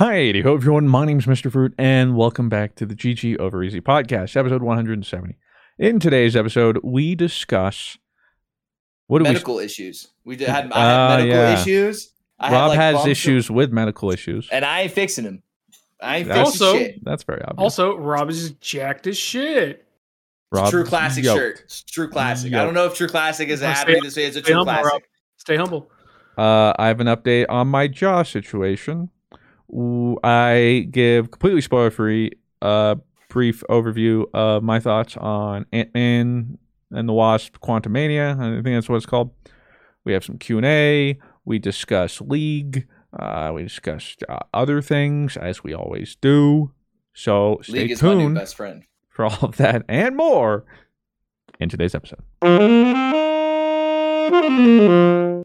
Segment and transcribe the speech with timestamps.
[0.00, 0.88] Hi, ho everyone.
[0.88, 1.52] My name's Mr.
[1.52, 5.36] Fruit, and welcome back to the GG Over Easy podcast, episode 170.
[5.78, 7.96] In today's episode, we discuss
[9.06, 10.08] what do medical issues.
[10.24, 11.60] We did, had, I had uh, medical yeah.
[11.60, 12.12] issues.
[12.40, 15.44] I Rob like, has issues with medical issues, and I ain't fixing them.
[16.02, 17.04] I ain't that's, fixing also, shit.
[17.04, 17.62] That's very obvious.
[17.62, 19.86] Also, Rob is jacked as shit.
[20.50, 21.38] Rob, true classic yoked.
[21.38, 21.60] shirt.
[21.66, 22.50] It's true classic.
[22.50, 22.60] Yoked.
[22.60, 24.24] I don't know if true classic is happening this way.
[24.24, 24.92] It's a true humble, classic.
[24.92, 25.02] Rob.
[25.36, 25.88] Stay humble.
[26.36, 29.10] Uh, I have an update on my jaw situation.
[30.22, 32.32] I give completely spoiler free
[32.62, 36.58] a brief overview of my thoughts on Ant Man
[36.90, 38.38] and the Wasp: Quantumania.
[38.38, 39.30] I think that's what it's called.
[40.04, 41.18] We have some Q and A.
[41.44, 42.86] We discuss League.
[43.12, 46.72] Uh, we discussed uh, other things as we always do.
[47.12, 48.84] So stay League is tuned best friend.
[49.08, 50.64] for all of that and more
[51.60, 52.22] in today's episode.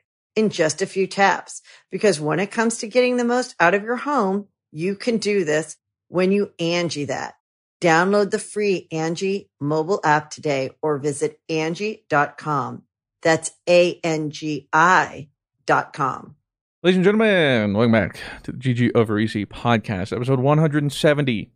[0.35, 1.61] in just a few taps.
[1.91, 5.43] Because when it comes to getting the most out of your home, you can do
[5.43, 7.35] this when you Angie that.
[7.81, 12.83] Download the free Angie mobile app today or visit Angie.com.
[13.23, 15.29] That's A-N-G-I
[15.65, 16.35] dot com.
[16.83, 21.51] Ladies and gentlemen, welcome back to the GG Over Easy podcast, episode 170.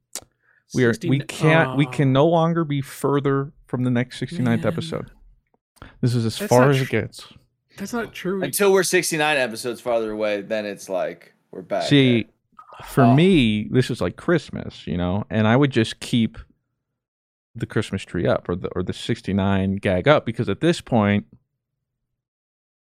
[0.73, 4.19] We are 16, we can't uh, we can no longer be further from the next
[4.19, 4.65] 69th man.
[4.65, 5.11] episode.
[6.01, 7.27] This is as far as it gets.
[7.77, 8.43] That's not true.
[8.43, 11.87] Until we're 69 episodes farther away, then it's like we're back.
[11.87, 12.27] See,
[12.83, 13.13] for oh.
[13.13, 16.37] me, this is like Christmas, you know, and I would just keep
[17.55, 21.25] the Christmas tree up or the or the 69 gag up because at this point,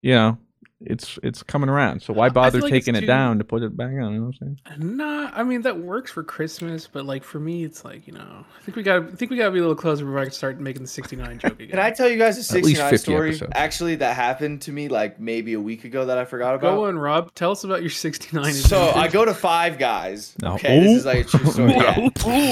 [0.01, 0.37] you know,
[0.85, 2.01] it's it's coming around.
[2.01, 3.05] So why bother like taking it too...
[3.05, 3.93] down to put it back on?
[3.93, 4.97] You know what I'm saying?
[4.97, 8.45] Nah, I mean that works for Christmas, but like for me, it's like you know,
[8.57, 10.25] I think we got I think we got to be a little closer before I
[10.25, 11.69] can start making the 69 joke again.
[11.69, 13.29] Can I tell you guys a 69 story?
[13.29, 13.51] Episodes.
[13.55, 16.75] Actually, that happened to me like maybe a week ago that I forgot about.
[16.75, 17.33] Go on, Rob.
[17.35, 18.53] Tell us about your 69.
[18.53, 20.35] So I go to Five Guys.
[20.41, 20.55] No.
[20.55, 21.71] Okay, this is like a true story.
[21.73, 22.09] yeah.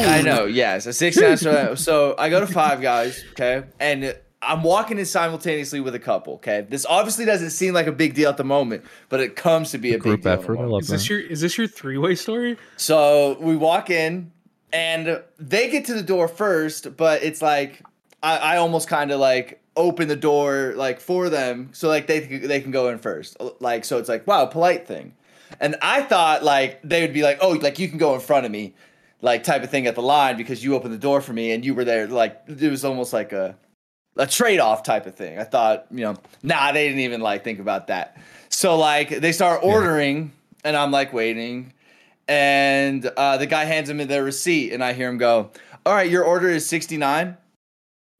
[0.07, 0.45] I know.
[0.45, 1.77] Yes, a 69 story.
[1.77, 3.23] So I go to Five Guys.
[3.31, 6.35] Okay, and I'm walking in simultaneously with a couple.
[6.35, 9.71] Okay, this obviously doesn't seem like a big deal at the moment, but it comes
[9.71, 10.33] to be a Group big deal.
[10.33, 10.59] Effort.
[10.59, 10.93] I love is that.
[10.93, 12.57] this your is this your three way story?
[12.77, 14.31] So we walk in,
[14.71, 17.81] and they get to the door first, but it's like
[18.23, 22.19] I, I almost kind of like open the door like for them, so like they
[22.19, 23.37] they can go in first.
[23.59, 25.15] Like so, it's like wow, polite thing.
[25.59, 28.45] And I thought like they would be like, oh, like you can go in front
[28.45, 28.73] of me,
[29.21, 31.65] like type of thing at the line because you opened the door for me and
[31.65, 32.07] you were there.
[32.07, 33.57] Like it was almost like a
[34.19, 35.39] a trade off type of thing.
[35.39, 38.17] I thought, you know, nah, they didn't even like think about that.
[38.49, 40.69] So like they start ordering, yeah.
[40.69, 41.73] and I'm like waiting,
[42.27, 45.51] and uh, the guy hands me their receipt, and I hear him go,
[45.85, 47.37] "All right, your order is 69,"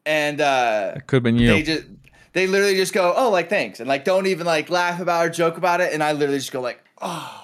[0.05, 1.47] and uh, it could have been you.
[1.47, 1.85] They just
[2.33, 5.29] they literally just go, "Oh, like thanks," and like don't even like laugh about or
[5.29, 7.38] joke about it, and I literally just go like, "Oh."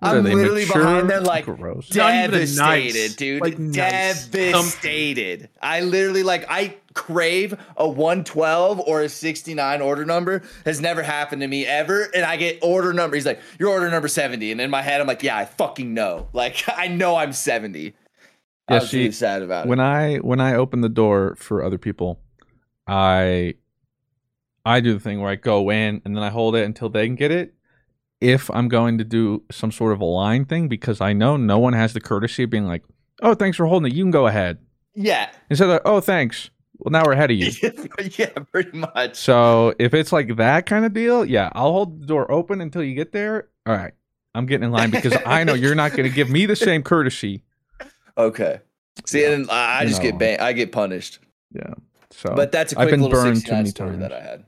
[0.00, 0.82] I'm literally mature?
[0.82, 1.88] behind them, like Gross.
[1.88, 3.42] devastated, nice, dude.
[3.42, 5.40] Like devastated.
[5.40, 5.48] Nice.
[5.60, 10.42] I literally like I crave a 112 or a 69 order number.
[10.64, 13.16] Has never happened to me ever, and I get order number.
[13.16, 15.92] He's like, "Your order number 70," and in my head, I'm like, "Yeah, I fucking
[15.94, 16.28] know.
[16.38, 17.94] Like, I know I'm 70."
[18.68, 19.82] I yeah, was she, really sad about when it.
[19.82, 22.20] When I when I open the door for other people,
[22.86, 23.54] I
[24.64, 27.06] I do the thing where I go in and then I hold it until they
[27.06, 27.54] can get it
[28.20, 31.58] if I'm going to do some sort of a line thing because I know no
[31.58, 32.84] one has the courtesy of being like,
[33.22, 33.96] "Oh, thanks for holding it.
[33.96, 34.58] You can go ahead."
[34.94, 35.30] Yeah.
[35.50, 37.50] Instead of, "Oh, thanks." Well, now we're ahead of you.
[38.16, 39.16] yeah, pretty much.
[39.16, 42.84] So if it's like that kind of deal, yeah, I'll hold the door open until
[42.84, 43.48] you get there.
[43.66, 43.92] All right,
[44.34, 46.82] I'm getting in line because I know you're not going to give me the same
[46.82, 47.42] courtesy.
[48.16, 48.60] Okay.
[49.06, 49.32] See, yeah.
[49.32, 50.10] and I just no.
[50.10, 51.18] get ban- I get punished.
[51.52, 51.74] Yeah.
[52.10, 54.00] So, but that's a quick I've been little burned too many story times.
[54.00, 54.44] that I had.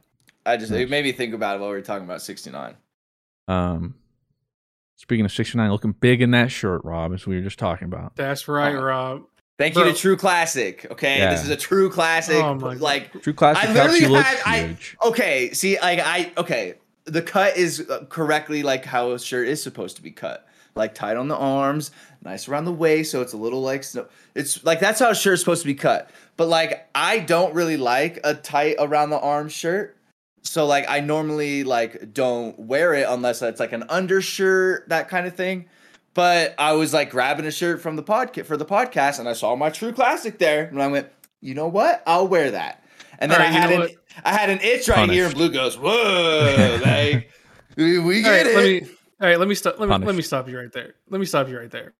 [0.46, 2.75] I just it made me think about it while we were talking about 69.
[3.48, 3.94] Um,
[4.96, 8.16] speaking of 69, looking big in that shirt, Rob, as we were just talking about.
[8.16, 9.22] That's right, uh, Rob.
[9.58, 9.84] Thank Bro.
[9.84, 10.87] you to True Classic.
[10.90, 11.31] Okay, Yeah.
[11.32, 12.37] this is a true classic.
[12.42, 12.81] Oh my God.
[12.81, 14.96] like True classic I helps literally you look I huge.
[15.04, 15.52] okay.
[15.52, 16.75] See, like I okay.
[17.04, 20.46] The cut is uh, correctly like how a shirt is supposed to be cut,
[20.76, 21.90] like tight on the arms,
[22.25, 24.06] nice around the waist, so it's a little like snow.
[24.34, 26.08] It's like that's how a shirt's supposed to be cut.
[26.38, 29.94] But like I don't really like a tight around the arm shirt.
[30.42, 35.26] So like I normally like don't wear it unless it's like an undershirt, that kind
[35.26, 35.66] of thing.
[36.14, 39.32] But I was like grabbing a shirt from the podcast for the podcast, and I
[39.32, 41.08] saw my True Classic there, and I went,
[41.40, 42.02] you know what?
[42.06, 42.84] I'll wear that.
[43.19, 43.90] And then Alright, I had know an
[44.25, 47.31] I had an itch right here, and Blue goes, whoa, like
[47.76, 48.56] we, we get right, it.
[48.56, 48.96] let me.
[49.20, 49.78] All right, let me stop.
[49.78, 50.94] Let me, let me stop you right there.
[51.10, 51.94] Let me stop you right there.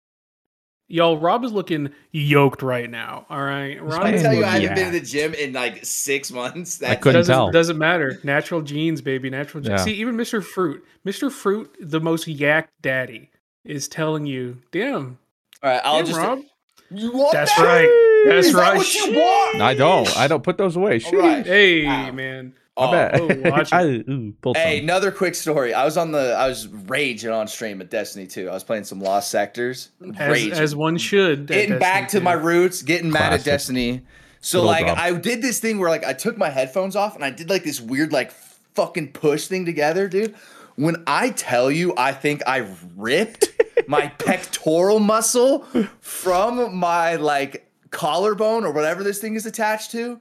[0.93, 3.25] Y'all, Rob is looking yoked right now.
[3.31, 5.85] All right, Rob I man tell you, I haven't been to the gym in like
[5.85, 6.79] six months.
[6.79, 7.51] That's couldn't doesn't, tell.
[7.53, 8.19] doesn't matter.
[8.25, 9.31] Natural genes, baby.
[9.31, 9.79] Natural genes.
[9.79, 9.85] Yeah.
[9.85, 10.43] See, even Mr.
[10.43, 11.31] Fruit, Mr.
[11.31, 13.31] Fruit, the most yak daddy,
[13.65, 15.19] is telling you, "Damn,
[15.63, 16.19] All right, I'll damn, just.
[16.19, 16.41] Rob."
[16.93, 17.63] You want That's that?
[17.65, 18.25] right.
[18.27, 18.77] That's Is that right.
[18.77, 19.61] what you want?
[19.63, 20.17] I don't.
[20.17, 21.01] I don't put those away.
[21.07, 21.47] All right.
[21.47, 22.11] Hey, Ow.
[22.11, 22.53] man.
[22.79, 23.21] My Oh, bad.
[23.21, 23.73] oh, watch.
[23.73, 24.85] I, ooh, pulled Hey, some.
[24.85, 25.75] another quick story.
[25.75, 28.49] I was on the I was raging on stream at Destiny 2.
[28.49, 29.91] I was playing some Lost Sectors.
[30.19, 30.53] As, Raging.
[30.53, 31.41] as one should.
[31.41, 34.03] at getting back to Destiny my roots, getting mad at Destiny.
[34.41, 34.99] So Good like Rob.
[34.99, 37.65] I did this thing where like I took my headphones off and I did like
[37.65, 38.31] this weird like
[38.75, 40.35] fucking push thing together, dude.
[40.77, 42.67] When I tell you I think I
[42.97, 43.51] ripped
[43.87, 45.67] my pectoral muscle
[46.01, 50.21] from my like collarbone or whatever this thing is attached to.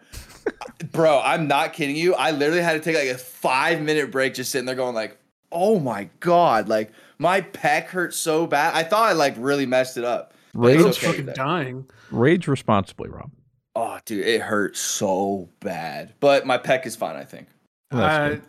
[0.92, 2.16] Bro, I'm not kidding you.
[2.16, 5.18] I literally had to take like a five minute break just sitting there going like,
[5.52, 8.74] oh my god, like my pec hurt so bad.
[8.76, 10.34] I thought I like really messed it up.
[10.54, 11.34] But Rage, it's Rob's okay, fucking though.
[11.34, 11.86] dying.
[12.12, 13.32] rage responsibly, Rob.
[13.76, 16.14] Oh, dude, it hurt so bad.
[16.20, 17.48] But my pec is fine, I think.
[17.92, 18.42] Well, that's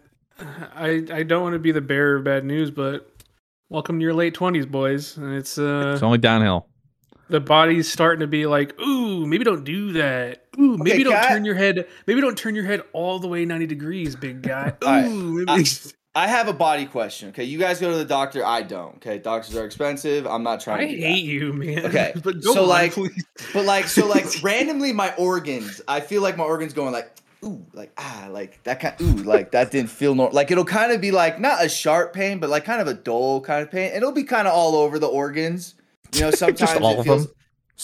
[0.78, 0.86] I.
[0.86, 0.88] I
[1.18, 3.10] I don't want to be the bearer of bad news, but
[3.68, 5.16] welcome to your late twenties, boys.
[5.18, 6.66] And it's uh It's only downhill.
[7.30, 10.44] The body's starting to be like, ooh, maybe don't do that.
[10.58, 11.86] Ooh, maybe Okay, don't Kat- turn your head.
[12.06, 14.74] Maybe don't turn your head all the way ninety degrees, big guy.
[14.82, 15.48] Ooh, All right, maybe.
[15.48, 15.64] I-
[16.12, 17.28] I have a body question.
[17.28, 18.44] Okay, you guys go to the doctor.
[18.44, 18.96] I don't.
[18.96, 20.26] Okay, doctors are expensive.
[20.26, 21.00] I'm not trying I to.
[21.00, 21.86] hate you, man.
[21.86, 23.24] Okay, but so, on, like- please.
[23.54, 25.80] But like, so like, randomly, my organs.
[25.86, 27.12] I feel like my organs going like,
[27.44, 29.00] ooh, like ah, like that kind.
[29.00, 30.34] Ooh, like that didn't feel normal.
[30.34, 32.94] Like it'll kind of be like not a sharp pain, but like kind of a
[32.94, 33.92] dull kind of pain.
[33.94, 35.76] It'll be kind of all over the organs.
[36.14, 37.26] You know, sometimes all it of feels.
[37.26, 37.34] them?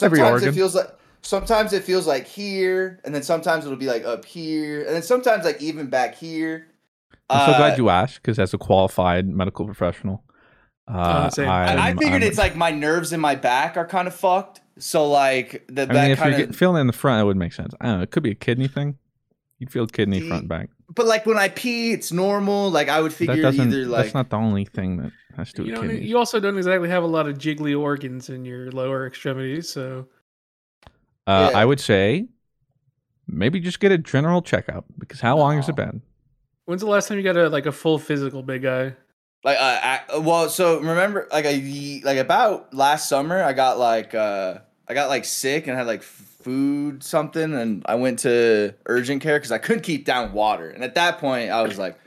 [0.03, 0.49] Every Sometimes organ?
[0.49, 0.87] it feels like.
[1.23, 5.03] Sometimes it feels like here, and then sometimes it'll be like up here, and then
[5.03, 6.69] sometimes like even back here.
[7.29, 10.23] I'm so Uh, glad you asked because as a qualified medical professional,
[10.89, 11.43] uh, I
[11.75, 14.61] I'm- figured I'm- it's like my nerves in my back are kind of fucked.
[14.79, 16.57] So like the I that mean, if you're kind getting, of.
[16.57, 17.75] feeling in the front, it would make sense.
[17.81, 18.03] I don't know.
[18.03, 18.97] It could be a kidney thing.
[19.59, 20.69] You'd feel kidney See, front back.
[20.95, 22.71] But like when I pee, it's normal.
[22.71, 23.69] Like I would That figure doesn't.
[23.73, 26.19] either like that's not the only thing that has to do you with know, you
[26.19, 30.07] also don't exactly have a lot of jiggly organs in your lower extremities, so
[31.27, 31.59] Uh, Yeah.
[31.59, 32.29] I would say
[33.27, 36.03] maybe just get a general checkup because how long has it been?
[36.67, 38.95] when's the last time you got a like a full physical, big guy?
[39.45, 40.49] like uh, I, well.
[40.49, 45.25] So remember like I like about last summer, I got like uh I got like
[45.25, 49.83] sick and had like food something, and I went to urgent care because I couldn't
[49.83, 50.71] keep down water.
[50.71, 51.99] And at that point, I was like,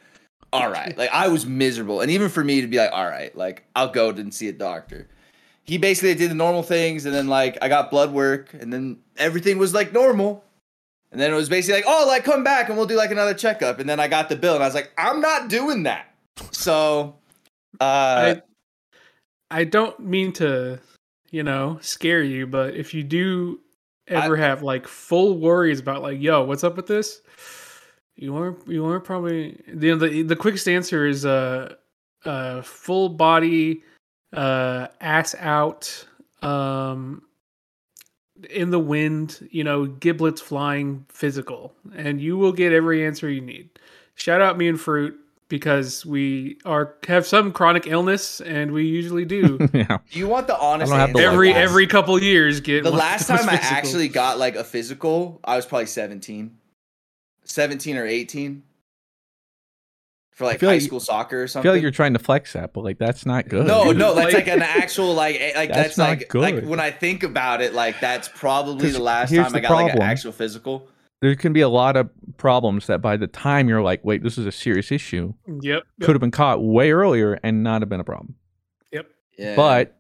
[0.52, 3.36] all right, like I was miserable, and even for me to be like, all right,
[3.36, 5.08] like I'll go and see a doctor.
[5.64, 9.00] He basically did the normal things, and then like I got blood work, and then
[9.18, 10.44] everything was like normal.
[11.12, 13.34] And then it was basically like, oh, like come back and we'll do like another
[13.34, 13.80] checkup.
[13.80, 16.14] And then I got the bill, and I was like, I'm not doing that.
[16.52, 17.16] So,
[17.80, 18.42] uh, I
[19.52, 20.80] I don't mean to,
[21.32, 23.60] you know, scare you, but if you do
[24.08, 27.22] ever have like full worries about like, yo, what's up with this?
[28.20, 31.76] You are you are probably the the the quickest answer is uh
[32.26, 33.82] uh full body
[34.34, 36.06] uh ass out
[36.42, 37.22] um
[38.50, 43.42] in the wind, you know, giblets flying physical and you will get every answer you
[43.42, 43.70] need.
[44.16, 49.24] Shout out me and fruit because we are have some chronic illness and we usually
[49.24, 49.98] do yeah.
[50.12, 51.32] you want the honest have the answer?
[51.32, 53.72] every like every couple years get the one of last those time I physicals.
[53.72, 56.58] actually got like a physical, I was probably 17.
[57.50, 58.64] 17 or 18.
[60.32, 61.64] For like high like- school soccer or I something.
[61.68, 63.68] feel like you're trying to flex that, but like that's not good.
[63.68, 66.42] No, no, that's like- like an actual like eh, like That's that's, not like good.
[66.42, 69.68] like when I think about it, like that's probably the last here's time I the
[69.68, 70.88] got like an actual physical.
[71.22, 74.38] There can be a lot of problems that by the time you're like, wait, this
[74.38, 75.62] is a serious issue, Yep.
[75.64, 75.84] yep.
[76.00, 78.36] could have been caught way earlier and not have been a problem.
[79.38, 79.56] Yeah.
[79.56, 79.98] But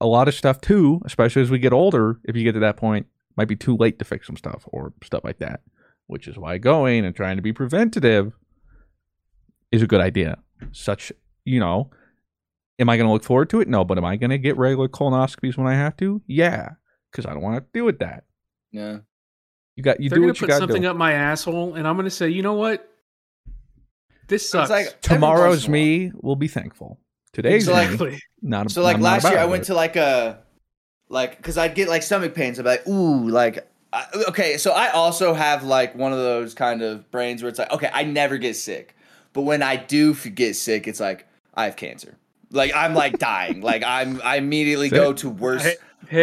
[0.00, 2.76] a lot of stuff too, especially as we get older, if you get to that
[2.76, 5.60] point, might be too late to fix some stuff or stuff like that.
[6.10, 8.32] Which is why going and trying to be preventative
[9.70, 10.38] is a good idea.
[10.72, 11.12] Such,
[11.44, 11.90] you know,
[12.80, 13.68] am I going to look forward to it?
[13.68, 16.20] No, but am I going to get regular colonoscopies when I have to?
[16.26, 16.70] Yeah,
[17.12, 18.24] because I don't want to deal with that.
[18.72, 18.98] Yeah.
[19.76, 21.86] You got you They're do what you put got to something up my asshole, and
[21.86, 22.86] I'm gonna say, you know what?
[24.26, 24.70] This So sucks.
[24.70, 26.98] like- Tomorrow's once me will be thankful.
[27.32, 28.20] Today's So, like- me, exactly.
[28.42, 28.70] not.
[28.72, 29.66] So like I'm last year, I went it.
[29.66, 30.42] to like a,
[31.08, 32.58] like, cause I'd get like stomach pains.
[32.58, 34.56] I'd be like, ooh, like, I, okay.
[34.56, 37.90] So I also have like one of those kind of brains where it's like, okay,
[37.92, 38.94] I never get sick,
[39.32, 42.16] but when I do get sick, it's like I have cancer.
[42.52, 43.60] Like I'm like dying.
[43.62, 44.96] Like I'm, I immediately Is it?
[44.96, 45.76] go to worst, Hey,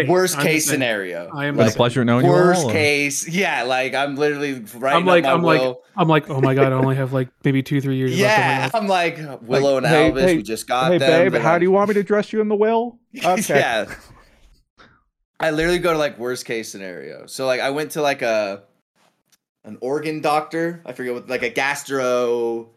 [0.04, 0.76] hey, worst I'm case saying.
[0.76, 1.30] scenario.
[1.34, 2.70] I am Been a pleasure knowing you worst all.
[2.70, 3.64] or- case, yeah.
[3.64, 4.96] Like I'm literally right.
[4.96, 5.82] I'm like, I'm like, will.
[5.96, 8.76] I'm like, oh my god, I only have like maybe two, three years yeah, Of
[8.76, 10.22] I'm like Willow Like, and hey, Elvis.
[10.22, 11.32] hey, we just got Hey them.
[11.32, 13.00] babe, how like- do you want me to dress you in the will?
[13.26, 13.60] Okay.
[13.60, 13.94] yeah.
[15.40, 17.28] I literally go to like worst case scenario.
[17.28, 18.64] So like I went to like a
[19.64, 20.82] an organ doctor.
[20.86, 22.70] I forget what like a gastro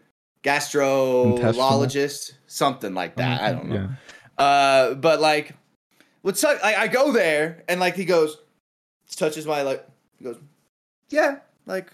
[0.42, 3.40] gastrologist, something like that.
[3.40, 3.88] I don't know.
[4.38, 4.44] Yeah.
[4.44, 5.54] Uh, but like,
[6.22, 6.58] what's up?
[6.64, 8.38] I, I go there and like he goes,
[9.16, 9.86] touches my like,
[10.18, 10.38] he goes,
[11.08, 11.92] yeah, like.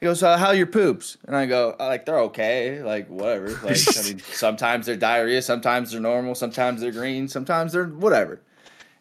[0.00, 3.08] He goes, uh, "How are your poops?" And I go, uh, "Like they're okay, like
[3.08, 3.48] whatever.
[3.62, 8.32] Like I mean, sometimes they're diarrhea, sometimes they're normal, sometimes they're green, sometimes they're whatever."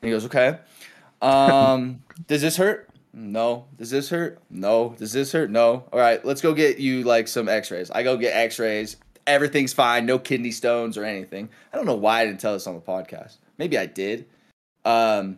[0.01, 0.59] And he goes, "Okay.
[1.23, 2.89] Um, does this hurt?
[3.13, 3.65] No.
[3.77, 4.39] Does this hurt?
[4.49, 4.95] No.
[4.97, 5.49] Does this hurt?
[5.49, 5.83] No.
[5.91, 7.89] All right, let's go get you like some X-rays.
[7.91, 8.97] I go get X-rays.
[9.25, 10.05] Everything's fine.
[10.05, 11.49] No kidney stones or anything.
[11.71, 13.37] I don't know why I didn't tell this on the podcast.
[13.57, 14.25] Maybe I did.
[14.83, 15.37] Um,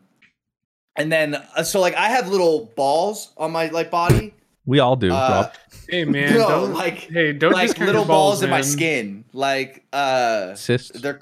[0.96, 4.34] and then uh, so like I have little balls on my like body.
[4.65, 5.12] We all do.
[5.13, 5.51] Uh,
[5.88, 9.24] Hey man, No, don't like- hey, don't like discount little your balls, in my skin.
[9.34, 11.00] Like uh, Cysts.
[11.00, 11.20] they're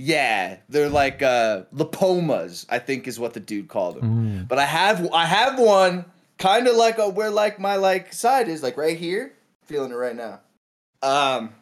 [0.00, 2.64] yeah, they're like uh lipomas.
[2.68, 4.04] I think is what the dude called them.
[4.04, 4.48] Mm.
[4.48, 6.06] But I have I have one
[6.38, 9.34] kind of like a, where like my like side is like right here.
[9.66, 10.40] Feeling it right now.
[11.02, 11.54] Um,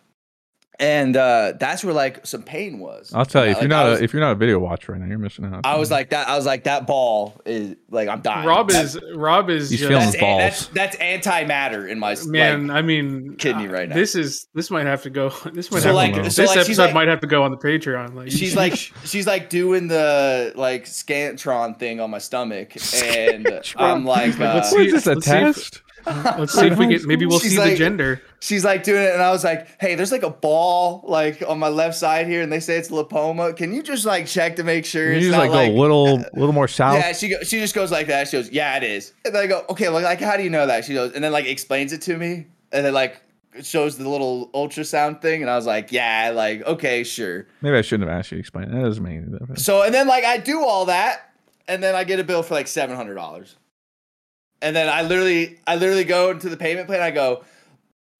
[0.81, 3.13] and uh that's where like some pain was.
[3.13, 4.59] I'll tell you, if Like, you're not I a, was, if you're not a video
[4.61, 5.63] watcher right now, you're missing out.
[5.65, 6.29] I was like that.
[6.29, 8.47] I was like that ball is like I'm dying.
[8.47, 10.69] Rob That's- is Rob is He's just, feeling that's, balls.
[10.71, 12.69] that's that's antimatter in my man.
[12.69, 13.95] Like, I mean, kidney uh, right now.
[13.97, 15.31] This is this might have to go.
[15.53, 16.29] This might So, have like- to go.
[16.29, 18.15] so, this like, episode like- might have to go on the Patreon.
[18.15, 24.05] Like she's like she's like doing the like scantron thing on my stomach, and I'm
[24.05, 25.83] like, uh, Let's what is this a let's see if- test?
[26.07, 28.23] Let's see if we get maybe we'll She's see the gender.
[28.41, 31.59] she's like doing it, and I was like, hey, there's like a ball like on
[31.59, 33.57] my left side here, and they say it's lipoma.
[33.57, 35.71] Can you just like check to make sure You it's just not like like?
[35.71, 36.97] go a little little more south.
[36.99, 38.29] yeah, she go, she just goes like that.
[38.29, 39.13] She goes, yeah, it is.
[39.25, 40.85] And then I go, okay, well, like, how do you know that?
[40.85, 43.21] She goes, and then like explains it to me, and then like
[43.63, 47.47] shows the little ultrasound thing, and I was like, yeah, like okay, sure.
[47.61, 48.65] Maybe I shouldn't have asked you to explain.
[48.67, 48.73] It.
[48.73, 49.65] That doesn't make any difference.
[49.65, 51.33] So and then like I do all that,
[51.67, 53.57] and then I get a bill for like seven hundred dollars,
[54.63, 57.01] and then I literally I literally go into the payment plan.
[57.03, 57.45] I go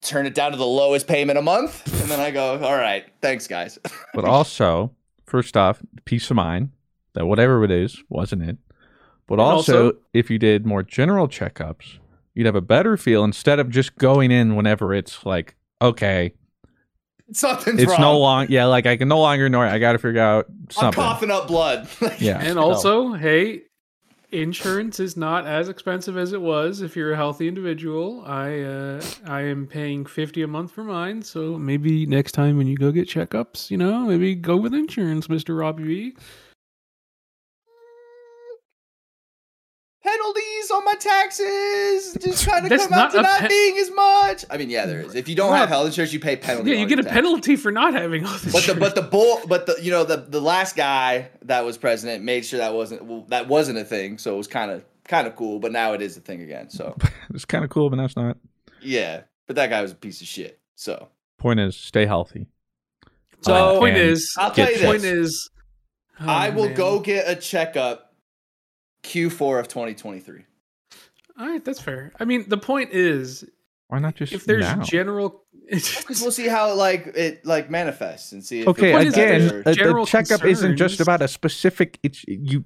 [0.01, 3.05] turn it down to the lowest payment a month, and then I go, all right,
[3.21, 3.77] thanks guys.
[4.13, 4.91] But also,
[5.25, 6.69] first off, peace of mind
[7.13, 8.57] that whatever it is wasn't it.
[9.27, 11.97] But also, also- if you did more general checkups,
[12.33, 16.33] you'd have a better feel instead of just going in whenever it's like, okay,
[17.31, 18.01] Something's it's wrong.
[18.01, 19.69] no longer, yeah, like I can no longer ignore it.
[19.69, 20.99] I got to figure out something.
[21.03, 21.87] I'm coughing up blood.
[22.19, 22.39] Yeah.
[22.39, 23.61] And so- also, hey,
[24.31, 28.23] insurance is not as expensive as it was if you're a healthy individual.
[28.25, 32.67] I uh, I am paying fifty a month for mine, so maybe next time when
[32.67, 36.15] you go get checkups, you know, maybe go with insurance, Mister Robbie V.
[40.11, 43.91] penalties on my taxes just trying to That's come out to not pe- being as
[43.91, 44.45] much.
[44.49, 45.15] I mean, yeah, there is.
[45.15, 46.71] If you don't Rob- have health insurance, you pay penalty.
[46.71, 47.13] Yeah, you get a tax.
[47.13, 48.51] penalty for not having all this.
[48.51, 51.77] But the but the bull but the you know the the last guy that was
[51.77, 54.17] president made sure that wasn't well, that wasn't a thing.
[54.17, 55.59] So it was kind of kind of cool.
[55.59, 56.69] But now it is a thing again.
[56.69, 56.95] So
[57.33, 58.37] It's kind of cool, but that's not.
[58.81, 60.59] yeah, but that guy was a piece of shit.
[60.75, 62.47] So Point is, stay healthy.
[63.41, 65.49] So, Uh, point and is, I'll tell you the point is,
[66.19, 66.73] oh, I will man.
[66.73, 68.08] go get a checkup
[69.03, 70.43] Q4 of 2023.
[71.39, 72.11] All right, that's fair.
[72.19, 73.45] I mean, the point is,
[73.87, 74.83] Why not just if there's now?
[74.83, 78.61] general, Because we'll see how like it like manifests and see.
[78.61, 81.27] If Okay, it point gets is, again, a, the general checkup isn't just about a
[81.27, 81.99] specific.
[82.03, 82.65] It's you.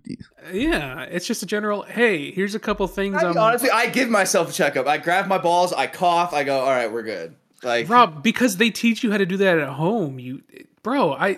[0.52, 1.84] yeah, it's just a general.
[1.84, 3.22] Hey, here's a couple things.
[3.22, 4.88] I I'm honestly, I give myself a checkup.
[4.88, 7.36] I grab my balls, I cough, I go, all right, we're good.
[7.62, 10.18] Like Rob, because they teach you how to do that at home.
[10.20, 10.42] You,
[10.82, 11.38] bro, I you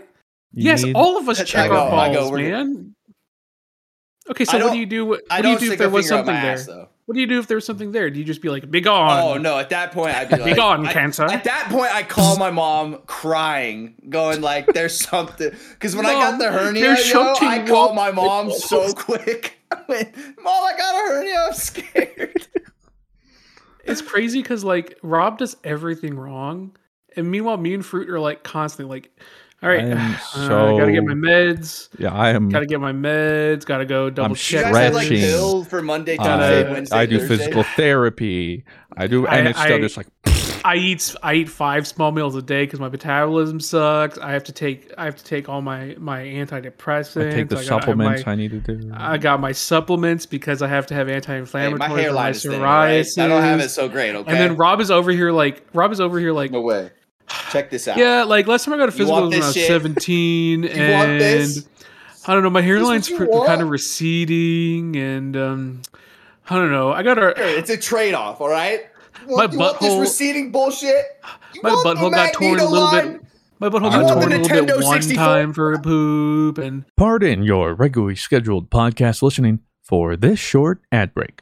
[0.53, 2.51] yes, all of us check go- our I go, balls, good.
[2.51, 2.94] man.
[4.29, 5.05] Okay, so what don't- you do?
[5.05, 6.53] What, what do you don't if there was something there?
[6.53, 6.67] ass.
[7.05, 8.10] What do you do if there was something there?
[8.10, 9.22] Do you just be like, "Be gone"?
[9.22, 9.60] Oh no!
[9.60, 11.24] At that point, I'd be like, "Be gone, I- cancer.
[11.25, 16.13] At that point, I call my mom crying, going like, "There's something." Because when I
[16.13, 19.60] got the hernia, yo, I call my mom so quick.
[19.72, 21.44] I went, Mom, I got a hernia.
[21.48, 22.48] I'm scared.
[23.84, 26.75] It's crazy because like Rob does everything wrong,
[27.15, 29.12] and meanwhile, me and Fruit are like constantly like,
[29.65, 29.84] All right.
[29.84, 31.89] I am uh, gotta get my meds.
[31.98, 32.50] Yeah, I am.
[32.50, 33.65] Gotta get my meds.
[33.65, 34.63] Gotta go double You check.
[34.65, 35.25] guys have like stretching.
[35.25, 37.38] pill for Monday, Tuesday, Gotta- Wednesday, I do Thursday?
[37.38, 38.63] physical therapy.
[38.95, 40.07] I do, and I- it's still I- just like
[40.63, 44.17] I eat I eat five small meals a day because my metabolism sucks.
[44.19, 47.27] I have to take I have to take all my my antidepressants.
[47.27, 48.91] I take the I have supplements my- I need to do.
[48.95, 52.43] I got my supplements because I have to have anti-inflammatory my for my hairline is
[52.43, 53.05] thin, right?
[53.17, 54.31] I don't have it so great, okay?
[54.31, 56.89] And then Rob is over here like Rob is over here like no way.
[57.51, 57.98] Check this out.
[57.98, 59.67] yeah, like last time I got a physical was when I was shit?
[59.67, 61.67] 17 You and want this?
[62.27, 65.82] I don't know, my hairline's pr- kind of receding and um
[66.50, 66.91] I don't know.
[66.91, 68.82] I got a It's a trade-off, all right?
[69.27, 71.05] You My want, you want this butthole- receding bullshit?
[71.53, 73.22] You my want the butthole got torn a little bit.
[73.60, 76.84] My butthole You got torn a little bit Nintendo one time for a poop and
[76.98, 81.41] Pardon your regularly scheduled podcast listening for this short ad break.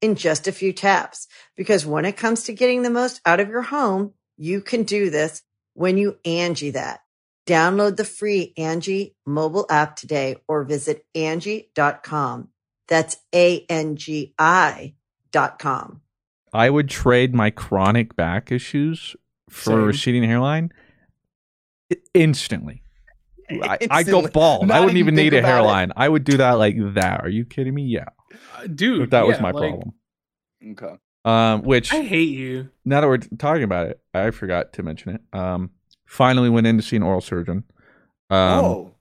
[0.00, 1.26] in just a few taps.
[1.56, 5.10] Because when it comes to getting the most out of your home, you can do
[5.10, 5.42] this
[5.74, 7.00] when you Angie that.
[7.46, 12.48] Download the free Angie mobile app today or visit Angie.com.
[12.88, 14.94] That's A-N-G-I
[15.32, 16.00] dot com.
[16.52, 19.14] I would trade my chronic back issues
[19.48, 19.80] for Same.
[19.80, 20.72] a receding hairline
[22.14, 22.82] instantly.
[23.62, 24.68] I, I go bald.
[24.68, 25.52] Not I wouldn't even even need a about it.
[25.52, 25.92] hairline.
[25.96, 27.24] I would do that like that.
[27.24, 27.82] Are you kidding me?
[27.84, 28.06] Yeah.
[28.56, 29.92] uh, dude, If that was my like, problem.
[30.72, 30.94] Okay.
[31.24, 32.70] Um, which I hate you.
[32.84, 35.38] now that we're talking about it, I forgot to mention it.
[35.38, 35.70] Um,
[36.06, 37.64] finally went in to see an oral surgeon.
[38.30, 38.94] Um, oh.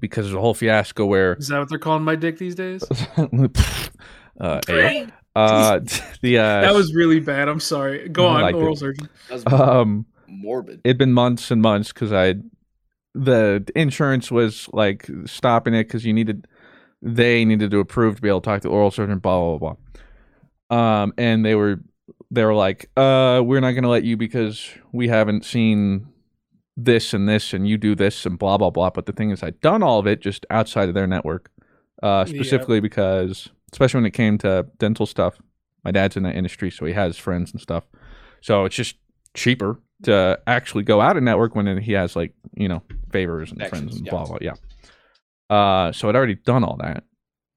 [0.00, 2.82] because there's a whole fiasco where Is that what they're calling my dick these days?
[3.16, 5.10] uh, ayo.
[5.36, 5.80] uh,
[6.22, 7.48] the uh, that was really bad.
[7.48, 8.08] I'm sorry.
[8.08, 8.78] Go on, liked oral it.
[8.78, 9.08] surgeon.
[9.28, 10.80] That was um, morbid.
[10.84, 12.34] it'd been months and months because I,
[13.14, 16.46] the insurance was like stopping it because you needed,
[17.02, 19.76] they needed to approve to be able to talk to the oral surgeon, blah blah
[20.70, 21.00] blah.
[21.02, 21.80] Um, and they were,
[22.30, 26.08] they were like, uh, we're not gonna let you because we haven't seen
[26.76, 28.90] this and this and you do this and blah blah blah.
[28.90, 31.50] But the thing is, I'd done all of it just outside of their network,
[32.02, 32.34] uh, Yeah.
[32.34, 35.38] specifically because, especially when it came to dental stuff,
[35.84, 37.84] my dad's in that industry, so he has friends and stuff.
[38.40, 38.96] So it's just
[39.34, 43.66] cheaper to actually go out and network when he has like you know favors and
[43.66, 44.10] friends and yeah.
[44.10, 44.54] blah blah yeah.
[45.50, 47.04] Uh, so I'd already done all that,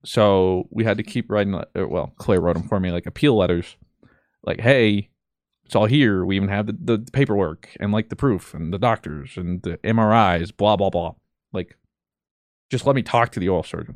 [0.03, 1.55] so we had to keep writing.
[1.55, 3.77] uh, Well, Claire wrote them for me, like appeal letters,
[4.43, 5.09] like hey,
[5.65, 6.25] it's all here.
[6.25, 9.77] We even have the, the paperwork and like the proof and the doctors and the
[9.79, 11.13] MRIs, blah blah blah.
[11.53, 11.77] Like,
[12.69, 13.95] just let me talk to the oral surgeon.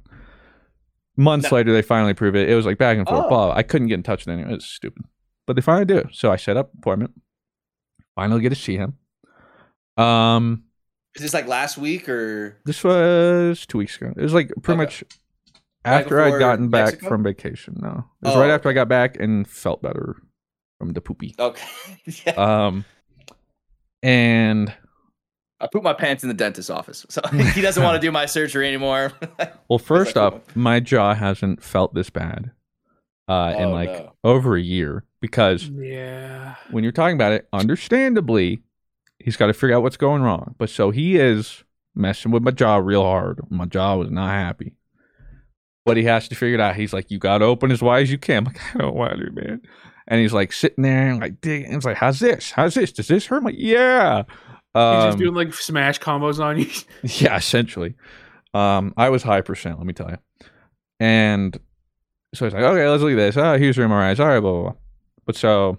[1.17, 1.57] Months No.
[1.57, 2.49] later, they finally prove it.
[2.49, 3.25] It was like back and forth.
[3.25, 3.29] Oh.
[3.29, 3.53] Blah.
[3.53, 4.51] I couldn't get in touch with anyone.
[4.51, 5.03] It was stupid,
[5.45, 6.05] but they finally do.
[6.13, 7.11] So I set up appointment.
[8.21, 8.93] Finally get to see him.
[9.97, 10.65] Um,
[11.15, 12.55] Is this like last week or?
[12.65, 14.13] this was two weeks ago.
[14.15, 14.85] It was like pretty Okay.
[14.85, 15.03] much
[15.83, 17.07] after I'd gotten back Mexico?
[17.07, 17.77] from vacation.
[17.81, 20.17] No, it was Oh, right after I got back and felt better
[20.77, 21.33] from the poopy.
[21.39, 21.65] Okay.
[22.27, 22.33] yeah.
[22.33, 22.85] Um,
[24.03, 24.71] and
[25.59, 27.21] I put my pants in the dentist's office, so
[27.55, 29.13] he doesn't want to do my surgery anymore.
[29.67, 32.51] well, first up, my jaw hasn't felt this bad
[33.27, 34.13] uh, in Oh, like no.
[34.23, 36.55] over a year because Yeah.
[36.71, 38.63] when you're talking about it, understandably,
[39.19, 40.55] he's got to figure out what's going wrong.
[40.57, 41.63] But so he is
[41.95, 43.39] messing with my jaw real hard.
[43.49, 44.73] My jaw was not happy.
[45.85, 46.75] But he has to figure it out.
[46.75, 48.37] He's like, you got to open as wide as you can.
[48.39, 49.61] I'm like, I don't want to, man.
[50.07, 51.73] And he's like sitting there and like digging.
[51.73, 52.51] It's like, how's this?
[52.51, 52.91] How's this?
[52.91, 53.37] Does this hurt?
[53.37, 54.23] I'm like, yeah.
[54.73, 56.67] He's Um, just doing like smash combos on you.
[57.03, 57.95] yeah, essentially.
[58.53, 60.17] Um, I was high percent, let me tell you.
[60.99, 61.57] And
[62.33, 63.37] so he's like, okay, let's look at this.
[63.37, 64.19] Oh, here's your MRIs.
[64.19, 64.73] All right, blah, blah, blah.
[65.25, 65.77] But so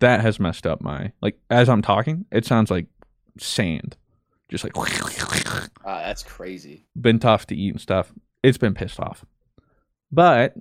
[0.00, 2.86] that has messed up my, like, as I'm talking, it sounds like
[3.38, 3.96] sand.
[4.50, 4.72] Just like,
[5.84, 6.84] Ah, that's crazy.
[7.00, 8.12] been tough to eat and stuff.
[8.42, 9.24] It's been pissed off.
[10.10, 10.54] But,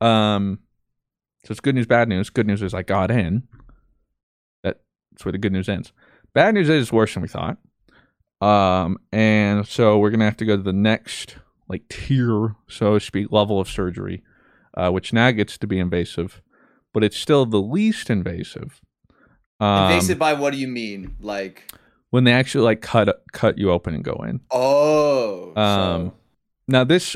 [0.00, 0.58] um,
[1.44, 2.28] so it's good news, bad news.
[2.30, 3.44] Good news is I got in.
[4.62, 5.92] That's where the good news ends.
[6.32, 7.58] Bad news is worse than we thought.
[8.40, 11.36] Um, and so we're gonna have to go to the next
[11.68, 14.22] like tier, so to speak, level of surgery,
[14.76, 16.42] uh, which now gets to be invasive,
[16.94, 18.80] but it's still the least invasive.
[19.60, 21.14] Um, Invasive by what do you mean?
[21.20, 21.70] Like,
[22.10, 24.40] when they actually like cut cut you open and go in.
[24.50, 26.14] oh, Um, so-
[26.68, 27.14] now this,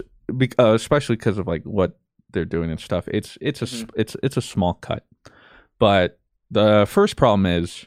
[0.58, 1.98] uh, especially because of like what
[2.32, 3.90] they're doing and stuff, it's it's a s Mhm.
[3.96, 5.06] it's it's a small cut,
[5.78, 6.18] but
[6.50, 7.86] the first problem is,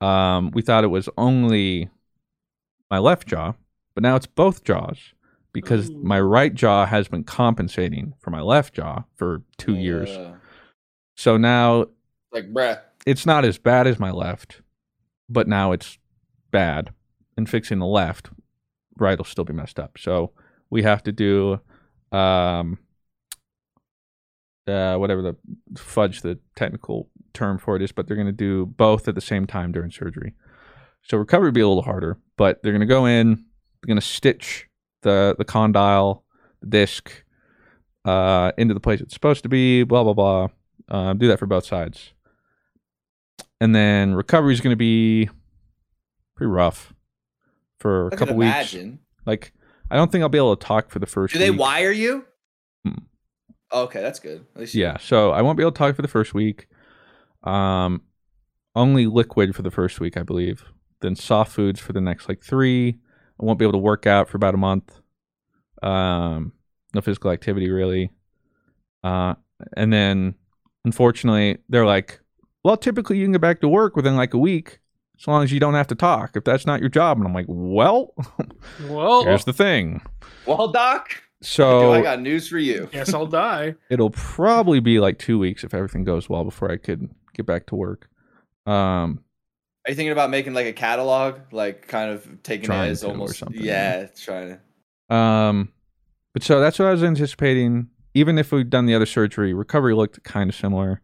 [0.00, 1.88] um, we thought it was only
[2.90, 3.52] my left jaw,
[3.94, 5.12] but now it's both jaws
[5.52, 6.00] because Ooh.
[6.02, 10.10] my right jaw has been compensating for my left jaw for two years.
[11.18, 11.86] So now
[12.30, 12.80] like, bruh.
[13.04, 14.62] it's not as bad as my left,
[15.28, 15.98] but now it's
[16.52, 16.90] bad.
[17.36, 18.30] And fixing the left,
[18.96, 19.98] right will still be messed up.
[19.98, 20.30] So
[20.70, 21.60] we have to do
[22.12, 22.78] um
[24.68, 25.36] uh whatever the
[25.76, 29.44] fudge the technical term for it is, but they're gonna do both at the same
[29.44, 30.34] time during surgery.
[31.02, 34.68] So recovery will be a little harder, but they're gonna go in, they're gonna stitch
[35.02, 36.24] the the condyle,
[36.60, 37.24] the disc,
[38.04, 40.48] uh, into the place it's supposed to be, blah blah blah.
[40.88, 42.12] Um, do that for both sides
[43.60, 45.28] and then recovery is going to be
[46.36, 46.94] pretty rough
[47.78, 48.46] for a I can couple weeks.
[48.48, 48.98] imagine.
[49.26, 49.52] Like,
[49.90, 51.32] I don't think I'll be able to talk for the first.
[51.32, 51.60] Do they week.
[51.60, 52.24] wire you?
[52.86, 53.02] Mm.
[53.72, 54.44] Okay, that's good.
[54.54, 56.68] At least you- Yeah, so I won't be able to talk for the first week.
[57.42, 58.02] Um,
[58.74, 60.64] only liquid for the first week, I believe.
[61.00, 62.98] Then soft foods for the next like three.
[63.40, 65.00] I won't be able to work out for about a month.
[65.82, 66.52] Um,
[66.94, 68.10] no physical activity really.
[69.04, 69.34] Uh,
[69.76, 70.34] and then
[70.88, 72.20] unfortunately, they're like,
[72.64, 74.78] well, typically you can get back to work within like a week,
[75.20, 76.34] as long as you don't have to talk.
[76.34, 78.14] If that's not your job, and I'm like, well,
[78.88, 80.00] Well, here's the thing.
[80.46, 82.88] Well, Doc, So I got news for you.
[82.90, 83.74] guess I'll die.
[83.90, 87.66] it'll probably be like two weeks if everything goes well before I could get back
[87.66, 88.08] to work.
[88.66, 89.22] Um,
[89.86, 93.06] Are you thinking about making like a catalog, like kind of taking it as to
[93.08, 94.58] or almost something, Yeah, trying
[95.10, 95.14] to.
[95.14, 95.72] um,
[96.34, 97.88] but so that's what I was anticipating.
[98.18, 101.00] Even if we'd done the other surgery, recovery looked kind of similar.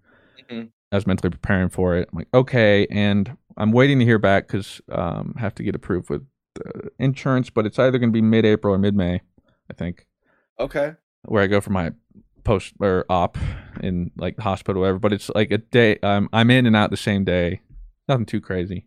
[0.50, 0.70] Mhm.
[0.90, 2.09] I was mentally preparing for it.
[2.12, 6.11] I'm like, okay, and I'm waiting to hear back because um, have to get approved
[6.11, 9.20] with the insurance, but it's either going to be mid-April or mid-May,
[9.70, 10.07] I think.
[10.59, 10.94] Okay.
[11.27, 11.92] where I go for my
[12.42, 13.38] post or op
[13.81, 14.98] in like the hospital, or whatever.
[14.98, 15.98] But it's like a day.
[16.03, 17.61] Um, I'm in and out the same day.
[18.09, 18.87] Nothing too crazy.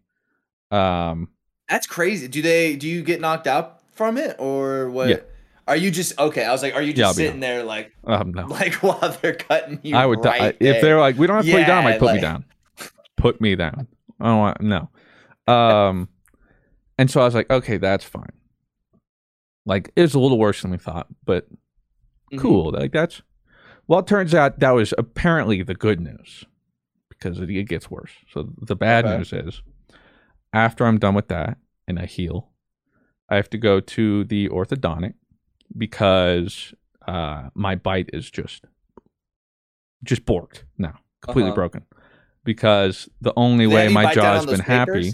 [0.70, 1.30] Um,
[1.70, 2.28] That's crazy.
[2.28, 2.76] Do they?
[2.76, 5.10] Do you get knocked out from it, or what?
[5.10, 5.20] Yeah.
[5.68, 6.46] Are you just okay?
[6.46, 8.46] I was like, are you just be sitting there like, um, no.
[8.48, 9.96] like while they're cutting you?
[9.96, 11.84] I would right die if they're like, we don't have to put you down.
[11.84, 12.46] Yeah, like, put me down.
[13.18, 13.88] Put me down.
[14.20, 14.90] I don't want no.
[15.54, 16.10] Um,
[16.98, 18.32] and so I was like, okay, that's fine.
[19.66, 21.48] Like it was a little worse than we thought, but
[22.32, 22.40] Mhm.
[22.40, 22.72] cool.
[22.72, 23.22] Like that's
[23.88, 26.46] well, it turns out that was apparently the good news
[27.10, 28.12] because it, it gets worse.
[28.32, 29.18] So the bad Okay.
[29.18, 29.62] news is
[30.54, 32.52] after I'm done with that and I heal,
[33.30, 35.14] I have to go to the orthodontic
[35.76, 36.74] because
[37.08, 38.66] uh, my bite is just
[40.04, 41.56] just borked now, completely Uh-huh.
[41.56, 41.86] broken.
[42.44, 45.14] Because the only they way my jaw has been happy.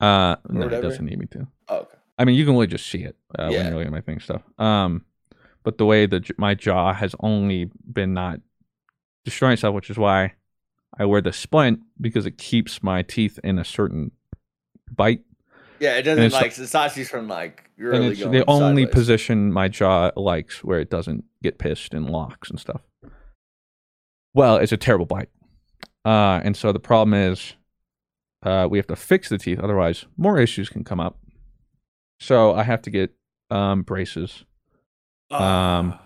[0.00, 1.46] Uh, no, it doesn't need me to.
[1.68, 1.96] Oh, okay.
[2.18, 3.68] I mean, you can really just see it uh, when Yeah.
[3.68, 4.42] you're looking at my thing stuff.
[4.58, 5.04] Um,
[5.62, 8.40] but the way that my jaw has only been not
[9.24, 10.34] destroying itself, which is why
[10.98, 14.12] I wear the splint because it keeps my teeth in a certain
[14.90, 15.22] bite,
[15.80, 18.94] Yeah, it doesn't like Sasashi's from like and it's the only sideways.
[18.94, 22.80] position my jaw likes where it doesn't get pissed and locks and stuff.
[24.34, 25.30] Well, it's a terrible bite,
[26.04, 27.54] uh, and so the problem is
[28.42, 31.18] uh, we have to fix the teeth, otherwise more issues can come up.
[32.20, 33.14] So I have to get
[33.50, 34.44] um, braces.
[35.30, 35.98] Um,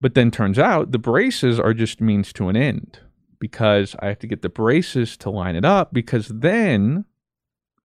[0.00, 3.00] But then turns out the braces are just means to an end
[3.38, 7.04] because I have to get the braces to line it up because then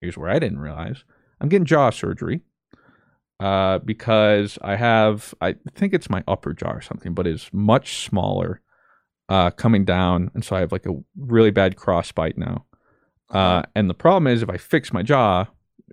[0.01, 1.05] here's where I didn't realize
[1.41, 2.41] I'm getting jaw surgery
[3.41, 8.05] uh, because I have I think it's my upper jaw or something, but it's much
[8.05, 8.61] smaller
[9.29, 12.65] uh, coming down, and so I have like a really bad crossbite now.
[13.29, 15.47] Uh, and the problem is if I fix my jaw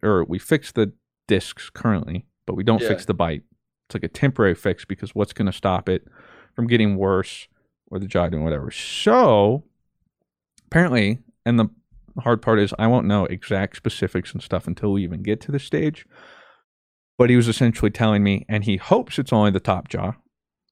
[0.04, 0.94] or we fix the
[1.28, 2.90] discs currently, but we don't Yeah.
[2.90, 3.42] fix the bite,
[3.88, 6.06] it's like a temporary fix because what's going to stop it
[6.56, 7.48] from getting worse
[7.88, 8.70] or the jaw doing whatever.
[8.70, 9.64] So
[10.68, 11.70] apparently, and the
[12.22, 15.52] hard part is I won't know exact specifics and stuff until we even get to
[15.52, 16.06] this stage.
[17.18, 20.14] But he was essentially telling me, and he hopes it's only the top jaw.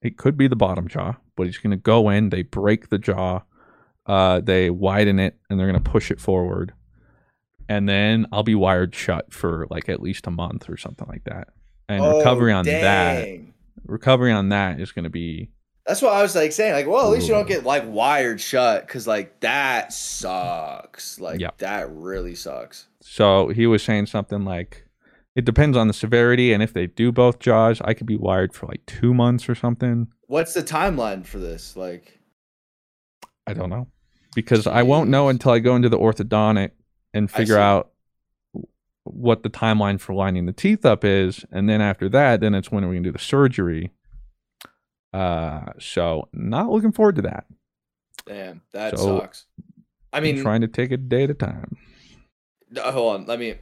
[0.01, 2.30] It could be the bottom jaw, but he's going to go in.
[2.30, 3.41] They break the jaw,
[4.08, 6.73] uh, they widen it, and they're going to push it forward.
[7.69, 11.23] And then I'll be wired shut for like at least a month or something like
[11.25, 11.49] that.
[11.88, 13.27] And Oh, recovery on that,
[13.86, 15.51] recovery on that is going to be
[15.86, 16.74] That's what I was like saying.
[16.74, 21.20] Like, well, at least you don't get like wired shut because like that sucks.
[21.20, 21.50] Like Yeah.
[21.58, 22.88] that really sucks.
[23.02, 24.86] So he was saying something like
[25.36, 28.54] It depends on the severity, and if they do both jaws, I could be wired
[28.54, 30.08] for like two months or something.
[30.28, 31.78] What's the timeline for this?
[31.78, 32.20] Like,
[33.48, 33.88] I don't know
[34.36, 36.72] because I won't know until I go into the orthodontic
[37.13, 37.91] and figure out
[39.04, 42.72] what the timeline for lining the teeth up is, and then after that, then it's
[42.72, 43.91] when we can do the surgery.
[45.13, 47.45] Uh, so not looking forward to that.
[48.26, 49.45] damn, that So, sucks.
[50.13, 51.78] I I'm mean, trying to take it day at a time.
[52.78, 53.56] Hold on let me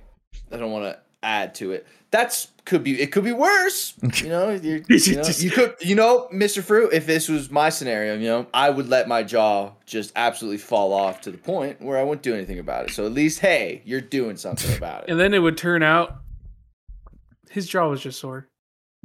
[0.52, 4.30] i don't want to add to it that's could be it could be worse you
[4.30, 8.14] know you, you, know, you could you know mr fruit if this was my scenario
[8.16, 11.98] you know i would let my jaw just absolutely fall off to the point where
[11.98, 15.10] i wouldn't do anything about it so at least hey you're doing something about it
[15.10, 16.18] And then it would turn out
[17.50, 18.48] his jaw was just sore.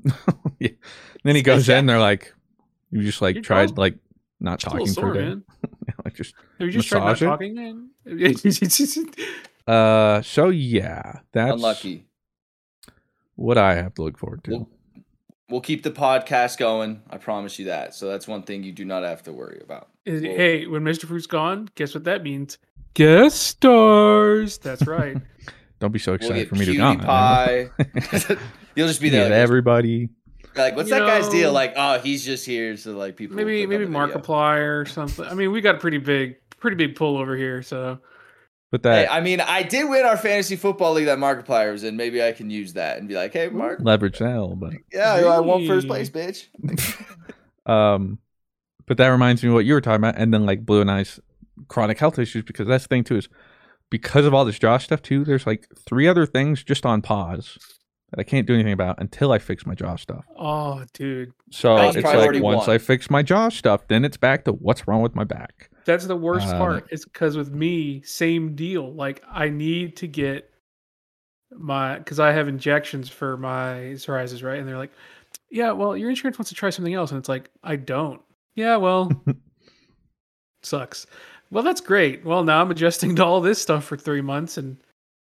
[0.58, 0.68] yeah.
[1.22, 2.34] Then he goes in, they're like,
[2.90, 3.96] "You just like Your tried jaw's like
[4.40, 5.44] not It's a little talking for sore, a day, man.
[6.04, 7.26] like just Have you just tried not Massage it?
[7.26, 7.90] talking, man?
[9.66, 12.06] uh." So yeah, that's unlucky
[13.36, 14.50] what I have to look forward to.
[14.52, 14.68] we'll,
[15.48, 18.84] we'll keep the podcast going i promise you that so that's one thing you do
[18.84, 21.06] not have to worry about Is- Well- hey, when Mr.
[21.06, 22.58] Fruit's gone, guess what that means?
[22.94, 24.58] Guest stars.
[24.58, 25.16] That's right.
[25.80, 26.98] Don't be so we'll excited for me to cutie gone.
[27.00, 27.70] pie
[28.76, 30.08] you'll just be there Meet like, everybody.
[30.56, 33.66] like what's You that guy's deal like oh he's just here so like people maybe
[33.66, 33.98] maybe on the.
[33.98, 35.24] Markiplier or something.
[35.24, 37.62] I mean, we got a pretty big, pretty big pull over here.
[37.62, 37.98] So
[38.70, 41.84] But Hey, that I mean, I did win our fantasy football league that Markiplier was
[41.84, 41.96] in.
[41.96, 44.80] Maybe I can use that and be like, "Hey, Mark, leverage that a little bit.
[44.92, 45.88] yeah, I won first Hey.
[45.88, 46.46] place, bitch."
[47.66, 48.18] Um,
[48.86, 50.90] but that reminds me of what you were talking about, and then like Blue and
[50.90, 51.18] I's
[51.68, 53.28] chronic health issues because that's the thing too is
[53.90, 55.24] because of all this jaw stuff too.
[55.24, 57.56] There's like three other things just on pause
[58.14, 60.24] that I can't do anything about until I fix my jaw stuff.
[60.38, 62.70] oh, dude, So That's it's like once one.
[62.76, 65.68] I fix my jaw stuff, then it's back to what's wrong with my back.
[65.84, 66.86] that's the worst Um, part.
[66.90, 68.92] It's because with me, same deal.
[68.94, 70.50] Like I need to get
[71.56, 74.58] my because I have injections for my psoriasis, right?
[74.58, 74.92] And they're like,
[75.50, 78.20] "Yeah, well, your insurance wants to try something else," and it's like, "I don't."
[78.56, 79.10] Yeah, well,
[80.62, 81.06] sucks.
[81.50, 82.24] Well, that's great.
[82.24, 84.76] Well, now I'm adjusting to all this stuff for three months, and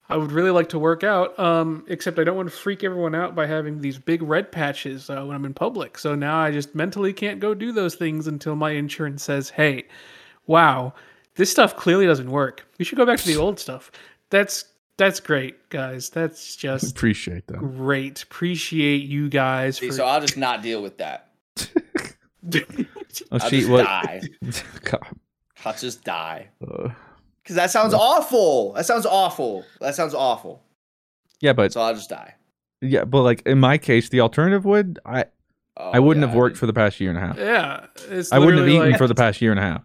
[0.08, 1.36] I would really like to work out.
[1.38, 5.10] Um, except I don't want to freak everyone out by having these big red patches
[5.10, 5.98] uh, when I'm in public.
[5.98, 9.84] So now I just mentally can't go do those things until my insurance says, "Hey,
[10.46, 10.92] wow,
[11.34, 12.66] this stuff clearly doesn't work.
[12.78, 13.90] We should go back to the old stuff."
[14.30, 14.64] That's
[14.96, 16.08] that's great, guys.
[16.08, 17.58] That's just Appreciate that.
[17.58, 18.22] great.
[18.22, 19.92] Appreciate you guys See, for.
[19.94, 21.30] so I'll just not deal with that.
[23.32, 23.84] I'll see just what?
[23.84, 24.22] die.
[25.64, 26.48] I'll just die.
[26.66, 26.90] uh,
[27.46, 28.72] Because that sounds awful.
[28.72, 29.64] That sounds awful.
[29.80, 30.64] That sounds awful.
[31.40, 32.34] yeah, but So I'll just die.
[32.80, 35.26] yeah, but like in my case, the alternative would I
[35.76, 37.38] Oh, I wouldn't yeah, have worked did- for the past year and a half.
[37.38, 39.82] yeah, it's I wouldn't have eaten like- for the past year and a half.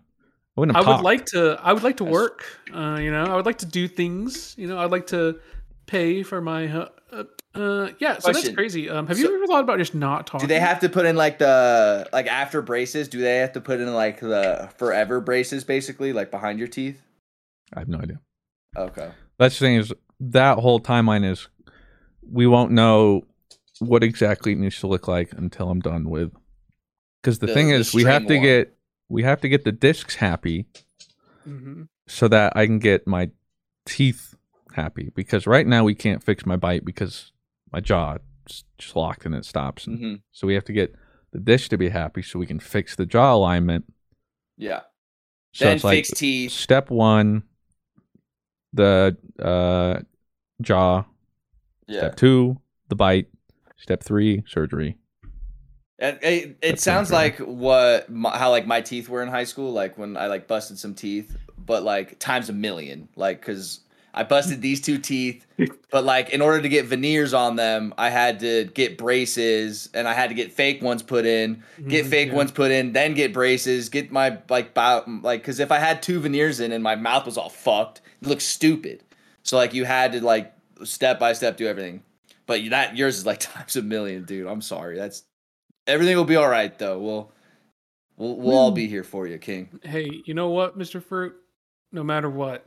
[0.58, 1.60] I wouldn't I have would like to.
[1.62, 2.44] I would like to work.
[2.74, 4.56] Uh, you know, I would like to do things.
[4.58, 5.40] You know, I'd like to
[5.86, 6.68] pay for my.
[6.68, 7.24] Uh, uh,
[7.56, 8.34] uh, yeah, so Question.
[8.34, 8.90] that's crazy.
[8.90, 10.48] Um, have So- you ever thought about just not talking?
[10.48, 13.08] Do they have to put in like the like after braces?
[13.10, 17.02] Do they have to put in like the forever braces, basically, like behind your teeth?
[17.76, 18.20] I have no idea.
[18.76, 19.12] Okay.
[19.38, 21.48] That's the thing is that whole timeline is
[22.30, 23.24] we won't know
[23.80, 26.32] what exactly it needs to look like until I'm done with.
[27.22, 28.44] Because the, The- thing the is, we have to one.
[28.44, 28.78] get
[29.10, 30.66] we have to get the discs happy
[31.48, 31.88] Mhm.
[32.08, 33.32] so that I can get my
[33.86, 34.36] teeth
[34.74, 35.12] happy.
[35.16, 37.32] Because right now we can't fix my bite because
[37.74, 38.18] my jaw
[38.50, 39.86] is just locked and it stops.
[39.86, 40.96] hmm So we have to get
[41.34, 43.92] the disc to be happy so we can fix the jaw alignment.
[44.58, 44.82] Yeah.
[45.54, 46.52] So then it's like fix teeth.
[46.52, 47.44] step one,
[48.74, 50.00] the uh,
[50.62, 51.04] jaw.
[51.88, 52.00] Yeah.
[52.00, 53.28] Step two, the bite.
[53.78, 54.98] Step three, surgery.
[55.98, 59.44] It, it, it sounds sounds like what my, how like my teeth were in high
[59.44, 63.82] school, like when I like busted some teeth, but like times a million, like because
[64.14, 65.46] I busted these two teeth,
[65.90, 70.08] but like in order to get veneers on them, I had to get braces and
[70.08, 72.36] I had to get fake ones put in, get Mhm, fake yeah.
[72.36, 76.04] ones put in, then get braces, get my like bow, like because if I had
[76.04, 79.04] two veneers in and my mouth was all fucked, it looked stupid.
[79.44, 82.04] So like you had to like step by step do everything,
[82.48, 84.48] but that yours is like times a million, dude.
[84.48, 85.24] I'm sorry, that's
[85.88, 87.00] everything will be all right though.
[87.00, 87.32] We'll
[88.18, 89.80] we'll we'll all be here for you, King.
[89.84, 91.34] Hey, you know what, Mister Fruit?
[91.94, 92.66] No matter what,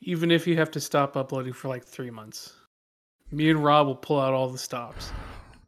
[0.00, 2.52] even if you have to stop uploading for like three months,
[3.30, 5.10] me and Rob will pull out all the stops.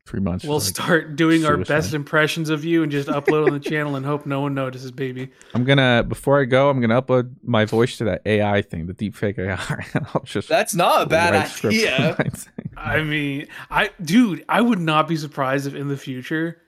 [0.07, 0.45] Three months.
[0.45, 3.95] We'll like- start doing our best impressions of you and just upload on the channel
[3.95, 5.31] and hope no one notices, baby.
[5.55, 8.95] I'm gonna before I go, I'm gonna upload my voice to that AI thing, the
[8.95, 9.87] deepfake AI.
[10.15, 12.17] I'll just That's not a bad write idea.
[12.77, 16.61] I mean, I dude, I would not be surprised if in the future,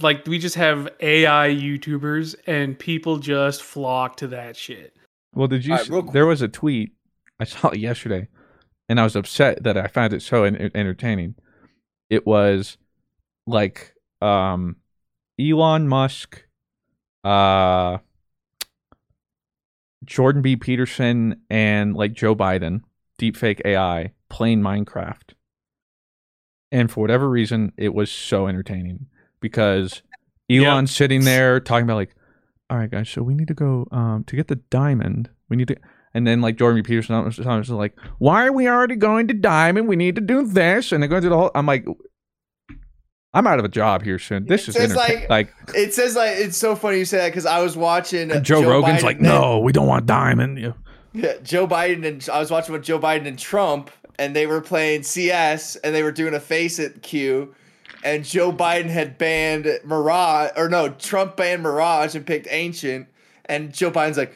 [0.00, 4.96] like we just have AI YouTubers and people just flock to that shit.
[5.34, 5.74] Well, did you?
[5.74, 6.92] Right, real there was a tweet
[7.40, 8.28] I saw it yesterday.
[8.88, 11.34] and I was upset that I found it so en- entertaining.
[12.10, 12.76] It was
[13.46, 14.76] like um,
[15.40, 16.44] Elon Musk,
[17.24, 17.98] uh,
[20.04, 20.56] Jordan B.
[20.56, 22.82] Peterson, and like Joe Biden,
[23.18, 25.34] deepfake AI playing Minecraft.
[26.70, 29.06] And for whatever reason, it was so entertaining
[29.40, 30.02] because
[30.50, 32.14] Elon's sitting there talking about like,
[32.72, 35.28] all right, guys, so we need to go um, to get the diamond.
[35.50, 35.76] We need to,
[36.14, 39.88] and then like Jordan Peterson was was like, why are we already going to diamond?
[39.88, 41.50] We need to do this, and they're going to do the whole.
[41.54, 41.84] I'm like,
[43.34, 44.46] I'm out of a job here soon.
[44.46, 47.44] This It is like- Like, It says like it's so funny you say that because
[47.44, 50.58] I was watching and Joe, Rogan's Biden like, no, we don't want diamond.
[50.58, 50.72] Yeah.
[51.14, 54.62] Yeah, Joe Biden and I was watching with Joe Biden and Trump, and they were
[54.62, 57.54] playing CS, and they were doing a FACEIT cue,
[58.04, 63.08] and Joe Biden had banned Mirage, or no, Trump banned Mirage and picked Ancient,
[63.46, 64.34] and Joe Biden's like,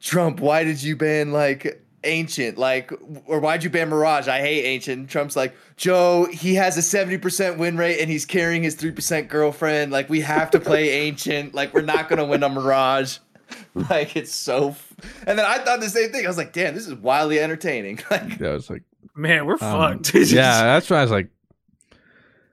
[0.00, 2.92] Trump, why did you ban like Ancient, like,
[3.26, 4.28] or why'd you ban Mirage?
[4.28, 4.98] I hate Ancient.
[4.98, 8.76] And Trump's like, Joe, he has a seventy percent win rate, and he's carrying his
[8.76, 9.90] three percent girlfriend.
[9.90, 11.54] Like, we have to play Ancient.
[11.54, 13.18] Like, we're not gonna win on Mirage.
[13.74, 14.92] Like it's so, f-
[15.26, 16.24] and then I thought the same thing.
[16.24, 18.82] I was like, "Damn, this is wildly entertaining." Like, Yeah, I was like,
[19.14, 19.58] Man, we're um,
[20.02, 20.14] fucked.
[20.14, 21.28] yeah, that's why I was like,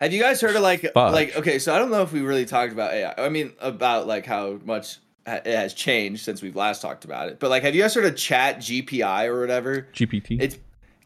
[0.04, 1.12] have you guys heard of like, Fuck.
[1.14, 3.14] like, okay, so I don't know if we really talked about AI.
[3.18, 7.40] I mean, about like how much it has changed since we've last talked about it.
[7.40, 9.88] But like, have you guys heard of Chat GPI or whatever?
[9.94, 10.42] GPT.
[10.42, 10.58] It's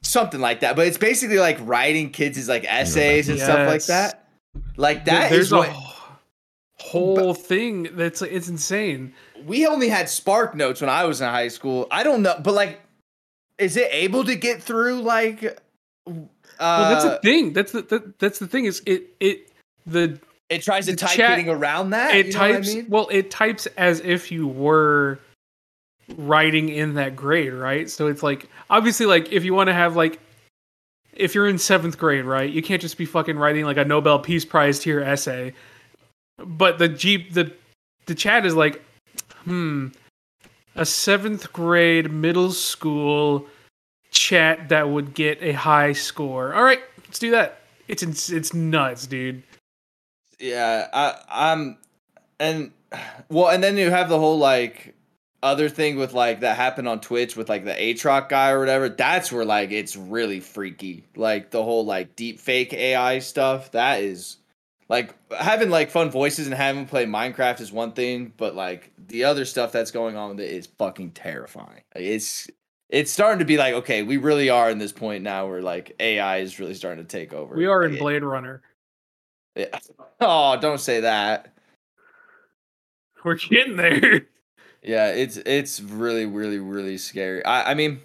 [0.01, 4.27] something like that, but it's basically like writing kids' like essays and stuff like that.
[4.75, 5.69] Like There- that there's is a what
[6.79, 9.13] whole thing that's it's insane.
[9.45, 11.87] we only had Spark Notes when I was in high school.
[11.91, 12.81] I don't know, but like,
[13.57, 15.59] is it able to get through like?
[16.07, 16.13] Uh,
[16.59, 17.53] Well, that's the thing.
[17.53, 19.49] That's the that, that's the thing is it it
[19.85, 22.15] the it tries to type chat- getting around that.
[22.15, 22.85] it you know what I types mean?
[22.89, 25.19] well it types as if you were
[26.15, 29.97] writing in that grade right so it's like obviously like if you want to have
[29.97, 30.19] like
[31.13, 34.17] if you're in seventh grade right you can't just be fucking writing like a nobel
[34.19, 35.53] peace prize tier essay
[36.39, 37.51] but the jeep the
[38.05, 38.81] the chat is like
[39.43, 39.87] hmm
[40.75, 43.45] a seventh grade middle school
[44.11, 49.07] chat that would get a high score all right let's do that it's it's nuts
[49.07, 49.43] dude
[50.39, 51.77] Yeah, I, I'm,
[52.39, 52.71] and
[53.29, 54.95] well, and then you have the whole like
[55.43, 58.89] other thing with like that happened on Twitch with like the Atrioc guy or whatever.
[58.89, 61.05] That's where like it's really freaky.
[61.15, 63.71] Like the whole like deep fake AI stuff.
[63.71, 64.37] That is
[64.89, 69.23] like having like fun voices and having play Minecraft is one thing, but like the
[69.23, 71.81] other stuff that's going on with it is fucking terrifying.
[71.95, 72.49] It's
[72.89, 75.95] it's starting to be like okay, we really are in this point now where like
[75.99, 77.55] AI is really starting to take over.
[77.55, 78.61] we are in blade runner
[79.55, 79.79] yeah.
[80.19, 81.53] Oh, don't say that.
[83.23, 84.27] we're getting there
[84.81, 87.43] Yeah, it's it's really really really scary.
[87.45, 87.99] I I mean,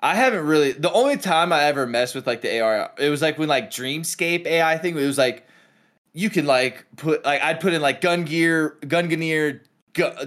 [0.00, 0.72] I haven't really.
[0.72, 3.70] The only time I ever messed with like the AR, it was like when like
[3.70, 4.96] Dreamscape AI thing.
[4.96, 5.46] It was like
[6.12, 9.60] you can like put like I'd put in like gun gear, Gunganir,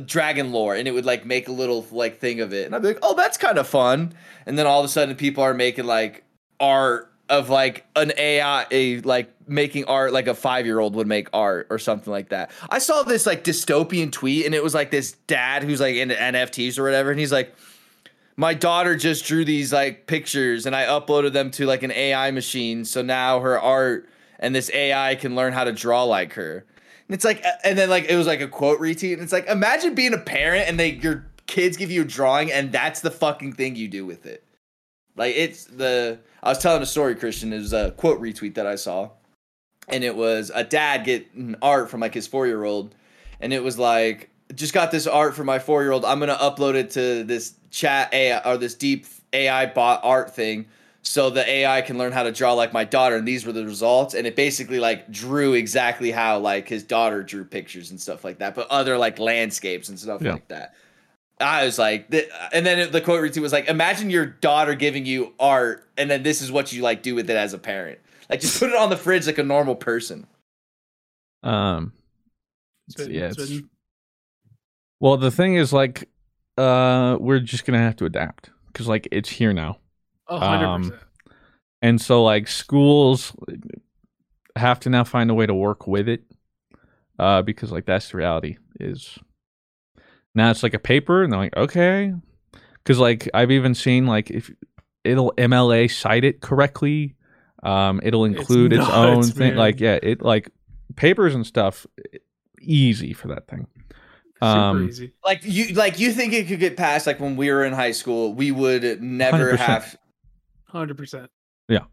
[0.06, 2.82] dragon lore, and it would like make a little like thing of it, and I'd
[2.82, 4.14] be like, oh, that's kind of fun.
[4.46, 6.24] And then all of a sudden, people are making like
[6.60, 11.08] art of like an AI, a, like making art like a five year old would
[11.08, 12.52] make art or something like that.
[12.70, 16.16] I saw this like dystopian tweet, and it was like this dad who's like into
[16.16, 17.54] NFTs or whatever, and he's like
[18.38, 22.30] my daughter just drew these like pictures and I uploaded them to like an AI
[22.30, 22.86] machine.
[22.86, 24.08] So now her art
[24.40, 26.64] and this AI can learn how to draw like her.
[27.08, 29.14] And it's like, and then like it was like a quote retweet.
[29.14, 32.52] And it's like, imagine being a parent and they your kids give you a drawing
[32.52, 34.44] and that's the fucking thing you do with it.
[35.16, 37.52] Like it's the I was telling a story, Christian.
[37.52, 39.10] It was a quote retweet that I saw,
[39.90, 42.94] and it was a dad getting art from like his four year old,
[43.42, 46.06] and it was like just got this art for my four year old.
[46.06, 50.68] I'm gonna upload it to this chat AI or this deep AI bot art thing,
[51.08, 53.16] so the AI can learn how to draw like my daughter.
[53.16, 57.24] And these were the results, and it basically like drew exactly how like his daughter
[57.24, 60.34] drew pictures and stuff like that, but other like landscapes and stuff Yeah.
[60.34, 60.76] like that.
[61.40, 65.06] I was like, th- and then the quote retweet was like, imagine your daughter giving
[65.06, 68.00] you art, and then this is what you like do with it as a parent.
[68.30, 70.26] Like, just put it on the fridge like a normal person.
[71.44, 71.94] Um,
[72.90, 73.62] It's yeah, it's it's-
[75.00, 76.10] well, the thing is, like,
[76.58, 79.78] uh, we're just gonna have to adapt because, like, it's here now,
[80.30, 80.94] a hundred Um,
[81.82, 83.34] and so like schools
[84.56, 86.24] have to now find a way to work with it,
[87.20, 89.18] uh, because like that's the reality is
[90.36, 92.14] now it's like a paper, and they're like, okay,
[92.84, 94.52] because like I've even seen like if
[95.04, 97.16] it'll MLA cite it correctly,
[97.64, 99.58] um, it'll It's include its, own nuts, thing, man.
[99.58, 100.50] like yeah, it like
[100.96, 101.86] papers and stuff,
[102.62, 103.68] easy for that thing.
[104.42, 105.14] Super um, easy.
[105.26, 107.92] Like you, like you think it could get past like when we were in high
[107.92, 109.58] school, we would never 100%.
[109.58, 109.96] have.
[110.70, 111.30] Hundred percent.
[111.70, 111.86] Yeah,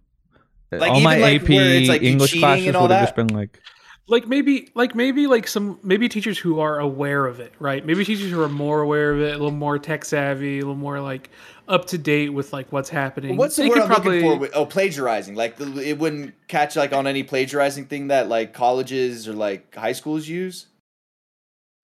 [0.73, 3.61] like, all my even, like, AP it's, like, English classes would have just been like,
[4.07, 7.85] Like maybe, like maybe, like some maybe teachers who are aware of it, right?
[7.85, 10.75] Maybe teachers who are more aware of it, a little more tech savvy, a little
[10.75, 11.31] more like
[11.69, 13.39] up to date with like what's happening.
[13.39, 14.37] What's the They word could I'm looking for?
[14.39, 15.35] with- Oh, plagiarizing.
[15.37, 19.75] Like the, it wouldn't catch like on any plagiarizing thing that like colleges or like
[19.75, 20.67] high schools use.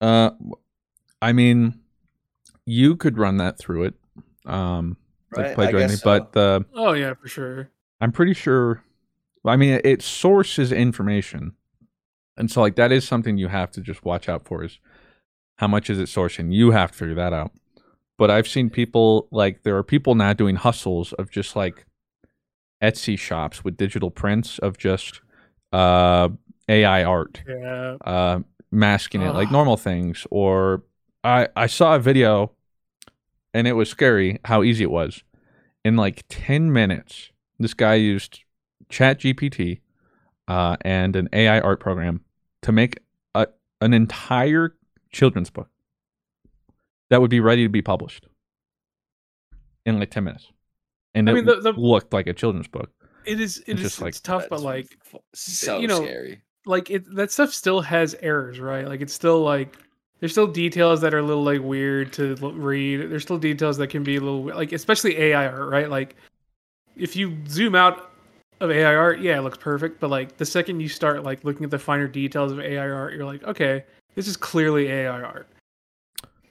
[0.01, 0.29] uh,
[1.23, 1.79] I mean,
[2.67, 3.93] you could run that through it,
[4.45, 4.97] um,
[5.31, 6.05] Right, like plagiarizing, guess so.
[6.19, 7.69] but the Oh yeah, for sure.
[7.99, 8.83] I'm pretty sure.
[9.45, 11.53] I mean, it, it sources information,
[12.37, 14.63] and so like that is something you have to just watch out for.
[14.63, 14.79] Is
[15.57, 16.53] how much is it sourcing?
[16.53, 17.51] You have to figure that out.
[18.17, 21.85] But I've seen people like there are people now doing hustles of just like
[22.83, 25.21] Etsy shops with digital prints of just
[25.71, 26.29] uh,
[26.67, 27.97] AI art, Yeah.
[28.05, 28.39] uh,
[28.71, 30.27] masking it like normal things.
[30.29, 30.83] Or
[31.23, 32.51] I I saw a video,
[33.53, 35.23] and it was scary how easy it was.
[35.83, 38.41] In like ten minutes, this guy used
[38.89, 39.79] ChatGPT
[40.47, 42.21] uh, and an AI art program
[42.61, 42.99] to make
[43.33, 43.47] a,
[43.79, 44.75] an entire
[45.11, 45.69] children's book
[47.09, 48.27] that would be ready to be published
[49.85, 50.47] in like 10 minutes.
[51.13, 52.91] And I it mean, the- the- looked like a children's book.
[53.25, 53.57] It is.
[53.67, 53.87] It It's is.
[53.89, 54.97] just, like, it's tough, but like,
[55.35, 56.41] so you know, scary.
[56.65, 58.87] like it that stuff still has errors, right?
[58.87, 59.77] Like it's still like
[60.21, 63.09] there's still details that are a little like weird to read.
[63.11, 65.89] There's still details that can be a little like especially AI art, right?
[65.89, 66.15] Like
[66.95, 68.11] if you zoom out
[68.61, 71.63] of AI art, yeah, it looks perfect, but like the second you start like looking
[71.63, 73.83] at the finer details of AI art, you're like, okay,
[74.15, 75.47] this is clearly AI art.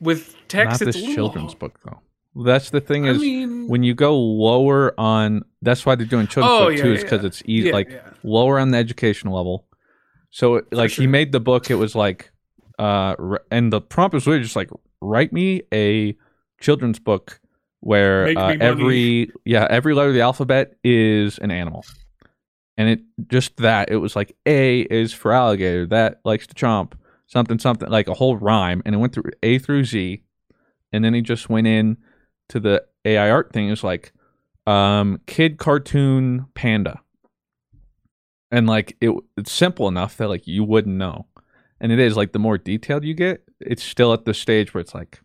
[0.01, 2.01] With text, Not it's this children's book though.
[2.45, 6.27] That's the thing I is mean, when you go lower on that's why they're doing
[6.27, 7.27] children's Oh, book yeah, too is because yeah.
[7.27, 9.67] it's easy yeah, like lower on the educational level.
[10.31, 11.71] So it- like he made the book.
[11.71, 12.30] It was like,
[12.81, 14.71] uh, and the prompt was really just like,
[15.03, 16.17] write me a
[16.61, 17.39] children's book
[17.81, 21.85] where uh, every yeah every letter of the alphabet is an animal,
[22.79, 26.93] and it just that it was like A is for alligator that likes to chomp
[27.27, 30.23] something something like a whole rhyme, and it went through A through Z,
[30.91, 31.99] and then he just went in
[32.49, 33.69] to the AI art thing.
[33.69, 34.13] It was like,
[34.67, 37.01] um, kid cartoon panda.
[38.51, 41.27] And like it it's simple enough that like you wouldn't know
[41.81, 44.81] and it is like the more detailed you get it's still at the stage where
[44.81, 45.21] it's like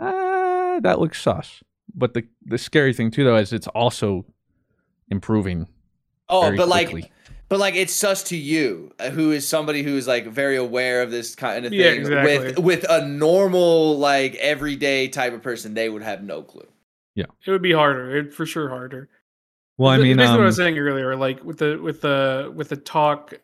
[0.00, 1.62] ah that looks sus
[1.94, 4.24] but the the scary thing too though is it's also
[5.10, 5.66] improving
[6.28, 7.10] Oh, very but like,
[7.48, 11.02] but like, it's sus to you, uh, who is somebody who is like very aware
[11.02, 11.80] of this kind of thing.
[11.80, 12.38] Yeah, exactly.
[12.38, 16.68] With with a normal, like everyday type of person, they would have no clue.
[17.14, 18.16] Yeah, it would be harder.
[18.16, 19.08] It for sure harder.
[19.78, 22.52] well i mean basically what I um, was saying earlier, like with the with the
[22.54, 23.34] with the talk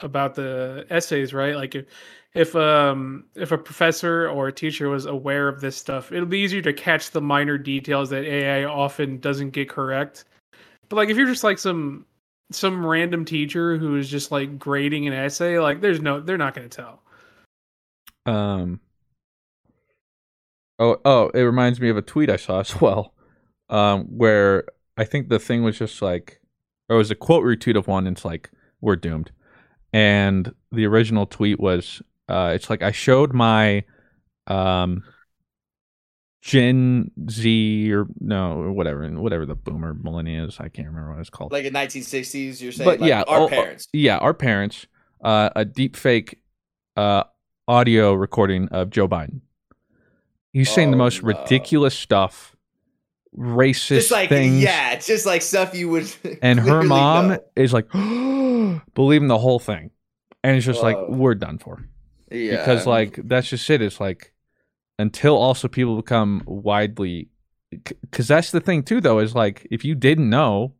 [0.00, 1.54] about the essays, right?
[1.56, 1.86] Like if
[2.34, 6.38] if um if a professor or a teacher was aware of this stuff, it'll be
[6.40, 10.24] easier to catch the minor details that AI often doesn't get correct.
[10.88, 12.06] But like if you're just like some
[12.52, 16.54] some random teacher who is just like grading an essay, like there's no they're not
[16.54, 17.02] going to tell.
[18.26, 18.80] um
[20.78, 23.14] oh oh it reminds me of a tweet i saw as well
[23.68, 24.64] um where
[24.96, 26.40] i think the thing was just like
[26.88, 29.30] or it was a quote retweet of one and it's like we're doomed
[29.92, 33.84] and the original tweet was uh it's like i showed my
[34.48, 35.02] um
[36.42, 41.20] gen z or no or whatever whatever the boomer millennia is i can't remember what
[41.20, 43.88] it's called Like in 1960s, you're saying, But like, yeah, our oh, parents.
[43.92, 44.86] yeah our parents
[45.24, 46.38] uh a deep fake
[46.96, 47.24] uh
[47.68, 49.40] audio recording of joe biden
[50.52, 51.28] he's saying the Oh, most no.
[51.28, 52.55] ridiculous stuff
[53.36, 54.62] racist Just like things.
[54.62, 56.12] yeah, it's just like stuff you would.
[56.42, 57.38] and her mom know.
[57.54, 57.90] is like
[58.94, 59.90] believing the whole thing.
[60.42, 61.84] And it's just like we're done for.
[62.30, 63.82] Yeah, because like that's just it.
[63.82, 64.32] It's like
[64.98, 67.28] until also people become widely
[67.70, 70.74] because that's the thing too though is like if you didn't know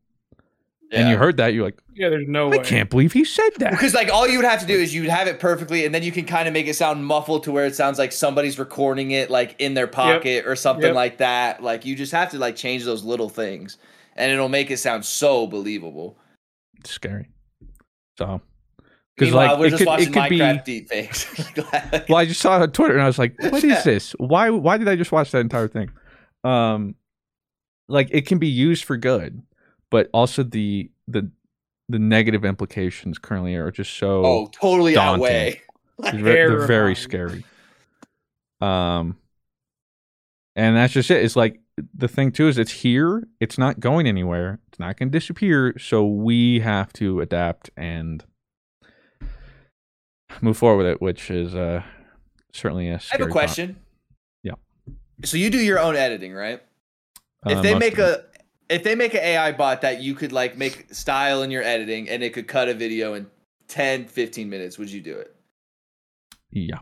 [0.92, 2.64] and you heard that you're like Yeah, there's no i way.
[2.64, 5.08] can't believe he said that Because like all you would have to do is you'd
[5.08, 7.66] have it perfectly, and then you can kind of make it sound muffled to where
[7.66, 10.94] it sounds like somebody's recording it like in their pocket or something Yep.
[10.94, 11.62] like that.
[11.62, 13.78] Like you just have to like change those little things,
[14.16, 16.16] and it'll make it sound so believable.
[16.78, 17.28] It's scary
[18.18, 18.40] so
[19.16, 22.08] because like we're it just could, watching it could be Minecraft deepfakes.
[22.08, 23.82] well i just saw it on twitter and i was like what is Yeah.
[23.82, 25.90] this why why did i just watch that entire thing
[26.44, 26.94] um
[27.88, 29.42] like it can be used for good
[29.90, 31.30] but also the the
[31.88, 35.24] the negative implications currently are just so oh, totally daunting.
[35.24, 35.62] outweigh.
[35.98, 37.42] They're they're very scary.
[38.60, 39.16] Um,
[40.54, 41.24] and that's just it.
[41.24, 41.60] It's like
[41.94, 43.26] the thing too is it's here.
[43.40, 44.58] It's not going anywhere.
[44.68, 45.74] It's not going to disappear.
[45.78, 48.24] So we have to adapt and
[50.42, 51.82] move forward with it, which is uh
[52.52, 52.96] certainly a.
[52.96, 53.76] I have a question.
[54.42, 54.54] Yeah.
[55.24, 56.62] So you do your own editing, right?
[57.46, 58.24] if Uh, they make a
[58.68, 62.08] if they make an AI bot that you could like make style in your editing
[62.08, 63.26] and it could cut a video in
[63.68, 65.34] 10, 15 minutes, would you do it?
[66.50, 66.78] Yeah.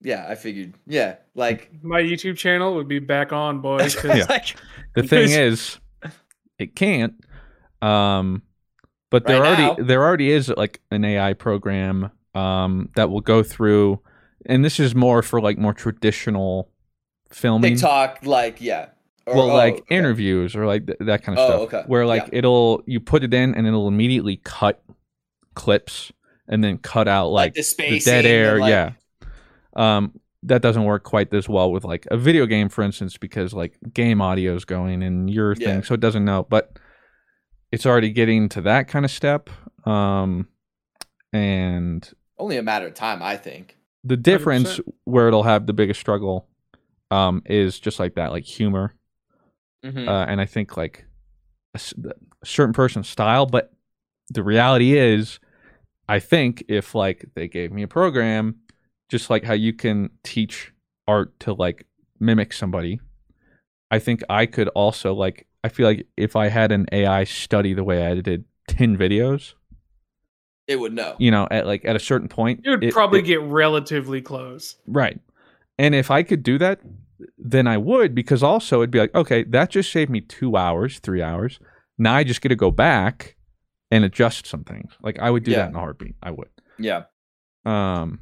[0.00, 0.74] Yeah, I figured.
[0.86, 3.94] Yeah, like My YouTube channel would be back on, boys.
[4.00, 4.26] 'cause Yeah.
[4.28, 4.54] like
[4.94, 5.78] The thing is,
[6.58, 7.14] it can't.
[7.80, 8.42] Um,
[9.10, 9.86] but there Right already now.
[9.88, 14.00] there already is like an AI program um that will go through,
[14.46, 16.70] and this is more for like more traditional
[17.30, 17.74] filming.
[17.76, 18.88] TikTok, like yeah.
[19.26, 19.96] Or- well, oh, like okay.
[19.96, 21.60] interviews or like th- that kind of Oh, stuff.
[21.62, 21.82] okay.
[21.86, 22.38] Where like Yeah.
[22.38, 24.82] it'll you put it in and it'll immediately cut
[25.54, 26.12] clips
[26.48, 28.58] and then cut out like, like, the the dead air.
[28.58, 28.92] yeah.
[29.76, 33.54] Um, that doesn't work quite this well with like a video game, for instance, because
[33.54, 35.66] like game audio is going and your Yeah.
[35.68, 36.46] thing, so it doesn't know.
[36.50, 36.78] But
[37.72, 39.48] it's already getting to that kind of step.
[39.86, 40.48] Um,
[41.32, 42.08] and
[42.38, 43.76] Only a matter of time, I think.
[44.04, 44.92] the difference 100%.
[45.04, 46.46] where it'll have the biggest struggle,
[47.10, 48.94] um, is just like that, like humor
[49.84, 50.08] Mhm.
[50.08, 51.04] uh, and I think like
[51.74, 51.80] a
[52.44, 53.46] certain person's style.
[53.46, 53.72] But
[54.30, 55.38] the reality is,
[56.08, 58.56] I think if like they gave me a program,
[59.10, 60.72] just like how you can teach
[61.06, 61.86] art to like
[62.20, 63.00] mimic somebody,
[63.90, 65.46] I think I could also like.
[65.62, 69.54] I feel like if I had an AI study the way I did ten videos,
[70.66, 71.16] it would know.
[71.18, 74.20] you know, at like at a certain point, it would it- probably it- get relatively
[74.20, 74.76] close.
[74.86, 75.18] Right.
[75.78, 76.80] And if I could do that,
[77.38, 80.98] then I would because also it'd be like, okay, that just saved me two hours,
[80.98, 81.58] three hours.
[81.98, 83.36] Now I just get to go back
[83.90, 84.92] and adjust some things.
[85.02, 85.58] Like I would do Yeah.
[85.58, 86.16] that in a heartbeat.
[86.22, 86.48] I would.
[86.78, 87.04] Yeah,
[87.64, 88.20] Um,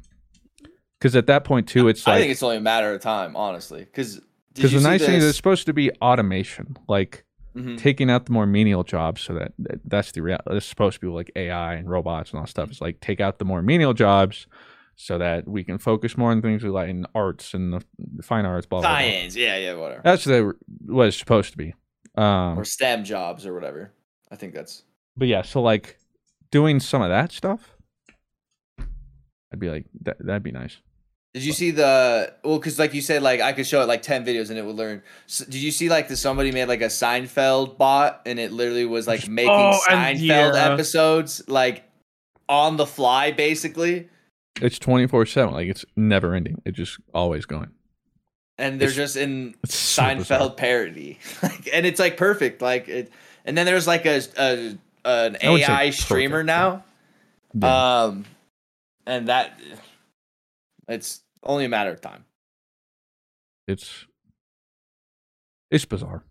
[0.99, 3.35] because at that point too, it's I like think it's only a matter of time,
[3.35, 3.83] honestly.
[3.83, 4.21] Because
[4.53, 7.25] because the nice thing is it's supposed to be automation, like
[7.55, 7.77] Mhm.
[7.79, 9.21] taking out the more menial jobs.
[9.21, 10.37] So that, that that's the real.
[10.51, 12.69] It's supposed to be like AI and robots and all that stuff.
[12.69, 14.45] It's like take out the more menial jobs.
[14.95, 18.21] So that we can focus more on things we like in arts and the, the
[18.23, 18.97] fine arts, blah, blah, blah.
[18.99, 20.53] science, yeah, yeah, whatever, That's the,
[20.85, 21.73] what it's supposed to be.
[22.15, 23.91] Um, or STEM jobs or whatever.
[24.31, 24.83] I think that's
[25.17, 25.97] but yeah, so like
[26.51, 27.75] doing some of that stuff,
[29.51, 30.77] I'd be like, that, that'd be nice.
[31.33, 32.59] Did you see the well?
[32.59, 34.75] Because like you said, like I could show it like ten videos and it would
[34.75, 35.01] learn.
[35.25, 38.85] So, did you see like the somebody made like a Seinfeld bot and it literally
[38.85, 40.71] was like making Oh, Seinfeld yeah.
[40.71, 41.85] episodes like
[42.47, 44.09] on the fly, basically,
[44.61, 45.53] It's 24 7.
[45.53, 46.61] Like it's never ending.
[46.65, 47.71] It's just always going.
[48.57, 50.49] and they're It's- just in Seinfeld bizarre.
[50.51, 52.61] parody, like, and it's like perfect.
[52.61, 53.11] Like it,
[53.45, 56.83] and then there's like a, a an I wouldn't AI streamer perfect, now,
[57.59, 58.03] Yeah.
[58.03, 58.25] um,
[59.07, 59.59] and that
[60.87, 62.23] it's only a matter of time.
[63.67, 64.05] it's
[65.71, 66.23] it's bizarre.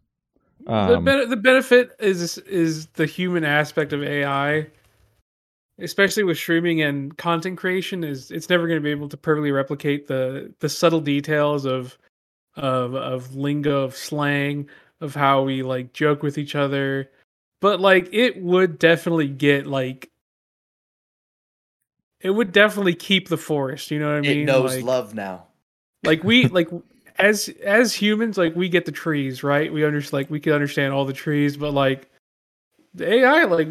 [0.65, 4.69] the, Um, ben- the benefit is is the human aspect of AI,
[5.79, 8.05] especially with streaming and content creation.
[8.05, 11.97] Is it's never going to be able to perfectly replicate the the subtle details of
[12.57, 14.69] of of lingo, of slang,
[15.01, 17.11] of how we like joke with each other.
[17.61, 20.11] But like, it would definitely get like.
[22.21, 23.91] It would definitely keep the forest.
[23.91, 24.41] You know what I mean?
[24.41, 25.47] it knows Like- love now.
[26.05, 26.69] like we like
[27.19, 30.95] as as humans like we get the trees right we understand like we can understand
[30.95, 32.09] all the trees but like
[32.95, 33.69] the ai like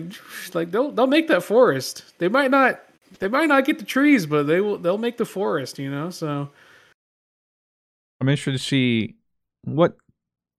[0.54, 2.82] like they'll they'll make that forest they might not
[3.20, 6.10] they might not get the trees but they will they'll make the forest you know
[6.10, 6.50] so
[8.20, 9.16] I'm interested to see
[9.64, 9.96] what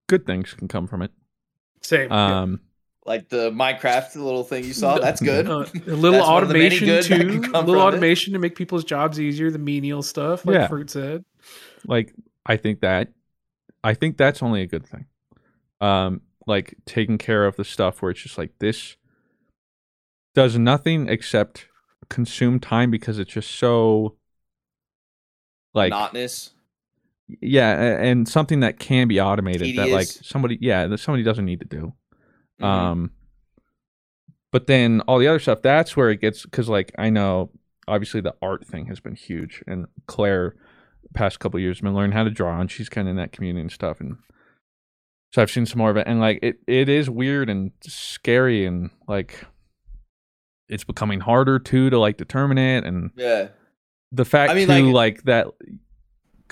[0.08, 1.12] good things can come from it.
[1.80, 2.40] same yeah.
[2.42, 2.60] Um,
[3.06, 5.48] Like the Minecraft little thing you saw, that's good.
[5.48, 7.78] Uh, a little That's one of the many automation too a little from it.
[7.84, 10.66] automation to make people's jobs easier the menial stuff like Yeah.
[10.68, 11.24] fruit said
[11.86, 12.12] like
[12.44, 13.08] I think that
[13.84, 15.06] I think that's only a good thing.
[15.80, 18.96] Um, like taking care of the stuff where it's just like this
[20.34, 21.66] does nothing except
[22.08, 24.16] consume time because it's just so
[25.74, 26.50] like Monotonous.
[27.40, 31.60] yeah, and something that can be automated that like somebody yeah that somebody doesn't need
[31.60, 31.92] to do.
[32.60, 32.64] Mhm.
[32.64, 33.10] Um,
[34.50, 37.50] but then all the other stuff, that's where it gets because like I know
[37.88, 40.54] obviously the art thing has been huge, and Claire
[41.14, 43.32] past couple years has been learning how to draw, and she's kind of in that
[43.32, 44.16] community and stuff, and
[45.32, 48.66] so I've seen some more of it, and like it it is weird and scary,
[48.66, 49.44] and like
[50.68, 53.48] it's becoming harder too to like determine it, and yeah.
[54.10, 55.46] the fact I mean, too like- like, that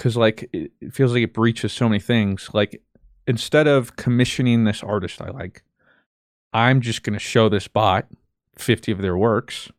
[0.00, 2.82] because like it, it feels like it breaches so many things like
[3.26, 5.62] instead of commissioning this artist i like
[6.54, 8.06] i'm just going to show this bot
[8.56, 9.70] 50 of their works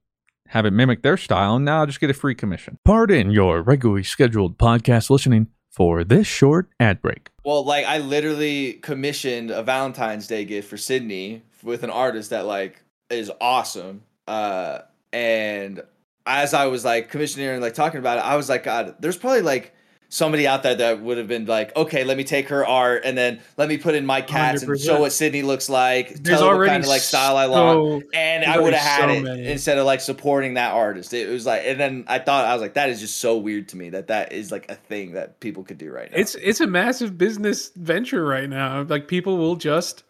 [0.50, 3.64] have it mimic their style and now i'll just get a free commission pardon your
[3.64, 9.64] regularly scheduled podcast listening for this short ad break Well, like I literally commissioned a
[9.64, 14.04] Valentine's Day gift for Sydney with an artist that like is awesome.
[14.28, 14.80] Uh,
[15.12, 15.82] and
[16.26, 19.18] as I was like commissioning and like talking about it, I was like, God, there's
[19.18, 19.74] probably like
[20.14, 23.18] somebody out there that would have been like, okay, let me take her art and
[23.18, 24.86] then let me put in my cats and 100%.
[24.86, 28.10] show what Sydney looks like, There's tell her kind of like style I want, so-
[28.14, 29.48] and I would have had already it many.
[29.48, 31.14] instead of like supporting that artist.
[31.14, 33.70] It was like, and then I thought I was like, that is just so weird
[33.70, 36.18] to me that that is like a thing that people could do right now.
[36.18, 38.84] It's it's a massive business venture right now.
[38.84, 40.04] Like people will just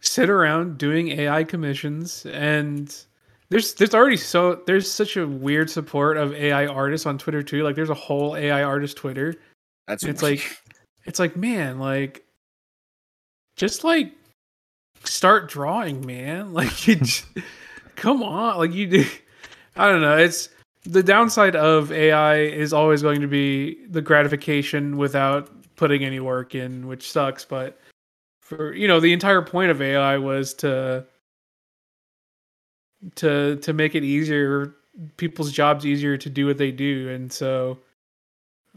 [0.00, 2.92] sit around doing AI commissions and
[3.52, 7.62] there's there's already so there's such a weird support of AI artists on Twitter too.
[7.62, 9.34] Like there's a whole AI artist Twitter.
[9.86, 10.56] that's It's like
[11.04, 12.24] it's like man, like
[13.56, 14.10] just like
[15.04, 16.52] start drawing, man.
[16.54, 17.26] Like you just,
[17.94, 19.04] come on, like you do
[19.76, 20.16] I don't know.
[20.16, 20.48] It's
[20.84, 26.54] the downside of AI is always going to be the gratification without putting any work
[26.54, 27.78] in, which sucks, but
[28.40, 31.04] for you know, the entire point of AI was to
[33.16, 34.74] to to make it easier
[35.16, 37.08] people's jobs easier to do what they do.
[37.10, 37.78] And so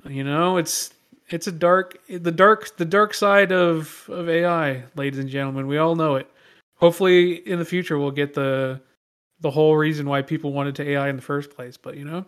[0.08, 0.92] you know it's
[1.30, 5.68] it's a dark the dark the dark side of of AI ladies and gentlemen.
[5.68, 6.30] We all know it.
[6.76, 8.82] Hopefully in the future we'll get the
[9.42, 12.26] the whole reason why people wanted to AI in the first place but you know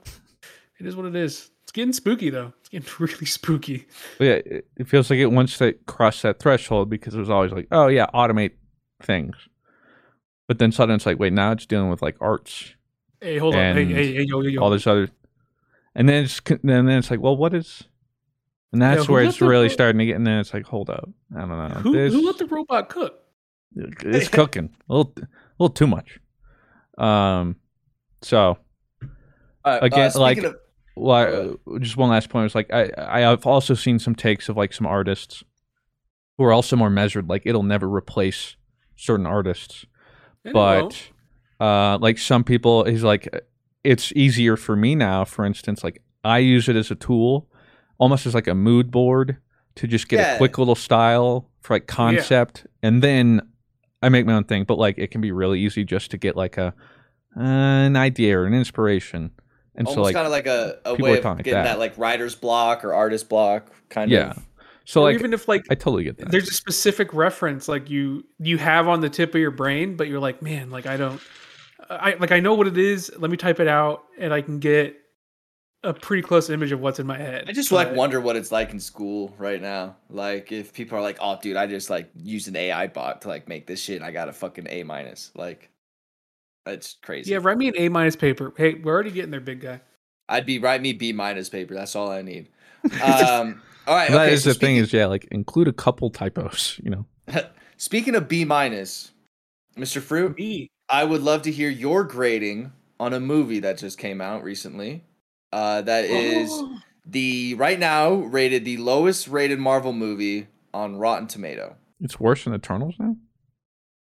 [0.79, 1.49] it is what it is.
[1.63, 2.53] It's getting spooky though.
[2.59, 3.87] It's getting really spooky.
[4.17, 7.51] But yeah, it, feels like it once they crossed that threshold because it was always
[7.51, 8.53] like, oh yeah, automate
[9.01, 9.35] things.
[10.47, 12.73] But then suddenly it's like, wait, now it's dealing with like arts,
[13.21, 15.09] hey hold on hey hey, hey yo yo yo all this other,
[15.95, 17.83] and then it's and then it's like, well, what is?
[18.73, 20.15] And that's who where it's really ro- starting to get.
[20.17, 21.67] And then it's like, hold up, I don't know.
[21.81, 23.19] who, this, who let the robot cook
[23.75, 25.27] it's cooking a little, a
[25.59, 26.19] little too much.
[26.97, 27.57] Um,
[28.21, 28.57] so
[29.63, 30.55] Uh, again, speaking like- of-
[30.95, 34.49] well, I- just one last point was like I I have also seen some takes
[34.49, 35.43] of like some artists
[36.37, 37.29] who are also more measured.
[37.29, 38.55] Like it'll never replace
[38.95, 39.91] certain artists, And
[40.47, 41.09] it but
[41.59, 43.27] uh, like some people, he's like
[43.83, 45.25] it's easier for me now.
[45.25, 47.47] For instance, like I use it as a tool,
[47.97, 49.37] almost as like a mood board
[49.75, 50.33] to just get Yeah.
[50.35, 53.41] a quick little style for like concept, and then
[54.01, 54.63] I make my own thing.
[54.65, 56.73] But like it can be really easy just to get like a
[57.35, 59.31] an idea or an inspiration.
[59.75, 61.63] And so almost like kind of like a, a way of getting that.
[61.63, 61.79] that.
[61.79, 64.31] like writer's block or artist block kind Yeah.
[64.31, 64.43] of.
[64.87, 66.31] So or like even if like I totally get that.
[66.31, 70.07] there's a specific reference like you you have on the tip of your brain but
[70.07, 71.21] you're like man like i don't
[71.89, 74.59] i like i know what it is let me type it out and i can
[74.59, 74.95] get
[75.83, 78.35] a pretty close image of what's in my head I just But- like wonder what
[78.35, 79.95] it's like in school right now.
[80.09, 83.27] Like if people are like, "Oh, dude, I just like used an AI bot to
[83.27, 85.69] like make this shit, and I got a fucking A minus." Like,
[86.65, 87.31] that's crazy.
[87.31, 89.79] yeah write me an a minus paper hey we're already getting there big guy
[90.27, 91.73] I'd be write me B minus paper.
[91.75, 92.49] That's all I need.
[93.03, 94.11] Um, all right.
[94.11, 97.05] That okay, is so the thing is yeah, like include a couple typos, you know.
[97.77, 99.11] Speaking of B minus,
[99.77, 100.01] Mr.
[100.01, 104.21] Fruit, me I would love to hear your grading on a movie that just came
[104.21, 105.03] out recently.
[105.51, 106.79] Uh, that is Oh.
[107.05, 111.75] the right now rated the lowest rated Marvel movie on Rotten Tomato.
[112.01, 113.15] It's worse than Eternals now.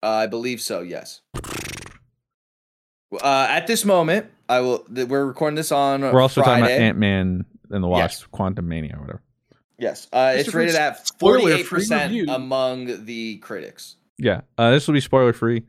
[0.03, 0.81] Uh, I believe so.
[0.83, 1.21] Yes.
[3.13, 4.81] Uh, at this moment, I will.
[4.81, 6.01] th- We're recording this on.
[6.03, 8.39] We're also talking about Ant Man and the Wasp, Yes.
[8.39, 9.23] Quantumania, or whatever.
[9.79, 13.97] Yes, uh, it's rated at forty-eight percent among the critics.
[14.19, 15.65] Yeah, uh, this will be spoiler free.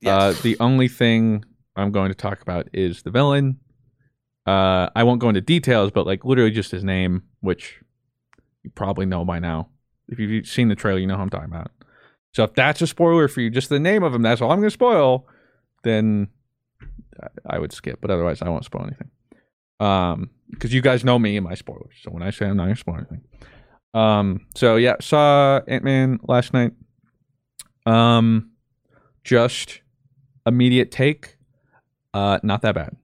[0.00, 0.38] Yes.
[0.38, 1.44] Uh, the only thing
[1.76, 3.58] I'm going to talk about is the villain.
[4.46, 7.80] Uh, I won't go into details, but like literally just his name, which
[8.64, 9.68] you probably know by now.
[10.08, 11.70] If you've seen the trailer, you know who I'm talking about.
[12.34, 14.58] So if that's a spoiler for you, just the name of him, that's all I'm
[14.58, 15.26] going to spoil,
[15.84, 16.28] then
[17.22, 18.00] I- I would skip.
[18.00, 19.10] But otherwise, I won't spoil anything.
[19.82, 21.94] Um, because you guys know me and my spoilers.
[22.02, 23.22] So when I say I'm not spoil anything.
[23.94, 26.72] Um, so yeah, saw Ant Man last night.
[27.86, 28.52] Um,
[29.24, 29.80] just
[30.46, 31.36] immediate take.
[32.14, 32.96] Uh, not that bad.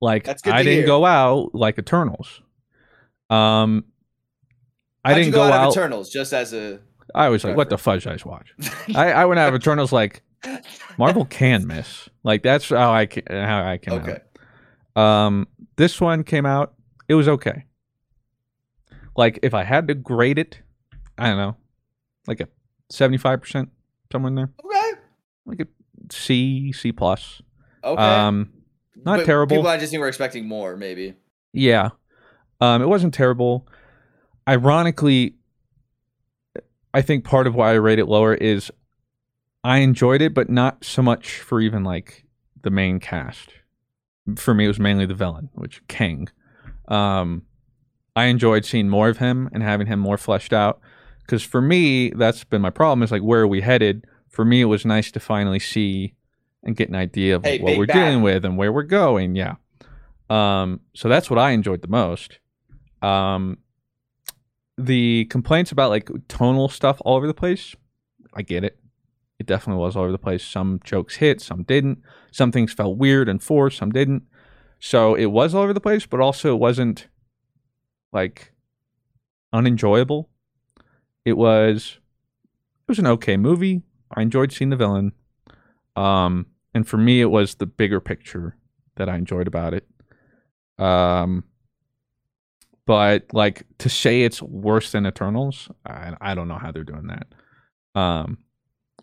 [0.00, 0.86] Like That's good I didn't hear.
[0.86, 2.42] go out like Eternals.
[3.30, 3.84] Um,
[5.04, 5.66] I How'd didn't go, go out, out.
[5.68, 6.80] of Eternals just as a.
[7.14, 8.52] I was like, what the fudge I just watch?
[8.94, 10.22] I, I went out of Eternals like
[10.98, 12.08] Marvel can miss.
[12.22, 13.92] Like that's how I can, how I can.
[13.94, 14.18] okay.
[14.96, 16.74] Um, this one came out.
[17.08, 17.64] It was okay.
[19.16, 20.60] Like if I had to grade it,
[21.18, 21.56] I don't know,
[22.26, 22.48] like a
[22.90, 23.70] seventy-five percent
[24.10, 25.00] somewhere in there, Okay.
[25.46, 25.66] like a
[26.10, 27.40] C, C plus.
[27.82, 28.02] Okay.
[28.02, 28.50] Um,
[28.96, 29.56] not But terrible.
[29.56, 31.14] People I just think were expecting more, maybe.
[31.52, 31.90] Yeah.
[32.60, 33.68] Um, it wasn't terrible.
[34.48, 35.34] Ironically,
[36.92, 38.70] I think part of why I rate it lower is
[39.62, 42.24] I enjoyed it, but not so much for even like
[42.62, 43.50] the main cast.
[44.36, 46.28] For me, it was mainly the villain, which Kang.
[46.88, 47.42] Um,
[48.16, 50.80] I enjoyed seeing more of him and having him more fleshed out.
[51.20, 53.02] Because for me, that's been my problem.
[53.02, 54.06] Is like where are we headed?
[54.28, 56.14] For me, it was nice to finally see
[56.62, 57.94] and get an idea of Hey, what we're bad.
[57.94, 59.34] dealing with and where we're going.
[59.36, 59.56] Yeah.
[60.30, 62.38] Um, so that's what I enjoyed the most.
[63.02, 63.58] Um,
[64.78, 67.76] the complaints about like tonal stuff all over the place,
[68.34, 68.78] I get it.
[69.38, 70.44] It definitely was all over the place.
[70.44, 71.98] Some jokes hit, some didn't.
[72.30, 74.22] Some things felt weird and forced, some didn't.
[74.78, 77.08] So it was all over the place, but also it wasn't
[78.12, 78.52] like
[79.52, 80.28] unenjoyable.
[81.24, 81.98] It was
[82.82, 83.82] it was an okay movie.
[84.14, 85.12] I enjoyed seeing the villain.
[85.96, 88.56] Um and for me it was the bigger picture
[88.96, 89.88] that I enjoyed about it.
[90.78, 91.44] Um
[92.86, 97.08] but like to say it's worse than Eternals, I, I don't know how they're doing
[97.08, 97.26] that.
[97.98, 98.38] Um,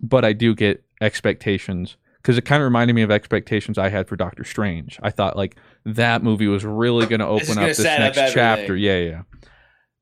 [0.02, 4.08] but I do get expectations because it kind of reminded me of expectations I had
[4.08, 5.00] for Doctor Strange.
[5.02, 8.34] I thought like that movie was really going to open up this set up next
[8.34, 8.76] chapter.
[8.76, 9.22] Yeah, yeah.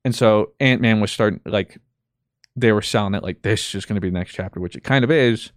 [0.04, 1.78] And so Ant Man was starting like
[2.56, 4.84] they were selling it like this is going to be the next chapter, which it
[4.84, 5.52] kind of is.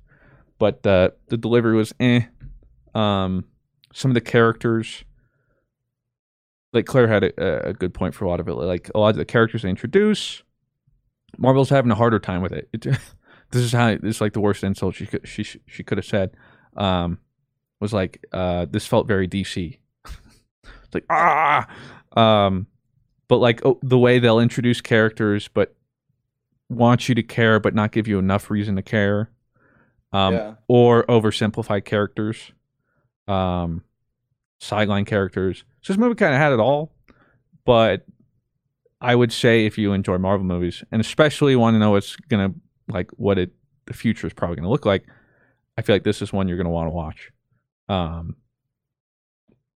[0.59, 2.21] But the the delivery was eh.
[2.95, 3.45] Um,
[3.93, 5.03] some of the characters
[6.73, 8.53] like Claire had a, a good point for a lot of it.
[8.53, 10.43] Like a lot of the characters they introduce,
[11.37, 12.67] Marvel's having a harder time with it.
[12.73, 12.85] it
[13.53, 16.05] this is how this is like the worst insult she could she she could have
[16.05, 16.35] said.
[16.75, 17.19] Um,
[17.79, 19.77] was like uh, this felt very DC.
[20.05, 21.67] it's like ah,
[22.17, 22.67] um,
[23.27, 25.75] but like oh, the way they'll introduce characters, but
[26.69, 29.29] want you to care, but not give you enough reason to care.
[30.11, 30.53] Um, yeah.
[30.67, 32.51] or oversimplify characters,
[33.27, 33.83] um,
[34.59, 35.63] sideline characters.
[35.81, 36.93] So this movie kind of had it all,
[37.65, 38.05] but
[39.01, 42.53] I would say if you enjoy Marvel movies and especially want to know what's gonna
[42.87, 43.51] like what it
[43.85, 45.05] the future is probably gonna look like,
[45.77, 47.31] I feel like this is one you're gonna want to watch.
[47.89, 48.35] Um,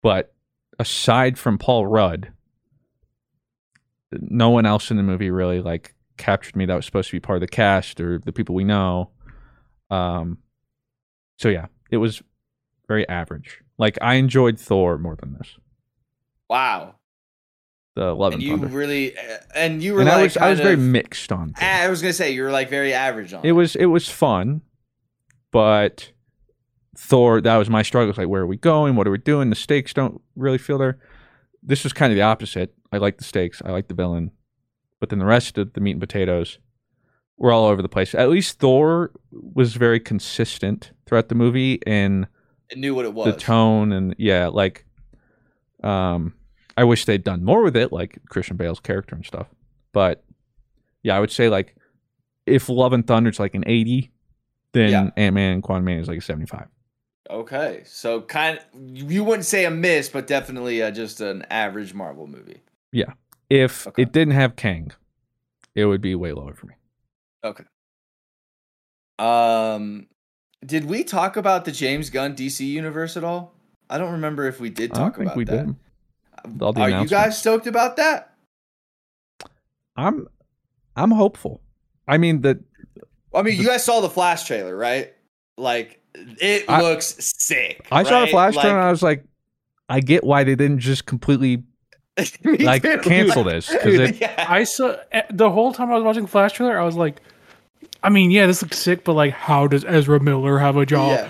[0.01, 0.33] but
[0.79, 2.31] aside from Paul Rudd,
[4.11, 7.19] no one else in the movie really like captured me that was supposed to be
[7.19, 9.09] part of the cast or the people we know.
[9.89, 10.39] Um,
[11.37, 12.21] so yeah, it was
[12.87, 13.61] very average.
[13.77, 15.57] Like I enjoyed Thor more than this.
[16.49, 16.95] Wow.
[17.97, 18.77] The Love And and, you Thunder.
[18.77, 19.13] really
[19.55, 21.53] and you were and like I was I was very mixed on.
[21.53, 21.67] Thor.
[21.67, 24.61] I was gonna say you were like very average on It was it was fun,
[25.51, 26.11] but
[26.95, 28.09] Thor that was my struggle.
[28.09, 28.95] It's like where are we going?
[28.95, 29.49] What are we doing?
[29.49, 30.99] The stakes don't really feel there.
[31.63, 32.73] This was kind of the opposite.
[32.91, 33.61] I like the stakes.
[33.65, 34.29] I like the villain,
[34.99, 36.59] but then the rest of the meat and potatoes
[37.37, 38.13] were all over the place.
[38.15, 42.27] At least Thor was very consistent throughout the movie and
[42.69, 43.33] It knew what it was.
[43.33, 44.85] the tone and yeah, like
[45.83, 46.33] um
[46.77, 49.47] I wish they'd done more with it, like Christian Bale's character and stuff.
[49.93, 50.23] But
[51.03, 51.75] yeah, I would say like
[52.45, 54.11] if Love and Thunder is like an eighty,
[54.73, 55.09] then Yeah.
[55.17, 56.67] Ant Man and Quantum Man is like a seventy five.
[57.29, 58.59] Okay, so kind
[58.93, 62.61] you wouldn't say a miss, but definitely uh, just an average Marvel movie.
[62.93, 63.13] Yeah,
[63.49, 64.03] if Okay.
[64.03, 64.91] it didn't have Kang,
[65.75, 66.75] it would be way lower for me.
[67.43, 67.65] Okay.
[69.19, 70.07] Um,
[70.65, 73.53] did we talk about the James Gunn DC universe at all?
[73.89, 75.65] I don't remember if we did I don't talk think about we that.
[75.65, 75.75] did.
[76.61, 78.33] All the Are you guys stoked about that?
[79.95, 80.27] I'm
[80.95, 81.61] I'm hopeful.
[82.07, 82.63] I mean the
[83.33, 85.13] I mean, you guys saw the Flash trailer, right?
[85.57, 87.87] Like, it I- looks sick.
[87.91, 88.27] I saw the?
[88.27, 89.23] Flash like, trailer and I was like,
[89.89, 91.63] I get why they didn't just completely
[92.43, 92.99] like too.
[93.03, 94.45] cancel this because it yeah.
[94.47, 96.79] I saw eh, the whole time I was watching Flash trailer.
[96.79, 97.21] I was like,
[98.03, 101.11] I mean, yeah, this looks sick, but like, how does Ezra Miller have a job?
[101.11, 101.29] yeah,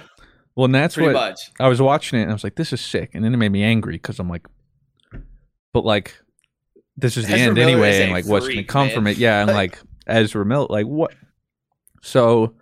[0.56, 1.52] well, and that's pretty what much.
[1.60, 3.12] I was watching it and I was like, this is sick.
[3.14, 4.48] And then it made me angry because I'm like,
[5.78, 6.16] but like,
[6.96, 8.02] this is the Ezra end Miller anyway.
[8.04, 8.96] And like, what's going to come man.
[8.96, 9.18] from it?
[9.18, 9.42] Yeah.
[9.42, 11.14] And Like- like, Ezra Miller, like, what?
[12.02, 12.56] So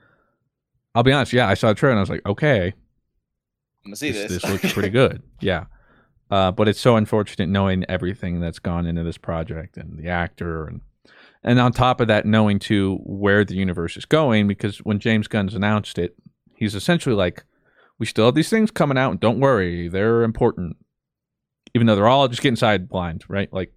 [0.94, 1.32] I'll be honest.
[1.34, 1.48] Yeah.
[1.48, 4.42] I saw the trailer and I was like, okay, I'm gonna see this, this.
[4.42, 5.22] this looks pretty good.
[5.40, 5.66] Yeah.
[6.32, 10.66] Uh, but it's so unfortunate knowing everything that's gone into this project and the actor
[10.68, 10.82] and
[11.44, 15.28] and on top of that knowing too where the universe is going because when James
[15.28, 16.16] Gunn's announced it
[16.56, 17.46] he's essentially like
[18.00, 20.76] we still have these things coming out and don't worry they're important
[21.76, 23.72] even though they're all just getting sidelined right like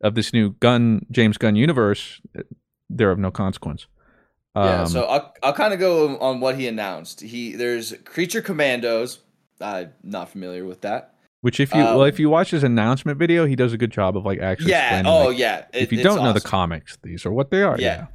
[0.00, 2.20] of this new Gunn James Gunn universe
[2.88, 3.86] they're of no consequence
[4.56, 7.20] yeah, Um, so I'll, I'll kind of go on what he announced.
[7.20, 9.18] He there's Creature Commandos.
[9.60, 11.14] I'm not familiar with that.
[11.40, 13.90] which if you well um, if you watch his announcement video he does a good
[13.90, 14.98] job of like actually Yeah.
[15.00, 15.64] explaining Oh like, yeah.
[15.72, 17.76] if you don't know the comics, these are what they are.
[17.80, 17.86] Yeah.
[17.86, 18.06] Yeah.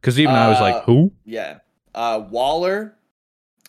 [0.00, 1.12] Because even I was Uh, like, who?
[1.24, 1.58] Yeah.
[1.94, 2.96] Uh, Waller.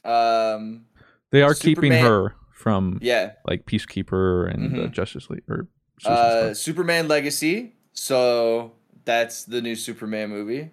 [0.06, 0.86] Um.
[1.32, 3.34] They are keeping her from Yeah.
[3.48, 4.92] like Peacekeeper and uh, Mhm.
[4.92, 5.68] Justice League or
[6.06, 6.54] Uh.
[6.54, 7.74] Superman Legacy.
[7.94, 8.72] So
[9.06, 10.70] that's the new Superman movie.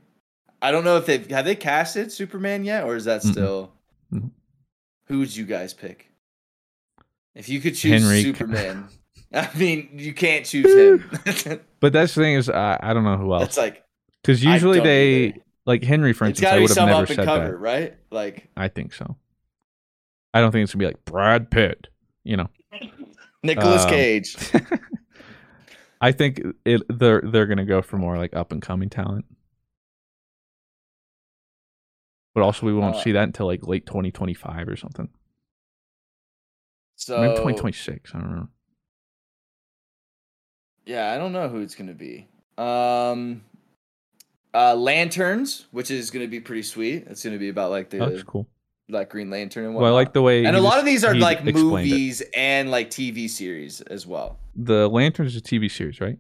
[0.63, 3.73] I don't know if they've have they casted Superman yet, or is that still?
[4.13, 4.31] Mhm.
[5.07, 6.11] Who would you guys pick?
[7.35, 8.89] If you could choose Henry Superman,
[9.33, 11.61] I mean, you can't choose him.
[11.81, 13.45] But that's the thing is, I, I don't know who else.
[13.45, 13.85] It's like
[14.23, 15.39] Because usually they either.
[15.65, 16.53] like Henry, for it's instance.
[16.53, 17.57] I be would have some never up and said cover, that.
[17.59, 17.97] right?
[18.11, 19.17] Like I think so.
[20.39, 21.89] I don't think it's gonna be like Brad Pitt.
[22.23, 22.49] You know.
[23.43, 24.37] Nicholas Um, Cage.
[26.01, 29.25] I think it they're they're gonna go for more like up and coming talent.
[32.35, 35.09] But also, we won't Uh, see that until like late 2025 or something.
[36.95, 38.15] So Maybe 2026.
[38.15, 38.49] I don't know.
[40.87, 42.29] Yeah, I don't know who it's gonna be.
[42.57, 43.43] Um,
[44.55, 47.05] uh, Lanterns, which is gonna be pretty sweet.
[47.09, 48.47] It's gonna be about like the that's cool.
[48.89, 50.45] Like Green Lantern and Well, I like the way.
[50.45, 51.63] and a lot of these are like explained it.
[51.63, 54.39] movies and like TV series as well.
[54.57, 56.19] The Lanterns is a TV series, right?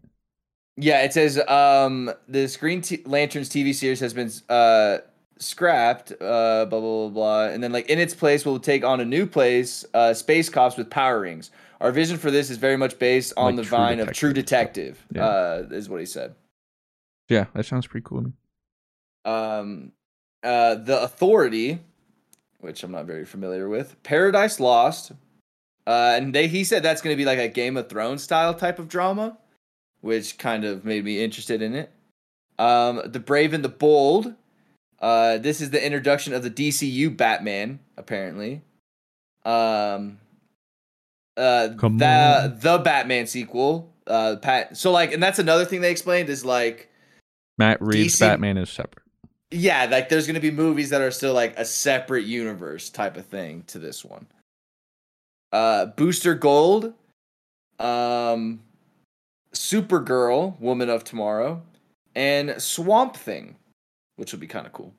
[0.76, 4.98] Yeah, it says um the Green T- Lanterns TV series has been uh
[5.38, 9.00] scrapped, uh blah blah blah blah, and then like in its place will take on
[9.00, 11.50] a new place, uh space cops with power rings.
[11.80, 14.96] Our vision for this is very much based on Like the vine of True Detective
[15.08, 15.16] Detective.
[15.16, 15.26] Yeah.
[15.26, 16.34] Uh, is what he said.
[17.28, 18.32] Yeah, that sounds pretty cool.
[19.24, 19.92] um,
[20.42, 21.78] uh, The Authority,
[22.61, 25.12] which I'm not very familiar with, Paradise Lost,
[25.86, 28.54] uh, and they he said that's going to be like a Game of Thrones style
[28.54, 29.38] type of drama,
[30.00, 31.90] which kind of made me interested in it.
[32.59, 34.34] Um, The Brave and the Bold,
[35.00, 38.62] uh, this is the introduction of the DCU Batman, apparently.
[39.44, 40.18] Um,
[41.36, 42.59] uh, Come the on.
[42.59, 44.76] the Batman sequel, uh, Pat.
[44.76, 46.90] So like, and that's another thing they explained is like.
[47.56, 49.04] Matt Reeves DC Batman is separate.
[49.51, 53.26] Yeah, like there's gonna be movies that are still like a separate universe type of
[53.26, 54.26] thing to this one.
[55.53, 56.94] Uh Booster Gold,
[57.78, 58.61] um
[59.55, 61.62] Supergirl, Woman of Tomorrow,
[62.14, 63.57] and Swamp Thing,
[64.16, 64.94] which would be kind of cool.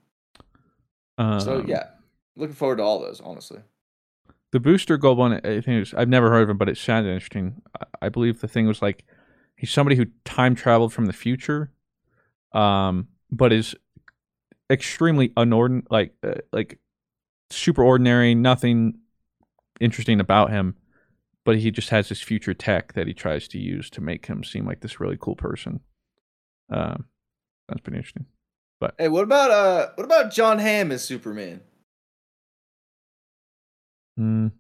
[1.18, 1.90] Um, So yeah.
[2.36, 3.60] Looking forward to all those, honestly.
[4.52, 5.34] the Booster Gold one.
[5.34, 7.62] I think was, I've never heard of him, but it sounded interesting.
[7.80, 9.06] I, I believe the thing was like
[9.56, 11.72] he's somebody who time traveled from the future,
[12.54, 13.76] um, but is
[14.70, 16.80] extremely unordinary, like uh, like
[17.50, 18.36] super ordinary.
[18.36, 19.00] Nothing
[19.80, 20.76] interesting about him,
[21.46, 24.44] but he just has this future tech that he tries to use to make him
[24.44, 25.80] seem like this really cool person.
[26.72, 27.06] Um,
[27.68, 28.26] that's pretty interesting.
[28.80, 31.62] But hey, what about uh what about Jon Hamm as Superman?
[34.20, 34.52] Mm.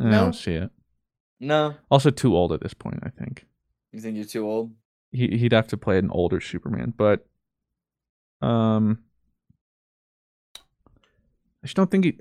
[0.00, 0.24] I No?
[0.24, 0.70] don't see it.
[1.40, 1.74] No.
[1.90, 3.00] Also, too old at this point.
[3.02, 3.46] I think.
[3.92, 4.72] You think you're too old?
[5.12, 7.26] he he'd have to play an older Superman, but
[8.42, 8.98] um,
[10.56, 12.18] I just don't think he.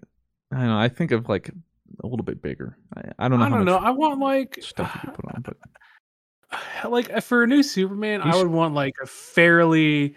[0.51, 0.77] I don't know.
[0.77, 2.77] I think of like a little bit bigger.
[2.95, 3.45] I, I don't know.
[3.45, 3.79] I don't know.
[3.79, 5.41] much I want like stuff you could put on,
[6.81, 10.15] but like for a new Superman, I He's- would want like a fairly,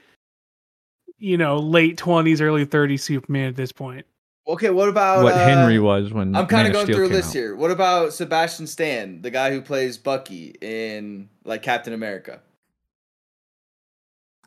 [1.18, 4.06] you know, late twenties, early thirties Superman at this point.
[4.48, 7.08] Okay, what about what uh, Henry was when I'm kind of going Steel through a
[7.08, 7.34] came list out.
[7.34, 7.56] here.
[7.56, 12.40] What about Sebastian Stan, the guy who plays Bucky in like Captain America?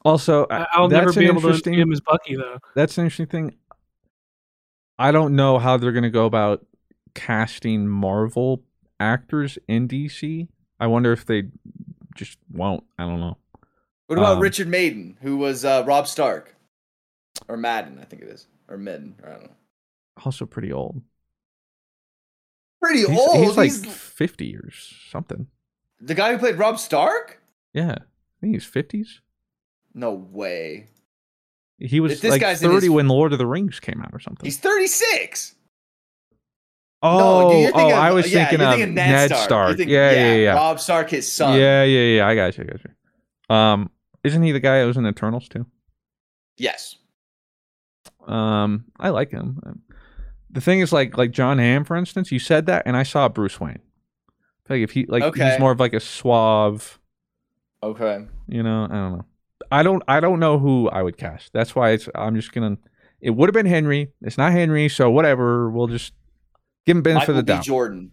[0.06, 1.74] Also, I- uh, I'll that's never be an able to interesting.
[1.76, 2.58] see him as Bucky though.
[2.76, 3.56] that's an interesting thing.
[5.00, 6.66] I don't know how they're going to go about
[7.16, 8.64] casting Marvel
[9.00, 10.48] actors in DC.
[10.80, 11.44] I wonder if they
[12.16, 12.84] just won't.
[13.00, 13.38] I don't know.
[14.08, 16.54] What about Um, Richard Madden, who was uh, Robb Stark,
[17.48, 19.56] or Madden, I think it is, or Madden, I don't know.
[20.26, 21.02] Also, pretty old.
[22.82, 23.38] Pretty He's, old.
[23.46, 24.70] he's like He's fifty or
[25.10, 25.48] something.
[26.02, 27.42] the guy who played Robb Stark.
[27.74, 29.22] Yeah, I think he's fifties.
[29.94, 30.88] No way.
[31.80, 34.12] He was If this like guy's thirty his- when Lord of the Rings came out
[34.14, 34.46] or something.
[34.46, 35.56] He's 36.
[37.02, 39.78] oh, no, dude, oh, thinking I of- was yeah, thinking of thinking Ned, You're Stark.
[39.78, 41.60] thinking- yeah, yeah, yeah, Robb Stark, his son.
[41.60, 42.28] yeah, yeah, yeah.
[42.28, 42.64] I got you.
[42.64, 43.56] I got you.
[43.56, 43.90] Um,
[44.24, 45.66] isn't he the guy that was in Eternals too?
[46.58, 46.96] Yes.
[48.26, 49.82] Um, I like him.
[50.50, 53.28] The thing is, like, like Jon Hamm, for instance, you said that, and I saw
[53.28, 53.80] Bruce Wayne.
[54.70, 55.50] Like if he, like, Okay.
[55.50, 57.00] he's more of like a suave.
[57.82, 58.26] Okay.
[58.48, 59.26] You know, I don't know.
[59.74, 61.52] I don't, I don't know who I would cast.
[61.54, 62.08] That's why it's.
[62.16, 62.78] I'm just gonna.
[63.22, 64.12] It would have been Henry.
[64.22, 65.70] It's not Henry, so whatever.
[65.70, 66.14] We'll just
[66.86, 67.58] give him benefit Michael of the B.
[67.58, 67.64] doubt.
[67.64, 68.12] Jordan.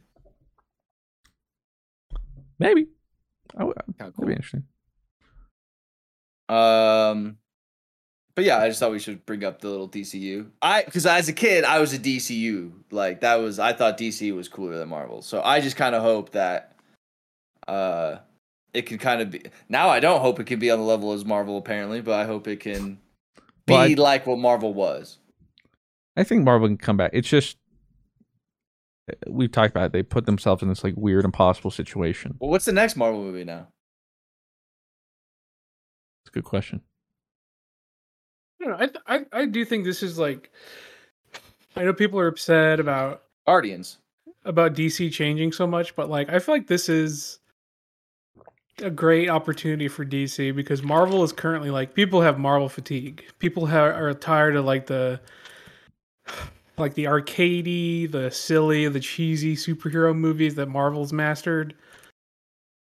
[2.58, 2.86] Maybe.
[3.56, 4.26] I would, Kinda that'd cool.
[4.26, 4.64] be interesting.
[6.48, 7.38] Um,
[8.34, 10.50] but yeah, I just thought we should bring up the little DCU.
[10.62, 12.72] I because as a kid, I was a DCU.
[12.90, 15.22] Like that was I thought DC was cooler than Marvel.
[15.22, 16.76] So I just kind of hope that
[17.68, 18.16] uh
[18.74, 19.42] it can kind of be.
[19.68, 22.24] Now I don't hope it can be on the level as Marvel apparently, but I
[22.24, 22.98] hope it can
[23.66, 25.18] be Well, I- like what Marvel was.
[26.16, 27.10] I think Marvel can come back.
[27.14, 27.56] It's just
[29.28, 29.92] we've talked about it.
[29.92, 32.36] They put themselves in this like weird, impossible situation.
[32.40, 33.68] Well, what's the next Marvel movie now?
[36.24, 36.82] It's a good question.
[38.60, 40.50] I, don't know, I, th- I I do think this is like,
[41.76, 43.98] I know people are upset about Guardians.
[44.44, 47.39] about DC changing so much, but like I feel like this is
[48.80, 53.24] a great opportunity for DC because Marvel is currently like people have Marvel fatigue.
[53.38, 55.20] People are tired of like the
[56.78, 61.74] like the arcadey, the silly, the cheesy superhero movies that Marvel's mastered.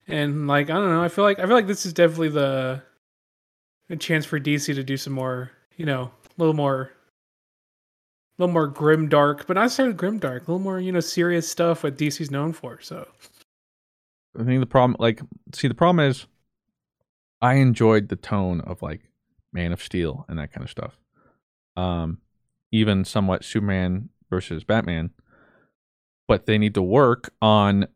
[0.07, 2.83] And like I don't know, I feel like I feel like this is definitely the
[3.91, 6.91] a chance for DC to do some more, you know, a little more
[8.39, 11.01] a little more grim dark, but not necessarily grim dark, a little more, you know,
[11.01, 12.81] serious stuff what DC's known for.
[12.81, 13.07] So
[14.39, 15.21] I think the problem, like,
[15.55, 16.27] see, the problem is,
[17.41, 19.03] I enjoyed the tone of like
[19.53, 20.99] Man of Steel and that kind of stuff.
[21.77, 22.19] Um,
[22.73, 25.11] even somewhat Superman versus Batman,
[26.27, 27.87] but they need to work on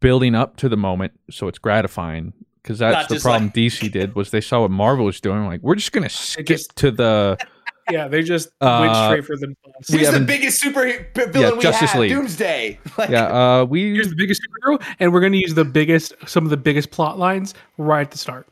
[0.00, 2.32] building up to the moment so it's gratifying.
[2.62, 5.46] Because that's Not the problem like- DC did was they saw what Marvel was doing.
[5.46, 7.38] Like, we're just gonna skip just- to the
[7.90, 9.90] yeah, they just went Uh, straight for the boss.
[9.90, 10.82] we Here's the biggest super
[11.14, 12.10] villain Yeah, we Justice have, League.
[12.10, 12.78] Doomsday.
[12.98, 13.26] Like, yeah.
[13.60, 16.56] Uh, we Here's the biggest superhero, and we're gonna use the biggest some of the
[16.56, 18.48] biggest plot lines right at the start.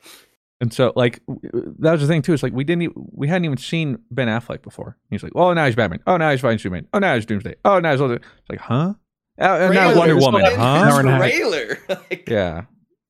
[0.61, 2.32] And so, like, that was the thing too.
[2.32, 4.97] It's like we didn't, e- we hadn't even seen Ben Affleck before.
[5.11, 6.01] He's like, oh, now he's Batman.
[6.07, 6.87] Oh, now he's fighting Superman.
[6.95, 7.57] Oh, now he's Doomsday.
[7.64, 8.14] Oh, now he's all the.
[8.14, 8.95] It's like, huh?
[9.39, 10.97] Uh, and now Wonder There's Woman, no- huh?
[10.99, 11.78] A the trailer.
[12.11, 12.62] Like, Yeah.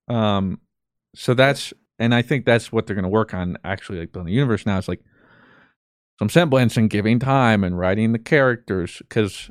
[0.08, 0.58] Um.
[1.14, 3.56] So that's, and I think that's what they're going to work on.
[3.62, 4.78] Actually, like building the universe now.
[4.78, 5.00] It's like
[6.18, 9.50] some semblance and giving time and writing the characters because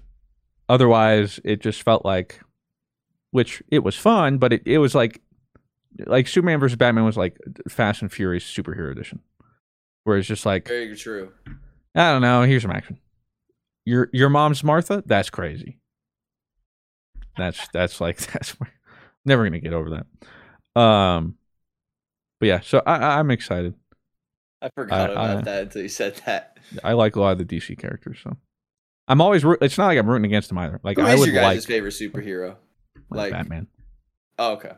[0.70, 2.39] otherwise it just felt like,
[3.32, 5.22] which it was fun, but it, it was like,
[6.05, 7.38] like Superman versus Batman was like
[7.70, 9.20] Fast and Furious superhero edition,
[10.05, 11.32] where it's just like Very true.
[11.95, 12.41] I don't know.
[12.43, 12.99] Here's some action.
[13.86, 15.03] Your your mom's Martha.
[15.05, 15.78] That's crazy.
[17.38, 18.55] That's that's like that's
[19.26, 19.89] never gonna get over
[20.76, 20.82] that.
[20.82, 21.38] Um,
[22.39, 22.61] but yeah.
[22.61, 23.76] So I I- I'm excited.
[24.64, 26.57] I forgot I- about I- that until you said that.
[26.84, 28.20] I like a lot of the DC characters.
[28.24, 28.36] So
[29.07, 29.43] I'm always.
[29.43, 30.80] root- It's not like I'm rooting against them either.
[30.84, 32.55] Like Who I is would your guys' like, favorite superhero?
[33.09, 33.68] like like- Batman.
[34.39, 34.72] Oh, okay.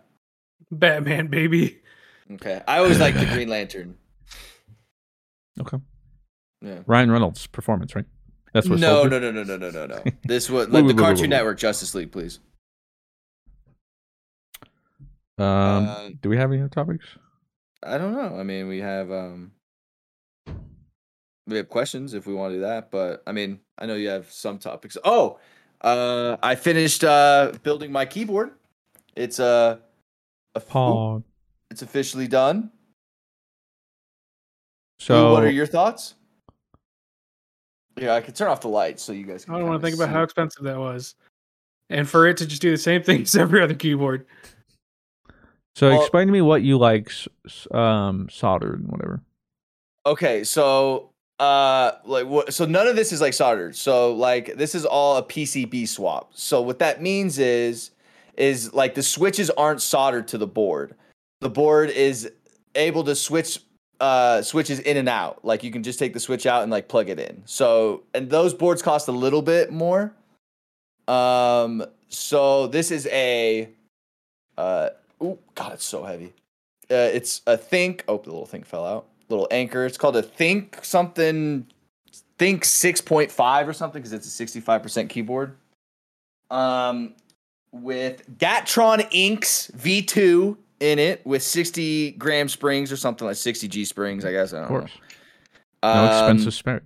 [0.72, 1.80] Batman, baby.
[2.34, 2.62] Okay.
[2.68, 3.96] I always like the Green Lantern.
[5.62, 5.78] Okay.
[6.62, 6.80] Yeah.
[6.88, 8.06] Ryan Reynolds performance, right?
[8.52, 8.80] That's what.
[8.80, 10.04] No, no, no, no, no, no, no, no.
[10.24, 11.30] This was like wait, the wait, wait, Cartoon wait.
[11.30, 12.40] Network Justice League, please.
[15.38, 15.46] Um,
[15.88, 17.06] Uh, do we have any other topics?
[17.84, 18.38] I don't know.
[18.40, 19.52] I mean, we have um
[21.48, 24.10] we have questions if we want to do that, but I mean, I know you
[24.10, 24.98] have some topics.
[25.04, 25.40] Oh,
[25.82, 28.52] uh I finished uh building my keyboard.
[29.16, 29.78] It's uh
[30.56, 31.24] a Paul.
[31.70, 32.72] it's officially done.
[35.00, 36.16] So Ooh, what are your thoughts?
[37.98, 39.86] Yeah, I can turn off the lights so you guys can I don't want to
[39.88, 41.16] think about how expensive that was,
[41.90, 44.26] and for it to just do the same thing as every other keyboard.
[45.76, 49.22] So Well- explain to me what you like, s- s- um, soldered and whatever.
[50.06, 53.76] Okay, so uh like what so none of this is like soldered.
[53.76, 56.32] So like this is all a PCB swap.
[56.34, 57.92] So what that means is
[58.38, 60.96] is like the switches aren't soldered to the board.
[61.42, 62.32] The board is
[62.76, 63.60] able to switch
[64.00, 65.44] uh switches in and out.
[65.44, 67.44] Like you can just take the switch out and like plug it in.
[67.46, 70.14] So and those boards cost a little bit more.
[71.10, 73.70] Um so this is a
[74.58, 76.34] uh oh god it's so heavy.
[76.90, 79.86] Uh, it's a think oh the little thing fell out little anchor.
[79.86, 81.68] It's called a Think something
[82.38, 85.56] Think 6.5 or something because it's a 65% keyboard.
[86.52, 87.14] Um
[87.72, 93.84] with Gateron Inks V2 in it with 60 gram springs or something like 60 G
[93.86, 94.54] springs, I guess.
[94.54, 94.92] I don't Of course,
[95.84, 95.94] know.
[95.94, 96.86] no Um, expenses spared.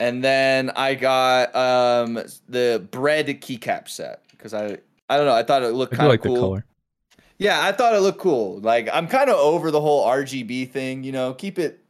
[0.00, 2.14] And then I got um
[2.48, 6.10] the bread keycap set because I I don't know, I thought it looked kind of
[6.12, 6.34] like cool.
[6.34, 6.64] the color.
[7.42, 8.60] Yeah, I thought it looked cool.
[8.60, 11.34] Like I'm kind of over the whole RGB thing, you know.
[11.34, 11.80] Keep it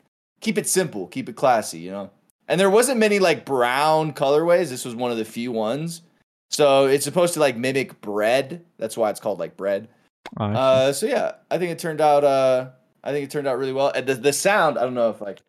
[0.41, 2.11] keep it simple, keep it classy, you know.
[2.49, 4.71] And there wasn't many like brown colorways.
[4.71, 6.01] This was one of the few ones.
[6.51, 8.65] So it's supposed to like mimic bread.
[8.79, 9.89] That's why it's called like bread.
[10.39, 10.45] See.
[10.57, 12.71] Uh so yeah, I think it turned out uh
[13.05, 13.93] I think it turned out really well.
[13.95, 15.43] And the the sound, I don't know if like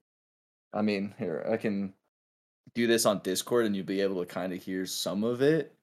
[0.74, 1.94] I mean, here, I can
[2.76, 5.74] do this on Discord and you'll be able to kind of hear some of it.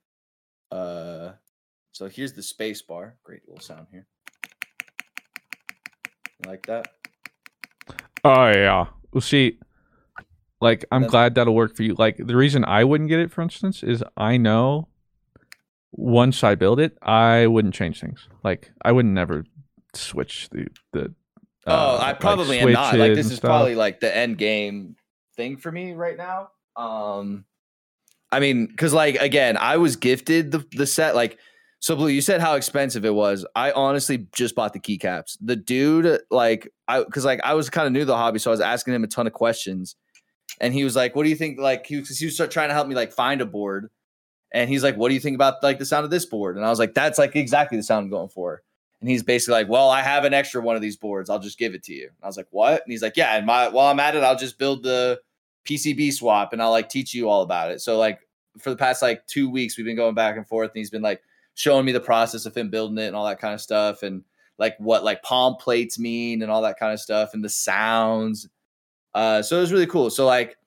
[0.71, 1.31] Uh
[1.91, 3.15] so here's the space bar.
[3.23, 4.05] Great little sound here.
[6.45, 6.87] Like that?
[8.23, 8.87] Oh yeah.
[9.11, 9.57] Well, see,
[10.59, 11.95] like I'm That's- glad that'll work for you.
[11.95, 14.87] Like the reason I wouldn't get it, for instance, is I know
[15.91, 18.27] once I build it, I wouldn't change things.
[18.43, 19.45] Like I would never
[19.93, 21.13] switch the the.
[21.67, 22.95] oh, uh, I like, probably am not.
[22.97, 23.49] Like this is stuff.
[23.49, 24.95] probably like the end game
[25.35, 26.49] thing for me right now.
[26.75, 27.45] Um
[28.31, 31.37] I mean, cuz like again, I was gifted the the set like
[31.81, 33.43] so blue, you said how expensive it was.
[33.55, 35.35] I honestly just bought the keycaps.
[35.41, 38.51] The dude like I cuz like I was kind of new to the hobby, so
[38.51, 39.95] I was asking him a ton of questions.
[40.59, 42.73] And he was like, "What do you think like he was, he was trying to
[42.75, 43.89] help me like find a board."
[44.51, 46.63] And he's like, "What do you think about like the sound of this board?" And
[46.63, 48.61] I was like, "That's like exactly the sound I'm going for."
[48.99, 51.31] And he's basically like, "Well, I have an extra one of these boards.
[51.31, 53.35] I'll just give it to you." And I was like, "What?" And he's like, "Yeah,
[53.37, 55.19] and my while I'm at it, I'll just build the
[55.65, 58.19] PCB swap and I'll like teach you all about it." So like
[58.59, 61.01] for the past like 2 weeks we've been going back and forth and he's been
[61.01, 61.23] like
[61.61, 64.23] showing me the process of him building it and all that kind of stuff and
[64.57, 68.49] like what like palm plates mean and all that kind of stuff and the sounds.
[69.13, 70.09] Uh, so it was really cool.
[70.09, 70.57] So like,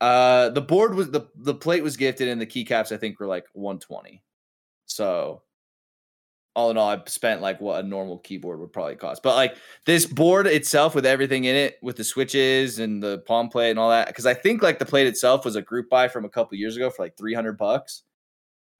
[0.00, 3.26] uh, the board was the the plate was gifted and the keycaps I think were
[3.26, 4.22] like 120.
[4.86, 5.42] So
[6.54, 9.22] all in all, I spent like what a normal keyboard would probably cost.
[9.22, 13.48] But like this board itself with everything in it, with the switches and the palm
[13.48, 16.08] plate and all that, because I think like the plate itself was a group buy
[16.08, 18.02] from a couple years ago for like 300 bucks.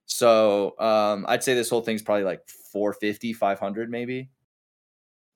[0.09, 4.31] So um, I'd say this whole thing's probably like 450, 500 maybe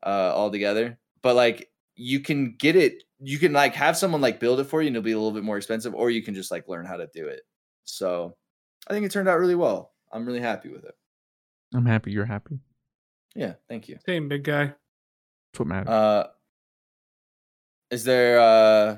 [0.05, 0.99] uh, all together.
[1.23, 4.81] But like you can get it, you can like have someone like build it for
[4.83, 6.87] you and it'll be a little bit more expensive, or you can just like learn
[6.87, 7.43] how to do it.
[7.85, 8.35] So
[8.89, 9.93] I think it turned out really well.
[10.11, 10.95] I'm really happy with it.
[11.75, 12.59] I'm happy you're happy.
[13.35, 13.99] Yeah, thank you.
[14.07, 14.65] Same big guy.
[14.65, 15.89] That's what matters.
[15.89, 16.27] Uh,
[17.91, 18.97] is there uh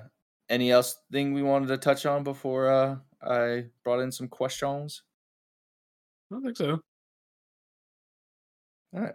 [0.48, 5.02] any else thing we wanted to touch on before uh I brought in some questions?
[6.34, 6.80] I don't think so.
[8.92, 9.14] All right.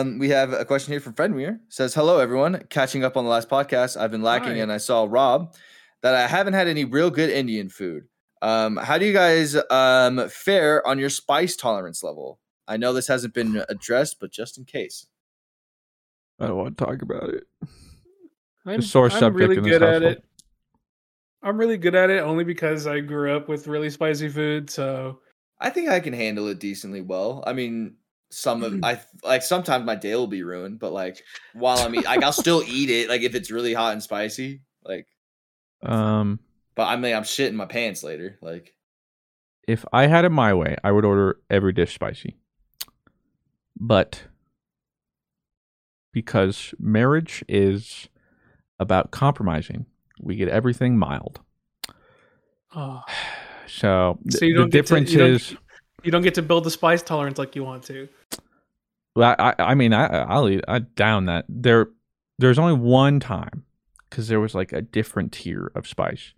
[0.00, 1.58] Um, we have a question here from Fredmere.
[1.68, 2.64] Says, "Hello, everyone.
[2.70, 4.58] Catching up on the last podcast, I've been lacking, Hi.
[4.58, 5.54] and I saw Rob
[6.02, 8.04] that I haven't had any real good Indian food.
[8.42, 12.38] Um, how do you guys um fare on your spice tolerance level?
[12.68, 15.06] I know this hasn't been addressed, but just in case.
[16.38, 17.44] I don't want to talk about it.
[18.64, 20.24] I'm, sore I'm subject really in this good at it.
[21.42, 24.70] I'm really good at it only because I grew up with really spicy food.
[24.70, 25.20] So
[25.58, 27.42] I think I can handle it decently well.
[27.46, 27.96] I mean,
[28.30, 31.22] some of I like sometimes my day will be ruined, but like
[31.54, 33.08] while I'm eat, like I'll still eat it.
[33.08, 35.06] Like if it's really hot and spicy, like.
[35.82, 36.40] Um,
[36.74, 38.38] But I mean, I'm shitting my pants later.
[38.42, 38.74] Like,
[39.66, 42.36] if I had it my way, I would order every dish spicy.
[43.78, 44.24] But
[46.12, 48.08] because marriage is
[48.78, 49.86] about compromising,
[50.20, 51.40] we get everything mild.
[52.74, 53.02] oh,
[53.66, 55.56] So, th- So you the don't get to- difference you don't- is,
[56.02, 58.08] you don't get to build the spice tolerance like you want to.
[59.16, 61.44] well, I, I I mean, I, I'll eat, I down that.
[61.48, 61.88] There,
[62.38, 63.64] there's only one time
[64.08, 66.32] because there was like a different tier of spice.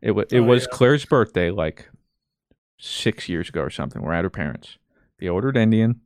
[0.00, 0.68] It was it Oh, was yeah.
[0.76, 1.88] Claire's birthday like
[2.78, 4.00] six years ago or something.
[4.00, 4.78] We're at her parents.
[5.18, 6.00] They ordered Indian.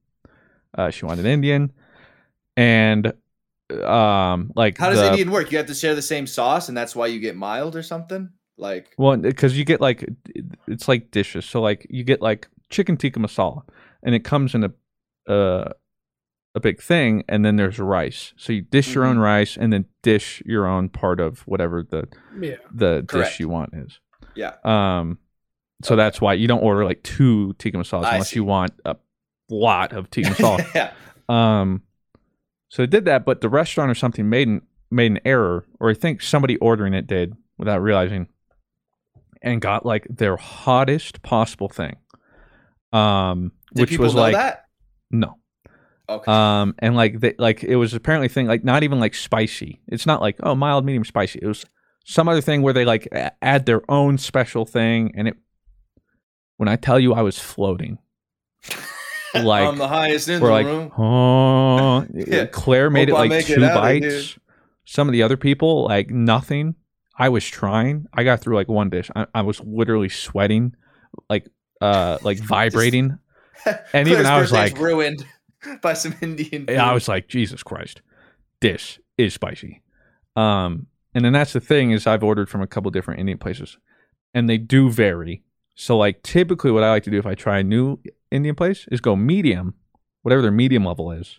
[0.77, 1.71] Uh, she wanted Indian,
[2.57, 3.13] and
[3.85, 5.53] um, like how does the- Indian work?
[5.53, 8.31] You have to share the same sauce, and that's why you get mild or something.
[8.57, 10.09] Like, Well, because you get like
[10.67, 11.45] it's like dishes.
[11.45, 13.63] So like you get like chicken tikka masala,
[14.03, 15.73] and it comes in a uh,
[16.55, 18.33] a big thing, and then there's rice.
[18.37, 19.23] So you dish your own Mhm.
[19.23, 22.07] rice, and then dish your own part of whatever the
[22.39, 22.57] Yeah.
[22.73, 23.31] the Correct.
[23.31, 23.99] dish you want is.
[24.37, 25.19] yeah, Um,
[25.83, 28.37] so that's why you don't order like two tikka masalas I unless see.
[28.37, 28.97] you want a
[29.51, 30.75] lot of tikka masala.
[30.75, 30.93] yeah.
[31.29, 31.83] Um,
[32.69, 35.91] so they did that, but the restaurant or something made an made an error, or
[35.91, 38.29] I think somebody ordering it did without realizing,
[39.45, 41.97] and got like their hottest possible thing.
[42.93, 44.65] Um, Did which was like that?
[45.11, 45.37] no.
[46.09, 46.31] Okay.
[46.31, 49.81] Um, and like they like it was apparently thing like not even like spicy.
[49.87, 51.39] It's not like oh mild, medium, spicy.
[51.41, 51.65] It was
[52.05, 53.09] some other thing where they like
[53.41, 55.37] add their own special thing, and it.
[56.57, 57.99] When I tell you, I was floating.
[59.35, 60.93] like, I'm the highest in the like, room.
[60.97, 62.45] oh, Yeah.
[62.53, 64.11] Claire made Hope it like two out of here.
[64.11, 64.39] bites.
[64.85, 66.77] Some of the other people, like nothing.
[67.17, 68.07] I was trying.
[68.13, 69.11] I got through like one dish.
[69.15, 70.75] I, I was literally sweating,
[71.29, 71.49] like,
[71.81, 73.19] uh, like vibrating.
[73.93, 75.25] and even I was like- ruined
[75.83, 76.67] by some Indian.
[76.69, 78.03] And I was like, Jesus Christ,
[78.61, 79.83] this is spicy.
[80.37, 83.79] Um, and then that's the thing is I've ordered from a couple different Indian places,
[84.33, 85.45] and they do vary.
[85.77, 87.99] So like typically, what I like to do if I try a new
[88.31, 89.75] Indian place is go medium,
[90.23, 91.39] whatever their medium level is,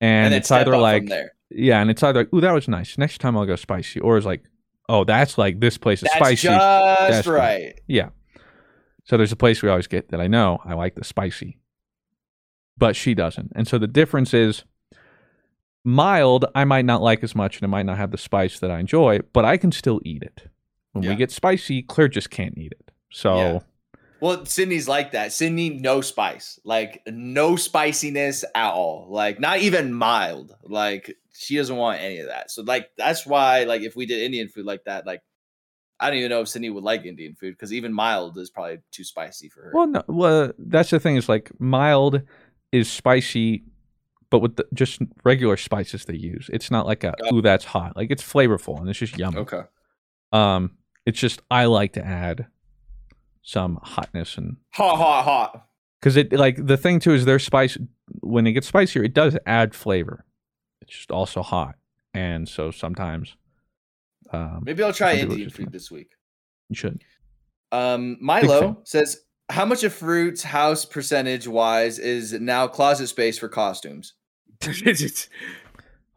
[0.00, 1.08] and, then it's either like
[1.50, 2.98] yeah, and it's either like, ooh, that was nice.
[2.98, 4.44] Next time I'll go spicy, or it's like,
[4.90, 6.48] oh, that's like this place is That's spicy.
[6.48, 6.58] just
[7.10, 7.80] That's right.
[7.86, 8.10] Yeah.
[9.04, 11.58] So there's a place we always get that I know I like the spicy,
[12.76, 13.52] but she doesn't.
[13.54, 14.64] And so the difference is
[15.84, 18.70] mild, I might not like as much and it might not have the spice that
[18.70, 20.48] I enjoy, but I can still eat it.
[20.92, 21.10] When Yeah.
[21.10, 22.90] we get spicy, Claire just can't eat it.
[23.10, 23.58] So Yeah.
[24.20, 25.32] Well, Sydney's like that.
[25.32, 29.06] Sydney, no spice, like no spiciness at all.
[29.10, 30.54] Like not even mild.
[30.62, 32.50] Like she doesn't want any of that.
[32.50, 35.22] So like that's why like if we did Indian food like that, like
[35.98, 38.78] I don't even know if Sydney would like Indian food because even mild is probably
[38.90, 39.70] too spicy for her.
[39.74, 42.22] well, no, well, that's the thing is like mild
[42.72, 43.64] is spicy,
[44.30, 46.48] but with the, just regular spices they use.
[46.52, 47.36] It's not like a Oh.
[47.36, 47.96] ooh that's hot.
[47.96, 49.38] Like it's flavorful and it's just yummy.
[49.38, 49.62] okay.
[50.32, 52.46] Um, it's just I like to add
[53.42, 55.66] some hotness and Hot, hot, hot.
[56.00, 57.78] because it like the thing too is their spice
[58.20, 60.24] when it gets spicier, it does add flavor.
[60.82, 61.76] It's just also hot,
[62.14, 63.36] and so sometimes
[64.32, 65.72] um, Maybe I'll try Some people Indian food don't.
[65.72, 66.10] this week.
[66.68, 67.02] you should.
[67.72, 68.16] Um.
[68.20, 74.14] Milo says, "How much of Fruit's house percentage wise is now closet space for costumes?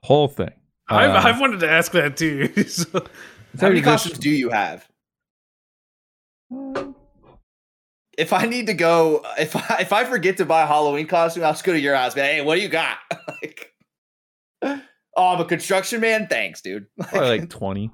[0.04, 0.52] Whole thing.
[0.90, 2.52] I've, Uh, I've wanted to ask that too.
[2.68, 3.06] so-
[3.60, 4.88] How many just- costumes do you have?
[8.18, 11.44] If I need to go, if I if I forget to buy a Halloween costume,
[11.44, 12.14] I'll just go to your house.
[12.14, 12.98] Be like, hey, what do you got?
[13.42, 13.74] like,
[14.62, 14.80] oh,
[15.18, 16.28] I'm a construction man.
[16.28, 16.88] Thanks, dude.
[17.00, 17.92] Probably like 20.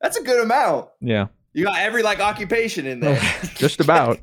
[0.00, 0.88] that's a good amount.
[1.00, 1.28] Yeah.
[1.52, 3.20] You got every like occupation in there.
[3.54, 4.20] just about.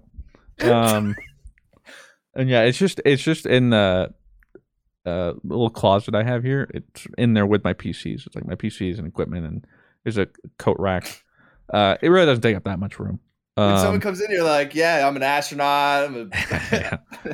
[0.62, 1.16] Um,
[2.36, 4.14] and yeah, it's just it's just in the
[5.06, 6.70] uh, little closet I have here.
[6.74, 8.28] It's in there with my PCs.
[8.28, 9.68] It's like my PCs and equipment, and
[10.04, 10.28] there's a
[10.58, 11.24] coat rack.
[11.74, 13.20] Uh, it really doesn't take up that much room.
[13.56, 16.06] When someone Um, comes in, you're like, yeah, I'm an astronaut.
[16.06, 16.38] I'm a,
[16.72, 16.98] yeah.
[17.26, 17.32] I'm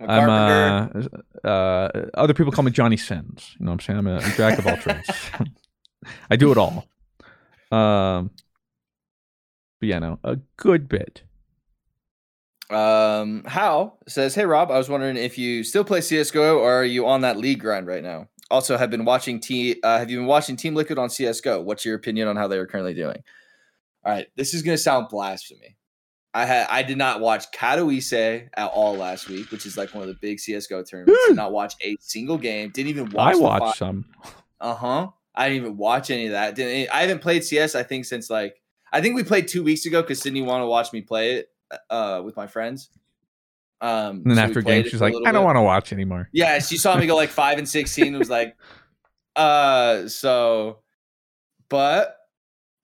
[0.00, 1.10] a I'm carpenter.
[1.44, 3.54] uh, uh, other people call me Johnny Sins.
[3.58, 3.98] You know what I'm saying?
[3.98, 5.08] I'm a, a jack of all trades.
[6.30, 6.84] I do it all.
[7.70, 8.30] Um,
[9.80, 11.22] but yeah, no, a good bit.
[12.70, 16.84] Um, Hal says, "Hey Rob, I was wondering if you still play CS:GO or are
[16.84, 18.28] you on that league grind right now?
[18.50, 19.78] Also, have been watching T.
[19.82, 21.60] Uh, have you been watching Team Liquid on CS:GO?
[21.60, 23.22] What's your opinion on how they are currently doing?
[24.04, 25.76] All right, this is gonna sound blasphemy.
[26.34, 30.02] I had I did not watch Katowice at all last week, which is like one
[30.02, 31.20] of the big CS:GO tournaments.
[31.28, 32.70] did not watch a single game.
[32.70, 33.34] Didn't even watch.
[33.34, 34.06] I watched some.
[34.60, 35.08] Uh huh.
[35.34, 36.54] I didn't even watch any of that.
[36.54, 36.94] Didn't.
[36.94, 37.74] I haven't played CS.
[37.74, 38.60] I think since like
[38.92, 41.48] I think we played two weeks ago because Sydney wanted to watch me play it
[41.90, 42.88] uh with my friends.
[43.82, 46.28] Um, And then so after game, she's like, I don't want to watch anymore.
[46.32, 48.08] Yeah, she saw me go like five and sixteen.
[48.08, 48.56] and Was like,
[49.36, 50.78] uh, so,
[51.68, 52.16] but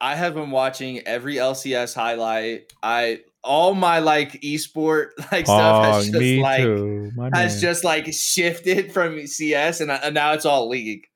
[0.01, 2.73] I have been watching every LCS highlight.
[2.83, 7.13] I all my like esport like stuff oh, has just me like too.
[7.17, 7.61] My has man.
[7.61, 11.07] just like shifted from CS and, and now it's all league.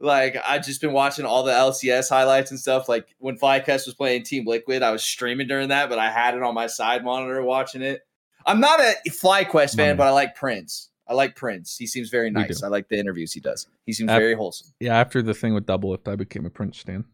[0.00, 2.88] Like I've just been watching all the LCS highlights and stuff.
[2.88, 6.34] Like when FlyQuest was playing Team Liquid, I was streaming during that, but I had
[6.34, 8.00] it on my side monitor watching it.
[8.44, 10.90] I'm not a FlyQuest fan, but I like Prince.
[11.06, 11.76] I like Prince.
[11.76, 12.62] He seems very nice.
[12.62, 13.68] I like the interviews he does.
[13.86, 14.68] He seems very wholesome.
[14.80, 14.98] yeah.
[14.98, 17.04] After the thing with Doublelift, I became a Prince stan.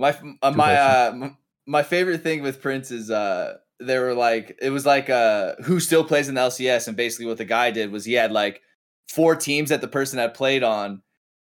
[0.00, 1.30] My uh, my uh,
[1.66, 5.78] my favorite thing with Prince is uh they were like it was like uh who
[5.78, 8.62] still plays in the LCS and basically what the guy did was he had like
[9.08, 11.02] four teams that the person had played on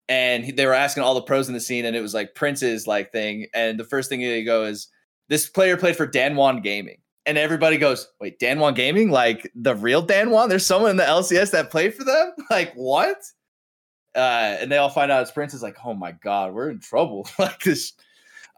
[0.09, 2.35] and he, they were asking all the pros in the scene and it was like
[2.35, 4.89] Prince's like thing and the first thing they go is
[5.29, 6.99] this player played for Danwan Gaming.
[7.27, 9.13] And everybody goes wait Danwan Gaming?
[9.13, 12.33] Like the real Danwan there's someone in the LCS that played for them?
[12.51, 13.19] Like what?
[14.17, 16.81] Uh and they all find out it's Prince is like oh my god we're in
[16.81, 17.29] trouble.
[17.39, 17.93] Like this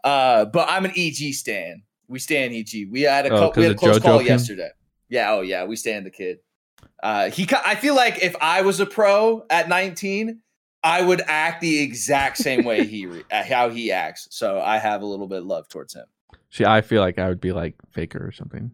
[0.03, 1.83] uh, but I'm an EG stan.
[2.07, 2.89] We stand EG.
[2.91, 4.69] We had a, Oh, co- we had a close JoJo call yesterday.
[5.09, 5.31] Yeah.
[5.33, 5.65] Oh yeah.
[5.65, 6.39] We stand the kid.
[7.01, 7.47] Uh, he.
[7.65, 10.39] I feel like if I was a pro at 19,
[10.83, 14.27] I would act the exact same way he re- uh, how he acts.
[14.31, 16.05] So I have a little bit of love towards him.
[16.49, 18.71] See, I feel like I would be like Faker or something.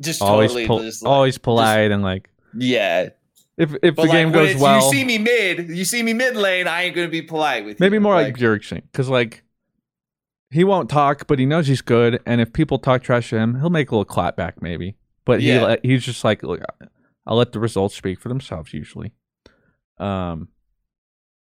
[0.00, 0.66] Just Always, totally.
[0.66, 3.08] pol- just like- always polite and like yeah.
[3.56, 5.70] if if But the like, game goes well, you see me mid.
[5.70, 6.68] You see me mid lane.
[6.68, 8.00] I ain't gonna be polite with maybe you.
[8.00, 9.42] more like, Jurgen because like
[10.50, 13.58] he won't talk, but he knows he's good, and if people talk trash to him,
[13.60, 14.96] he'll make a little clap back maybe.
[15.24, 15.62] But he Yeah.
[15.62, 16.60] like, he's just like, look,
[17.26, 19.12] I'll let the results speak for themselves usually.
[19.98, 20.48] Um,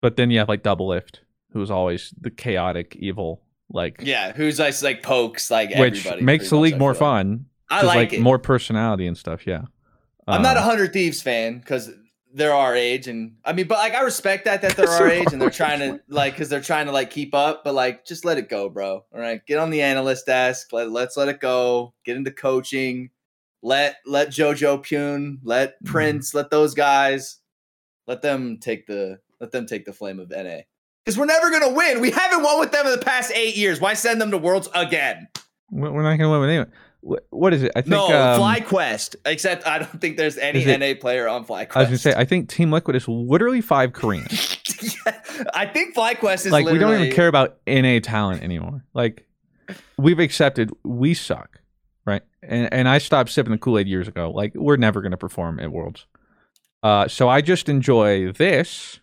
[0.01, 1.19] but then you have like Doublelift,
[1.53, 4.33] who's always the chaotic, evil, like yeah.
[4.33, 6.23] Who's like like pokes like which everybody.
[6.23, 6.99] makes the league more like.
[6.99, 7.45] fun.
[7.71, 8.19] I like, it.
[8.21, 9.45] more personality and stuff.
[9.45, 9.61] Yeah,
[10.27, 11.91] I'm not a Um, hundred thieves fan because
[12.33, 15.31] they're our age, and I mean, but like I respect that that they're our age
[15.31, 18.25] and they're trying to like because they're trying to like keep up, but like just
[18.25, 19.03] let it go, bro.
[19.13, 20.71] All right, get on the analyst desk.
[20.71, 21.93] Let let's let it go.
[22.05, 23.09] Get into coaching.
[23.61, 25.91] Let let Jojopyun, let Mm-hmm.
[25.91, 27.39] Prince, let those guys,
[28.07, 30.59] let them take the let them take the flame of NA.
[31.03, 32.01] Because we're never gonna win.
[32.01, 33.81] We haven't won with them in the past eight years.
[33.81, 35.27] Why send them to Worlds again?
[35.71, 36.71] we're we're not gonna win with anyone.
[37.01, 37.71] Wh- What is it?
[37.75, 39.15] I think no, um, FlyQuest.
[39.25, 41.75] Except I don't think there's any it- NA player on FlyQuest.
[41.75, 44.27] I was gonna say I think Team Liquid is literally five Korean.
[45.53, 48.83] I think FlyQuest is like we don't even care about NA talent anymore.
[48.93, 49.27] Like
[49.97, 51.59] we've accepted we suck,
[52.05, 52.21] right?
[52.43, 54.31] And and I stopped sipping the Kool Aid years ago.
[54.31, 56.05] Like we're never gonna perform at Worlds.
[56.81, 59.01] Uh, so I just enjoy this,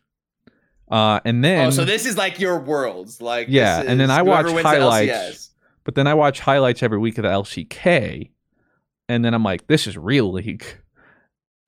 [0.90, 4.22] uh, and then Oh, so this is like your worlds, like Yeah, and then I
[4.22, 5.45] watch highlights.
[5.86, 8.28] But then I watch highlights every week of the LCK,
[9.08, 10.66] and then I'm like, this is real league.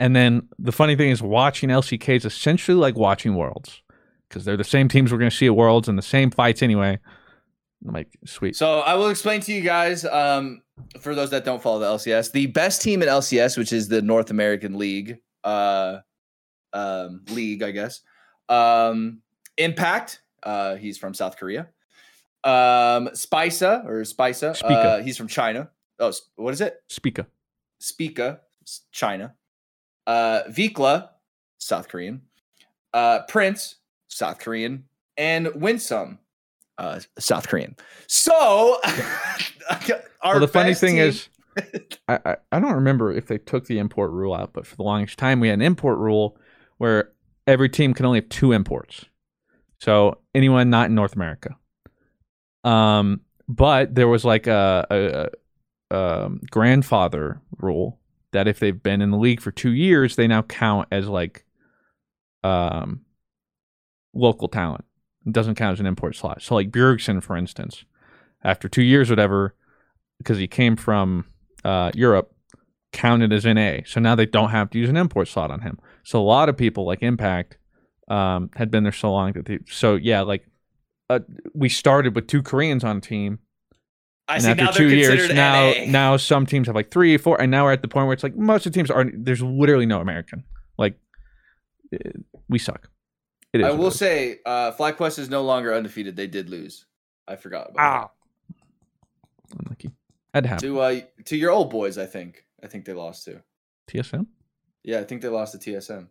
[0.00, 3.80] And then the funny thing is, watching LCK is essentially like watching Worlds
[4.28, 6.62] because they're the same teams we're going to see at Worlds and the same fights
[6.62, 6.98] anyway.
[7.86, 8.56] I'm like, sweet.
[8.56, 10.62] So I will explain to you guys, um,
[11.00, 14.02] for those that don't follow the LCS, the best team in LCS, which is the
[14.02, 15.98] North American League, uh,
[16.72, 18.00] um, league, I guess.
[18.48, 19.22] Um,
[19.58, 21.68] Impact, uh, he's from South Korea.
[22.48, 24.74] Um, Spisa or Spisa, Spica.
[24.74, 25.70] uh, he's from China.
[25.98, 26.80] Oh, what is it?
[26.88, 27.26] Speaker.
[27.80, 28.40] Spica,
[28.92, 29.34] China.
[30.06, 31.08] Uh, VicLa,
[31.58, 32.22] South Korean.
[32.94, 33.76] uh, Prince,
[34.08, 34.84] South Korean,
[35.16, 36.18] and Winsome,
[36.78, 37.76] uh, South Korean.
[38.06, 38.78] So,
[40.22, 41.28] our well, the funny thing team- is,
[42.08, 44.82] I, I I don't remember if they took the import rule out, but for the
[44.84, 46.38] longest time we had an import rule
[46.78, 47.10] where
[47.46, 49.04] every team can only have two imports.
[49.80, 51.56] So anyone not in North America.
[52.68, 57.98] Um, but there was like a, a, a um, grandfather rule
[58.32, 61.44] that if they've been in the league for two years, they now count as like
[62.44, 63.00] um
[64.14, 64.84] local talent.
[65.26, 66.42] It doesn't count as an import slot.
[66.42, 67.84] So like Bjergsen, for instance,
[68.44, 69.54] after two years, whatever,
[70.18, 71.26] because he came from
[71.64, 72.32] uh, Europe,
[72.92, 73.82] counted as an A.
[73.86, 75.78] So now they don't have to use an import slot on him.
[76.04, 77.58] So a lot of people like Impact
[78.08, 79.58] um, had been there so long that they.
[79.68, 80.46] So yeah, like
[81.10, 81.20] uh,
[81.54, 83.38] we started with two Koreans on a team,
[84.28, 85.84] I and see after now two years, now NA.
[85.86, 88.22] now some teams have like three, four, and now we're at the point where it's
[88.22, 89.06] like most of the teams are.
[89.12, 90.44] There's literally no American.
[90.76, 90.98] Like
[91.92, 91.98] eh,
[92.48, 92.88] we suck.
[93.52, 93.66] It is.
[93.66, 96.16] I will say, uh, FlyQuest is no longer undefeated.
[96.16, 96.84] They did lose.
[97.26, 98.10] I forgot about Ah.
[99.60, 99.90] Unlucky.
[100.34, 100.48] Had to that.
[100.48, 100.68] happen.
[100.68, 102.44] To uh, to your old boys, I think.
[102.62, 103.42] I think they lost to.
[103.90, 104.26] TSM.
[104.84, 106.08] Yeah, I think they lost to TSM.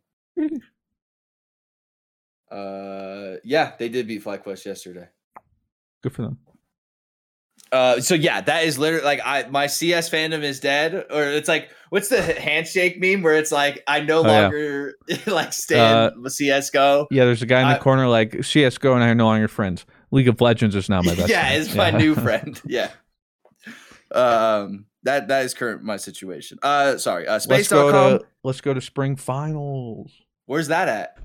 [2.52, 5.08] Uh, yeah, they did beat FlyQuest yesterday.
[6.04, 6.38] Good for them.
[7.72, 11.50] Uh, so yeah, that is literally like I my CS fandom is dead, or it's
[11.50, 14.42] like what's the handshake meme where it's like I no Oh, yeah.
[14.44, 14.96] longer
[15.28, 17.08] like stand CS:GO.
[17.12, 19.50] Yeah, there's a guy in the I- corner like CS:GO, and I are no longer
[19.50, 19.86] friends.
[20.12, 21.28] League of Legends is now my best.
[21.28, 21.62] yeah, friend.
[21.64, 22.62] it's my new friend.
[22.68, 22.90] Yeah.
[24.14, 26.60] Um, that that is current my situation.
[26.64, 27.28] Uh, sorry.
[27.28, 27.92] Uh, let's space.com.
[27.92, 30.14] go to let's go to spring finals.
[30.46, 31.18] Where's that at?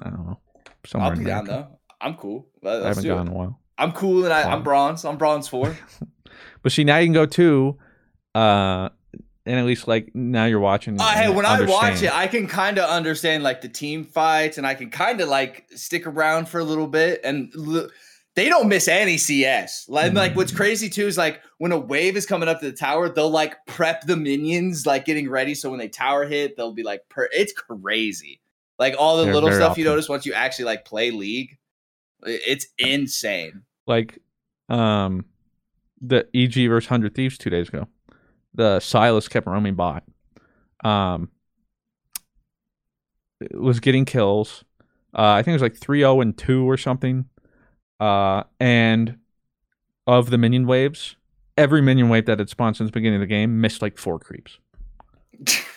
[0.00, 0.40] I don't know.
[0.86, 1.78] Somewhere I'll be down though.
[2.00, 2.48] I'm cool.
[2.62, 3.60] Let- I haven't gone in a while.
[3.78, 4.52] I'm cool, and I, Wow.
[4.56, 5.04] I'm bronze.
[5.04, 5.76] I'm bronze four.
[6.62, 7.76] But see, now you can go to,
[8.36, 8.88] uh,
[9.44, 11.00] and at least like now you're watching.
[11.00, 14.58] Uh, hey, when I watch it, I can kind of understand like the team fights,
[14.58, 17.20] and I can kind of like stick around for a little bit.
[17.24, 17.88] And l-
[18.36, 19.86] they don't miss any CS.
[19.88, 22.76] Like, like what's crazy too is like when a wave is coming up to the
[22.76, 25.54] tower, they'll like prep the minions, like getting ready.
[25.56, 28.40] So when they tower hit, they'll be like, per- it's crazy.
[28.78, 31.58] Like all the They're little stuff you notice once you actually like play League,
[32.24, 33.62] it's insane.
[33.86, 34.18] like,
[34.68, 35.24] um,
[36.00, 37.86] the EG versus Hundred Thieves two days ago,
[38.54, 40.04] the Sylas kept roaming bot.
[40.84, 41.28] Um,
[43.52, 44.64] was getting kills.
[45.14, 47.26] Uh, I think it was like 3-0 and two or something.
[48.00, 49.18] Uh, and
[50.06, 51.16] of the minion waves,
[51.56, 54.18] every minion wave that had spawned since the beginning of the game missed like four
[54.18, 54.58] creeps.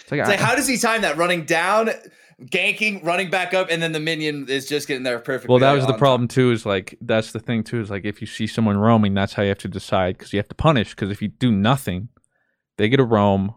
[0.00, 1.16] It's like, It's like, how does he time that?
[1.16, 1.90] Running down,
[2.42, 5.52] ganking, running back up, and then the minion is just getting there perfectly.
[5.52, 6.50] Well, that was the problem too.
[6.50, 7.80] Is like that's the thing too.
[7.80, 10.38] Is like if you see someone roaming, that's how you have to decide because you
[10.38, 10.90] have to punish.
[10.90, 12.08] Because if you do nothing,
[12.76, 13.54] they get a roam,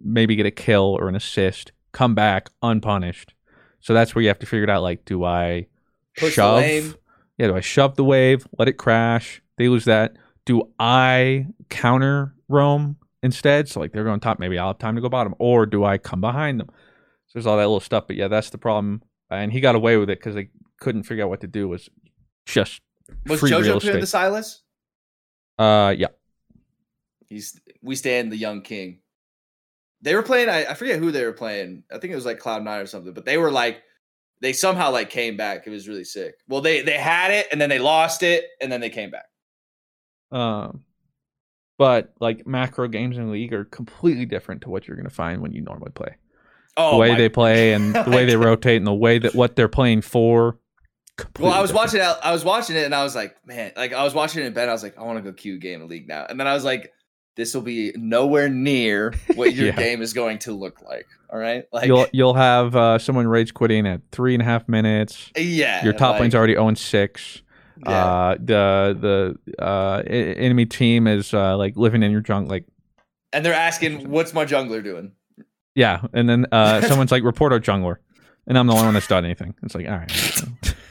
[0.00, 3.34] maybe get a kill or an assist, come back unpunished.
[3.80, 4.82] So that's where you have to figure it out.
[4.82, 5.68] Like, do I
[6.16, 6.98] Push the shove?
[7.38, 9.42] Yeah, do I shove the wave, let it crash?
[9.58, 10.16] They lose that.
[10.44, 12.96] Do I counter roam
[13.26, 13.68] instead?
[13.68, 15.98] So like they're going top, maybe I'll have time to go bottom, or do I
[15.98, 16.68] come behind them?
[16.68, 18.06] So there's all that little stuff.
[18.06, 19.02] But yeah, that's the problem.
[19.28, 20.48] And he got away with it because they
[20.80, 21.68] couldn't figure out what to do.
[21.68, 21.90] Was
[22.46, 22.80] just
[23.26, 24.06] Was free JoJo playing the.
[24.06, 24.60] Sylas?
[25.58, 26.08] Uh, yeah.
[27.28, 29.00] He's we stand the young king.
[30.00, 30.48] They were playing.
[30.48, 31.82] I, I forget who they were playing.
[31.90, 33.12] I think it was like Cloud Nine or something.
[33.12, 33.82] But they were like,
[34.40, 35.66] they somehow like came back.
[35.66, 36.36] It was really sick.
[36.48, 39.26] Well, they they had it and then they lost it and then they came back.
[40.30, 40.84] Um,
[41.78, 45.14] but like macro games in the league are completely different to what you're going to
[45.14, 46.16] find when you normally play.
[46.76, 49.34] Oh, the way my- they play and the way they rotate and the way that
[49.34, 50.58] what they're playing for.
[51.38, 52.18] Well, I was completely watching it.
[52.22, 54.52] I was watching it, and I was like, man, like I was watching it in
[54.52, 54.68] bed.
[54.68, 56.26] I was like, I want to go queue game league now.
[56.28, 56.92] And then I was like,
[57.36, 59.76] this will be nowhere near what your Yeah.
[59.76, 61.06] game is going to look like.
[61.32, 64.68] All right, like you'll you'll have uh, someone rage quitting at three and a half
[64.68, 65.32] minutes.
[65.36, 67.42] yeah, Your top like, lane's already 0 6.
[67.84, 68.04] Yeah.
[68.04, 72.48] Uh, the the uh, enemy team is uh, like living in your junk.
[72.48, 72.64] Like
[73.32, 75.12] and they're asking, what's my jungler doing?
[75.74, 77.96] yeah, and then uh, someone's like report our jungler,
[78.46, 79.54] and I'm the only one that's done anything.
[79.62, 80.42] It's like all right,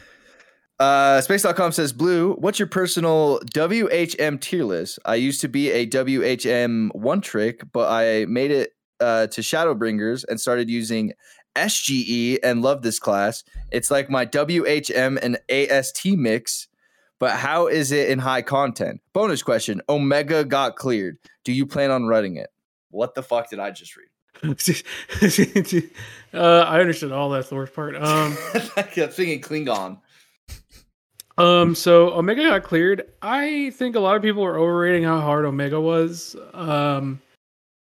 [0.77, 4.99] Uh, Space.com says, Blue, what's your personal WHM tier list?
[5.05, 10.25] I used to be a WHM one trick, but I made it uh, to Shadowbringers
[10.27, 11.13] and started using
[11.55, 13.43] SGE and love this class.
[13.71, 16.67] It's like my WHM and AST mix,
[17.25, 19.01] but how is it in high content?
[19.11, 21.17] Bonus question Omega got cleared.
[21.43, 22.51] Do you plan on running it?
[22.91, 24.09] What the fuck did I just read?
[26.35, 27.95] uh, I understood all that the worst part.
[27.95, 28.37] Um,
[28.77, 29.97] I kept thinking Klingon.
[31.39, 33.07] um, so Omega got cleared.
[33.23, 36.35] I think a lot of people are overrating how hard Omega was.
[36.53, 37.23] Um,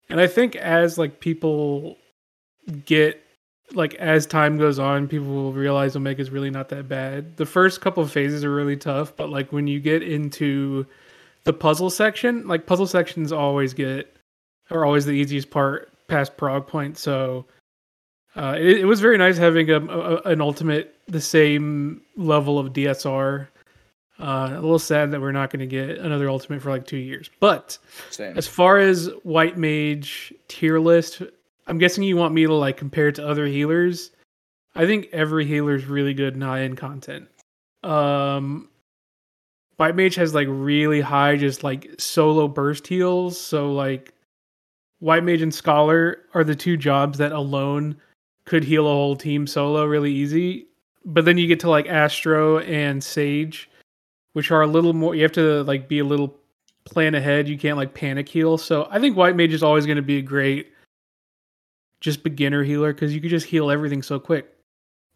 [0.10, 1.98] and I think as like people
[2.86, 3.22] get
[3.74, 7.38] like as time goes on, people will realize Omega's really not that bad.
[7.38, 10.86] The first couple of phases are really tough, but like when you get into
[11.44, 14.16] the puzzle section, like puzzle sections always get
[14.72, 16.98] are always the easiest part past prog point.
[16.98, 17.46] So
[18.36, 22.74] uh, it, it was very nice having a, a, an ultimate the same level of
[22.74, 23.48] DSR.
[24.18, 26.98] Uh, a little sad that we're not going to get another ultimate for like two
[26.98, 27.30] years.
[27.42, 27.78] But
[28.12, 28.38] Same.
[28.38, 31.22] as far as white mage tier list,
[31.68, 34.12] I'm guessing you want me to like compare it to other healers.
[34.76, 37.28] I think every healer is really good in high end content.
[37.84, 38.70] Um,
[39.78, 43.40] white mage has like really high just like solo burst heals.
[43.40, 44.14] So like
[45.00, 47.98] white mage and scholar are the two jobs that alone
[48.46, 50.68] could heal a whole team solo really easy.
[51.04, 53.70] But then you get to like Astro and Sage,
[54.34, 55.16] which are a little more.
[55.16, 56.36] You have to like be a little
[56.86, 57.48] plan ahead.
[57.48, 58.58] You can't like panic heal.
[58.58, 60.72] So I think white mage is always going to be a great
[62.02, 64.52] just beginner healer because you can just heal everything so quick.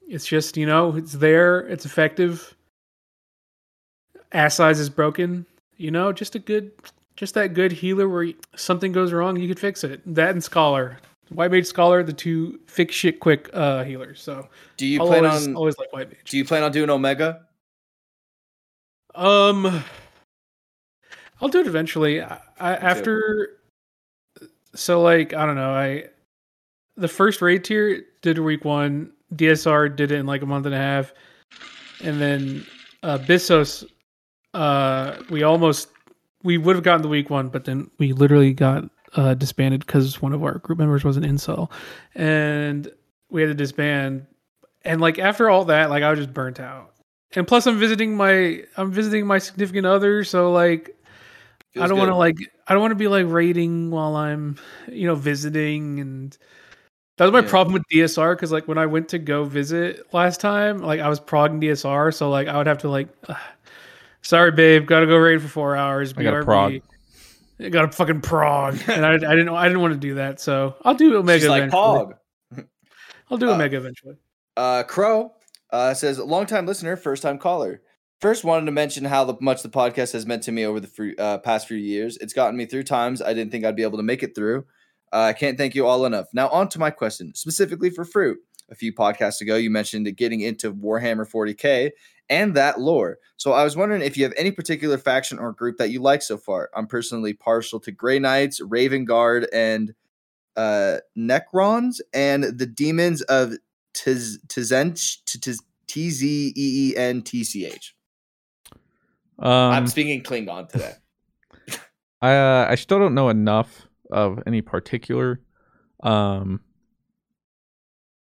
[0.07, 1.59] It's just you know it's there.
[1.67, 2.55] It's effective.
[4.31, 5.45] Assize is broken.
[5.77, 6.71] You know, just a good,
[7.15, 10.01] just that good healer where something goes wrong, you could fix it.
[10.05, 10.97] That and scholar.
[11.29, 14.21] White Mage Scholar, the two fix shit quick uh, healers.
[14.21, 16.29] So Do you I'll plan always, on always like White Mage.
[16.29, 17.45] Do you plan on doing Omega?
[19.15, 19.83] Um,
[21.39, 22.21] I'll do it eventually.
[22.21, 23.57] I, I after,
[24.75, 25.71] so like I don't know.
[25.71, 26.05] I
[26.99, 29.11] the first raid tier did week one.
[29.33, 31.13] DSR did it in like a month and a half,
[32.03, 32.65] and then
[33.03, 33.85] uh, Abyssos,
[34.53, 35.89] uh, we almost
[36.43, 40.21] we would have gotten the week one, but then we literally got uh, disbanded because
[40.21, 41.71] one of our group members was an incel,
[42.15, 42.91] and
[43.29, 44.25] we had to disband.
[44.83, 46.93] And like after all that, like I was just burnt out.
[47.35, 50.95] And plus, I'm visiting my I'm visiting my significant other, so like
[51.79, 54.57] I don't want to like I don't want to be like raiding while I'm
[54.87, 56.35] you know visiting and
[57.19, 57.49] that was my Yeah.
[57.49, 61.07] problem with DSR because like when I went to go visit last time, like I
[61.09, 63.37] was progging DSR, so like I would have to like, "Ugh,
[64.23, 66.13] sorry babe, gotta go raid for four hours.
[66.17, 66.81] I gotta BRB." prog.
[67.61, 70.75] I gotta fucking prog, and I, I didn't I didn't want to do that, so
[70.83, 71.41] I'll do Omega.
[71.41, 72.15] She's like eventually.
[72.57, 72.65] Pog.
[73.29, 74.15] I'll do Uh, Omega eventually.
[74.57, 75.33] Uh, Crow
[75.71, 77.81] uh, says, longtime listener, first time caller.
[78.21, 80.87] First, wanted to mention how the, much the podcast has meant to me over the
[80.87, 82.17] free, uh, past few years.
[82.17, 84.65] It's gotten me through times I didn't think I'd be able to make it through.
[85.11, 86.27] Uh, I can't thank you all enough.
[86.33, 88.37] Now, on to my question, specifically for Fruit.
[88.71, 91.89] A few podcasts ago, you mentioned getting into Warhammer 40k
[92.29, 93.17] and that lore.
[93.37, 96.21] So I was wondering if you have any particular faction or group that you like
[96.21, 96.69] so far.
[96.75, 99.95] I'm personally partial to Grey Knights, Raven Guard, and
[100.55, 103.53] uh, Necrons, and the demons of
[103.95, 107.95] Tiz- Tizench, Tiz- T Z E E N T C H.
[109.39, 110.93] I'm Um, speaking Klingon today.
[112.21, 115.39] I uh, I still don't know enough of any particular
[116.01, 116.61] um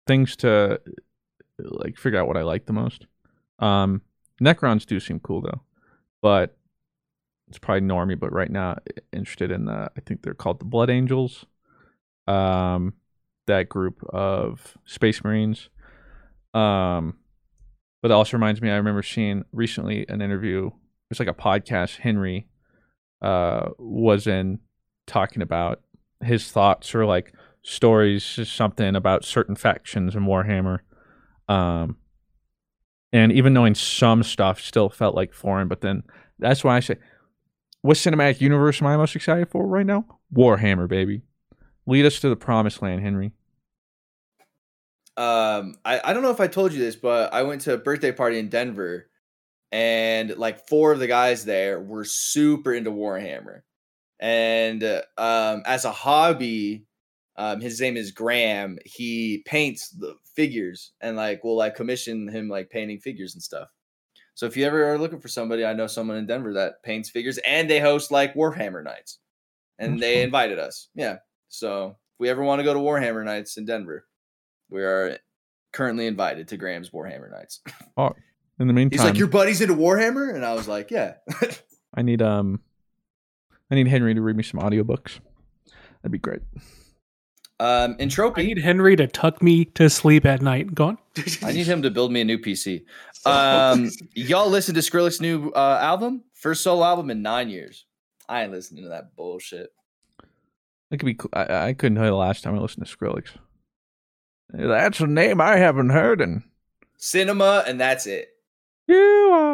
[0.06, 0.80] things to
[1.58, 3.06] like figure out what I like the most.
[3.58, 4.02] Um,
[4.42, 5.62] Necrons do seem cool though,
[6.22, 6.56] but
[7.48, 8.18] it's probably normie.
[8.18, 8.78] But right now,
[9.12, 11.44] interested in the I think they're called the Blood Angels.
[12.26, 12.94] Um,
[13.46, 15.70] that group of Space Marines.
[16.54, 17.18] Um,
[18.02, 18.70] but it also reminds me.
[18.70, 20.70] I remember seeing recently an interview.
[21.10, 21.98] It's like a podcast.
[21.98, 22.48] Henry
[23.20, 24.60] uh was in
[25.08, 25.80] talking about
[26.22, 27.32] his thoughts or like
[27.62, 30.80] stories or something about certain factions in Warhammer.
[31.48, 31.96] Um
[33.12, 36.02] and even knowing some stuff still felt like foreign, but then
[36.38, 36.96] that's why I say
[37.82, 40.04] what cinematic universe am I most excited for right now?
[40.34, 41.22] Warhammer, baby.
[41.86, 43.32] Lead us to the promised land, Henry.
[45.16, 47.78] Um, I, I don't know if I told you this, but I went to a
[47.78, 49.08] birthday party in Denver,
[49.72, 53.62] and like four of the guys there were super into Warhammer.
[54.20, 54.82] And
[55.16, 56.84] um, as a hobby,
[57.36, 58.78] um, his name is Graham.
[58.84, 63.68] He paints the figures and like will like commission him like painting figures and stuff.
[64.34, 67.10] So if you ever are looking for somebody, I know someone in Denver that paints
[67.10, 69.18] figures and they host like Warhammer nights,
[69.78, 70.88] and That's they invited us.
[70.94, 71.16] Yeah.
[71.48, 74.06] So if we ever want to go to Warhammer nights in Denver,
[74.70, 75.18] we are
[75.72, 77.60] currently invited to Graham's Warhammer nights.
[77.96, 78.14] Oh,
[78.60, 81.14] in the meantime, He's like, "Your buddy's into Warhammer," and I was like, "Yeah."
[81.94, 82.60] I need um
[83.70, 85.20] I need Henry to read me some audiobooks.
[86.02, 86.40] That'd be great.
[87.60, 90.74] um, I need Henry to tuck me to sleep at night.
[90.74, 90.98] Go on.
[91.42, 92.84] I need him to build me a new PC.
[93.26, 97.84] Um, y'all listen to Skrillex's new uh, album, first solo album in nine years.
[98.28, 99.70] I ain't listening to that bullshit.
[100.90, 101.14] That could be.
[101.14, 101.30] Cool.
[101.32, 103.30] I, I couldn't tell you the last time I listened to Skrillex.
[104.50, 106.44] That's a name I haven't heard in.
[106.96, 108.28] Cinema, and that's it.
[108.86, 108.96] You
[109.32, 109.47] are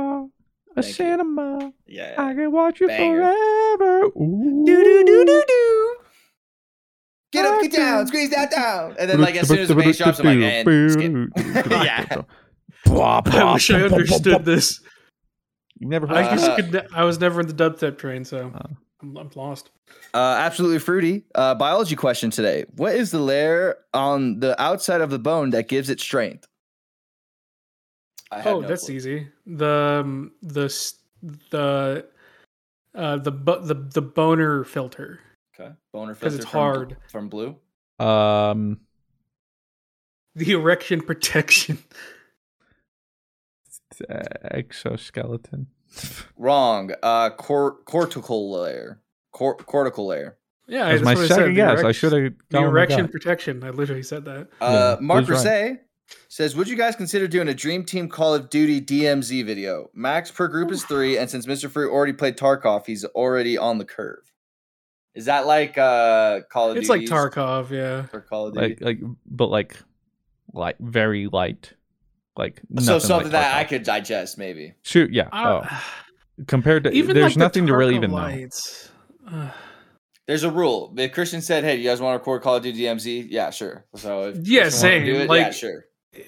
[0.76, 0.92] a Thank you.
[0.92, 1.72] cinema.
[1.86, 2.14] Yeah.
[2.18, 3.20] I can watch you Banger.
[3.22, 4.04] forever.
[4.16, 4.62] Ooh.
[4.66, 5.96] Do do do do do.
[7.32, 8.94] Get up, get down, squeeze that down.
[8.98, 11.70] And then like as soon as the bass drops, I'm like, and skip.
[11.70, 12.22] yeah.
[12.86, 14.80] I wish I understood this.
[15.80, 16.72] You never heard I just Uh, could.
[16.72, 18.68] Ne- I was never in the dubstep train, so Uh.
[19.02, 19.70] I'm, I'm lost.
[20.14, 21.24] Uh, absolutely fruity.
[21.34, 22.64] Uh, biology question today.
[22.76, 26.46] What is the layer on the outside of the bone that gives it strength?
[28.30, 28.94] I have Oh, no that's clue.
[28.96, 29.28] easy.
[29.46, 30.66] The um, the
[31.50, 32.06] the
[32.94, 35.20] uh, the bu- the the boner filter.
[35.58, 35.72] Okay.
[35.92, 36.96] Boner 'Cause filter because it's from, hard.
[37.10, 37.56] from blue.
[38.00, 38.80] Um,
[40.34, 41.78] The erection protection.
[44.08, 45.68] uh, exoskeleton.
[46.36, 46.90] Wrong.
[47.02, 49.00] Uh, cor- cortical layer.
[49.32, 50.36] Cor- cortical layer.
[50.66, 51.34] Yeah, That's that's my what I said.
[51.36, 51.84] second the guess.
[51.84, 53.62] I should have The erection protection.
[53.64, 54.48] I literally said that.
[54.60, 55.78] Uh, Yeah, Mark who's right?
[56.14, 59.90] Rosé says, "Would you guys consider doing a Dream Team Call of Duty DMZ video?
[59.94, 61.70] Max per group is three, and since Mr.
[61.70, 64.32] Fruit already played Tarkov, he's already on the curve.
[65.14, 66.80] Is that like uh Call of Duty?
[66.80, 68.06] It's like Duty's Tarkov, yeah.
[68.06, 68.76] for Call of Duty?
[68.80, 69.76] Like, like, but like,
[70.52, 71.72] like very light.
[72.36, 74.74] Like so something like that I could digest, maybe.
[74.82, 75.12] shoot.
[75.12, 75.28] Yeah.
[75.32, 75.82] I- Oh,
[76.48, 78.16] compared to even there's like the nothing to really even know.
[78.16, 78.90] lights.
[79.30, 79.50] Uh,
[80.26, 80.92] There's a rule.
[80.96, 83.84] If Christian said, "Hey, you guys want to record Call of Duty DMZ?" Yeah, sure.
[83.94, 85.04] So if Yeah, Christian same.
[85.04, 85.84] do it, yeah, Like- sure.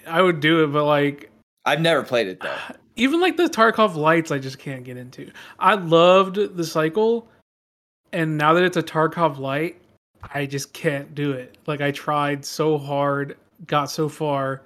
[0.06, 1.30] I would do it, but like
[1.64, 2.56] I've never played it though.
[2.96, 5.30] even like the Tarkov lights, I just can't get into.
[5.58, 7.28] I loved the cycle,
[8.12, 9.80] and now that it's a Tarkov light,
[10.34, 11.58] I just can't do it.
[11.66, 13.36] Like I tried so hard,
[13.66, 14.62] got so far.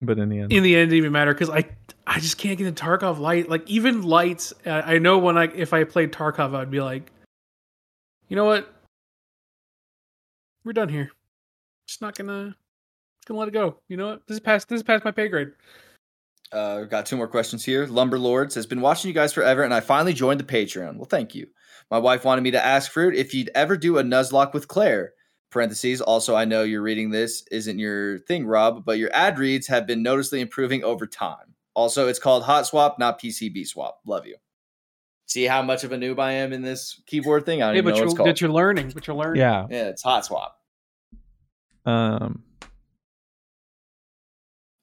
[0.00, 1.64] But in the end, In the end, it didn't even matter because I
[2.06, 3.48] I just can't get into Tarkov light.
[3.48, 7.10] Like even lights, I I know when I if I played Tarkov, I'd be like,
[8.28, 8.72] you know what,
[10.64, 11.10] we're done here.
[11.86, 12.54] Just not gonna
[13.28, 13.76] gonna let it go.
[13.88, 14.26] You know what?
[14.26, 15.48] This is past this is past my pay grade.
[16.50, 17.86] Uh, we've got two more questions here.
[17.86, 20.96] Lumber Lords has been watching you guys forever, and I finally joined the Patreon.
[20.96, 21.46] Well, thank you.
[21.90, 25.12] My wife wanted me to ask Fruit if you'd ever do a Nuzlocke with Claire.
[25.50, 26.02] Parentheses.
[26.02, 29.86] Also, I know you're reading this isn't your thing, Rob, but your ad reads have
[29.86, 31.54] been noticeably improving over time.
[31.74, 34.00] Also, it's called Hot Swap, not PCB Swap.
[34.04, 34.36] Love you.
[35.26, 37.62] See how much of a noob I am in this keyboard thing?
[37.62, 38.28] I don't Yeah, even but know what you're, it's called.
[38.28, 38.90] that you're learning.
[38.94, 39.40] But you're learning.
[39.40, 39.66] yeah.
[39.70, 40.58] Yeah, it's Hot Swap.
[41.86, 42.42] Um.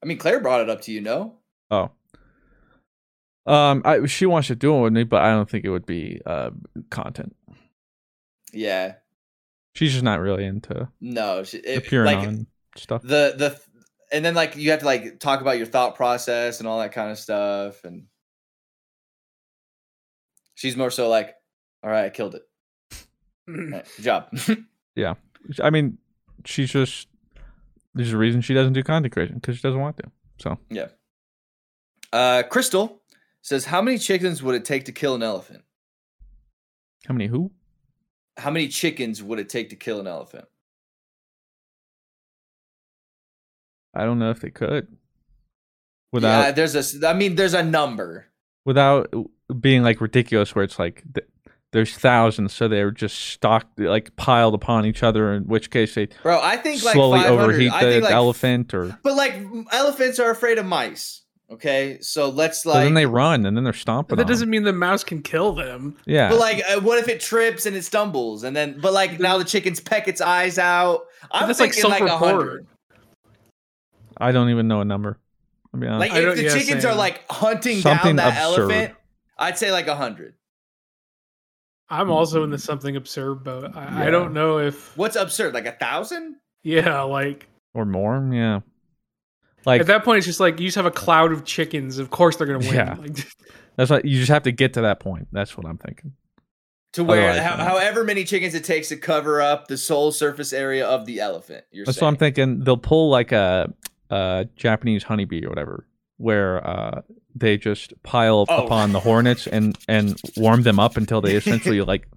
[0.06, 1.40] I mean, Claire brought it up to you, no?
[1.72, 1.90] Oh.
[3.48, 3.82] Um.
[3.84, 6.22] I she wants to do it with me, but I don't think it would be
[6.26, 6.52] uh
[6.92, 7.36] content.
[8.54, 8.94] Yeah.
[9.74, 11.44] She's just not really into No.
[11.44, 13.02] She, the it, pure like, non stuff.
[13.02, 13.60] the the
[14.12, 16.92] and then like you have to like talk about your thought process and all that
[16.92, 18.06] kind of stuff and
[20.54, 21.36] she's more so like
[21.84, 22.44] all right i killed it
[23.50, 24.30] All right, good job
[24.96, 25.16] yeah,
[25.62, 25.98] I mean,
[26.46, 27.08] she's just
[27.96, 30.04] there's a reason she doesn't do content creation because she doesn't want to.
[30.40, 30.88] So yeah.
[32.14, 33.02] uh crystal
[33.42, 35.64] says how many chickens would it take to kill an elephant
[37.08, 37.52] how many who?
[38.38, 40.46] how many chickens would it take to kill an elephant
[43.94, 44.88] I don't know if they could.
[44.92, 44.98] yeah
[46.12, 47.08] Without there's a.
[47.08, 48.28] I mean there's a number
[48.66, 49.14] without
[49.60, 51.28] being like ridiculous, where it's like th-
[51.76, 55.34] there's thousands, so they're just stocked like piled upon each other.
[55.34, 58.14] In which case they bro i think like slowly 500 overheat I the think like,
[58.14, 59.36] elephant, or but like
[59.72, 63.64] elephants are afraid of mice okay so let's so like then they run and then
[63.66, 64.16] they're stomping.
[64.16, 65.98] But that on doesn't mean the mouse can kill them.
[66.06, 69.20] Yeah, But like, uh, what if it trips and it stumbles, and then, but like
[69.20, 71.02] now the chickens peck its eyes out.
[71.30, 72.66] I'm that's like thinking like a hundred.
[74.18, 75.20] I don't even know a number.
[75.74, 76.14] I'll be honest.
[76.14, 76.92] Like if the yeah, chickens same.
[76.92, 78.72] are like hunting Something down that absurd.
[78.72, 78.96] elephant,
[79.38, 80.36] I'd say like a hundred.
[81.90, 82.62] I'm also into mm-hmm.
[82.62, 85.54] something absurd, but I, I don't know if What's absurd?
[85.54, 86.36] Like a thousand?
[86.64, 88.28] yeah, like or more.
[88.32, 88.62] Yeah,
[89.66, 91.98] like at that point it's just like you just have a cloud of chickens.
[92.00, 92.74] Of course they're gonna win.
[92.74, 92.96] Yeah.
[93.00, 93.28] Like,
[93.78, 95.28] that's what you just have to get to that point.
[95.32, 96.14] That's what I'm thinking.
[96.94, 100.54] To where, Otherwise, ho- however many chickens it takes to cover up the sole surface
[100.54, 101.66] area of the elephant.
[101.72, 102.06] You're That's saying.
[102.06, 102.60] what I'm thinking.
[102.62, 103.74] They'll pull like a,
[104.10, 105.86] a Japanese honeybee or whatever,
[106.18, 107.02] where uh,
[107.36, 108.66] they just pile Oh.
[108.66, 112.08] upon the hornets and and warm them up until they essentially like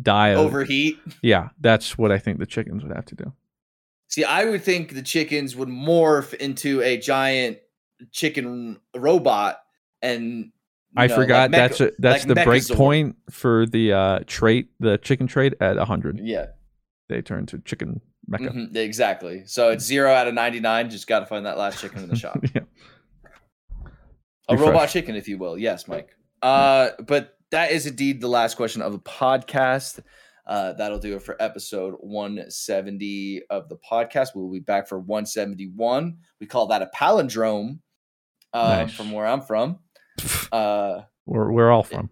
[0.00, 0.28] die.
[0.30, 0.98] Of, Overheat.
[1.22, 3.32] Yeah, that's what I think the chickens would have to do.
[4.08, 7.58] See, I would think the chickens would morph into a giant
[8.10, 9.58] chicken robot,
[10.02, 10.52] and
[10.96, 14.18] I know, forgot like that's Mecha- a, that's like the break point for the uh,
[14.26, 16.20] trait, the chicken trait at 100.
[16.22, 16.46] Yeah.
[17.08, 18.00] They turn to chicken
[18.30, 18.50] mecha.
[18.54, 19.42] Mhm, exactly.
[19.46, 20.90] So it's zero out of 99.
[20.90, 22.38] Just got to find that last chicken in the shop.
[22.54, 22.62] yeah.
[24.48, 24.68] A Refresh.
[24.68, 25.56] robot chicken, if you will.
[25.56, 26.16] Yes, Mike.
[26.42, 30.00] Uh, but that is indeed the last question of the podcast.
[30.46, 34.28] Uh, that'll do it for episode 170 of the podcast.
[34.34, 36.16] We'll be back for 171.
[36.40, 37.78] We call that a palindrome
[38.52, 38.92] uh, Nice.
[38.94, 39.78] from where I'm from.
[40.52, 42.10] Uh, Where we're all from.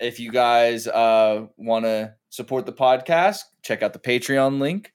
[0.00, 4.92] if you guys uh, want to support the podcast, check out the Patreon link.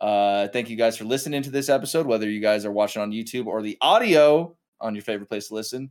[0.00, 3.12] Uh, thank you guys for listening to this episode, whether you guys are watching on
[3.12, 5.90] YouTube or the audio on your favorite place to listen.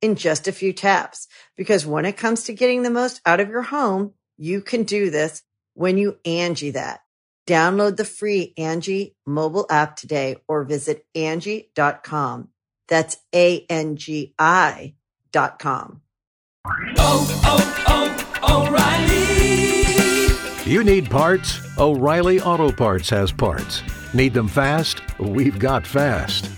[0.00, 1.28] in just a few taps.
[1.56, 5.10] Because when it comes to getting the most out of your home, you can do
[5.10, 5.42] this
[5.74, 7.00] when you Angi that.
[7.46, 12.48] Download the free Angi mobile app today or visit Angi.com.
[12.88, 14.94] That's A-N-G-I
[15.32, 16.02] dot com.
[16.98, 20.70] Oh, oh, oh, O'Reilly.
[20.70, 21.60] You need parts?
[21.78, 23.82] O'Reilly Auto Parts has parts.
[24.12, 25.00] Need them fast?
[25.18, 26.57] We've got fast.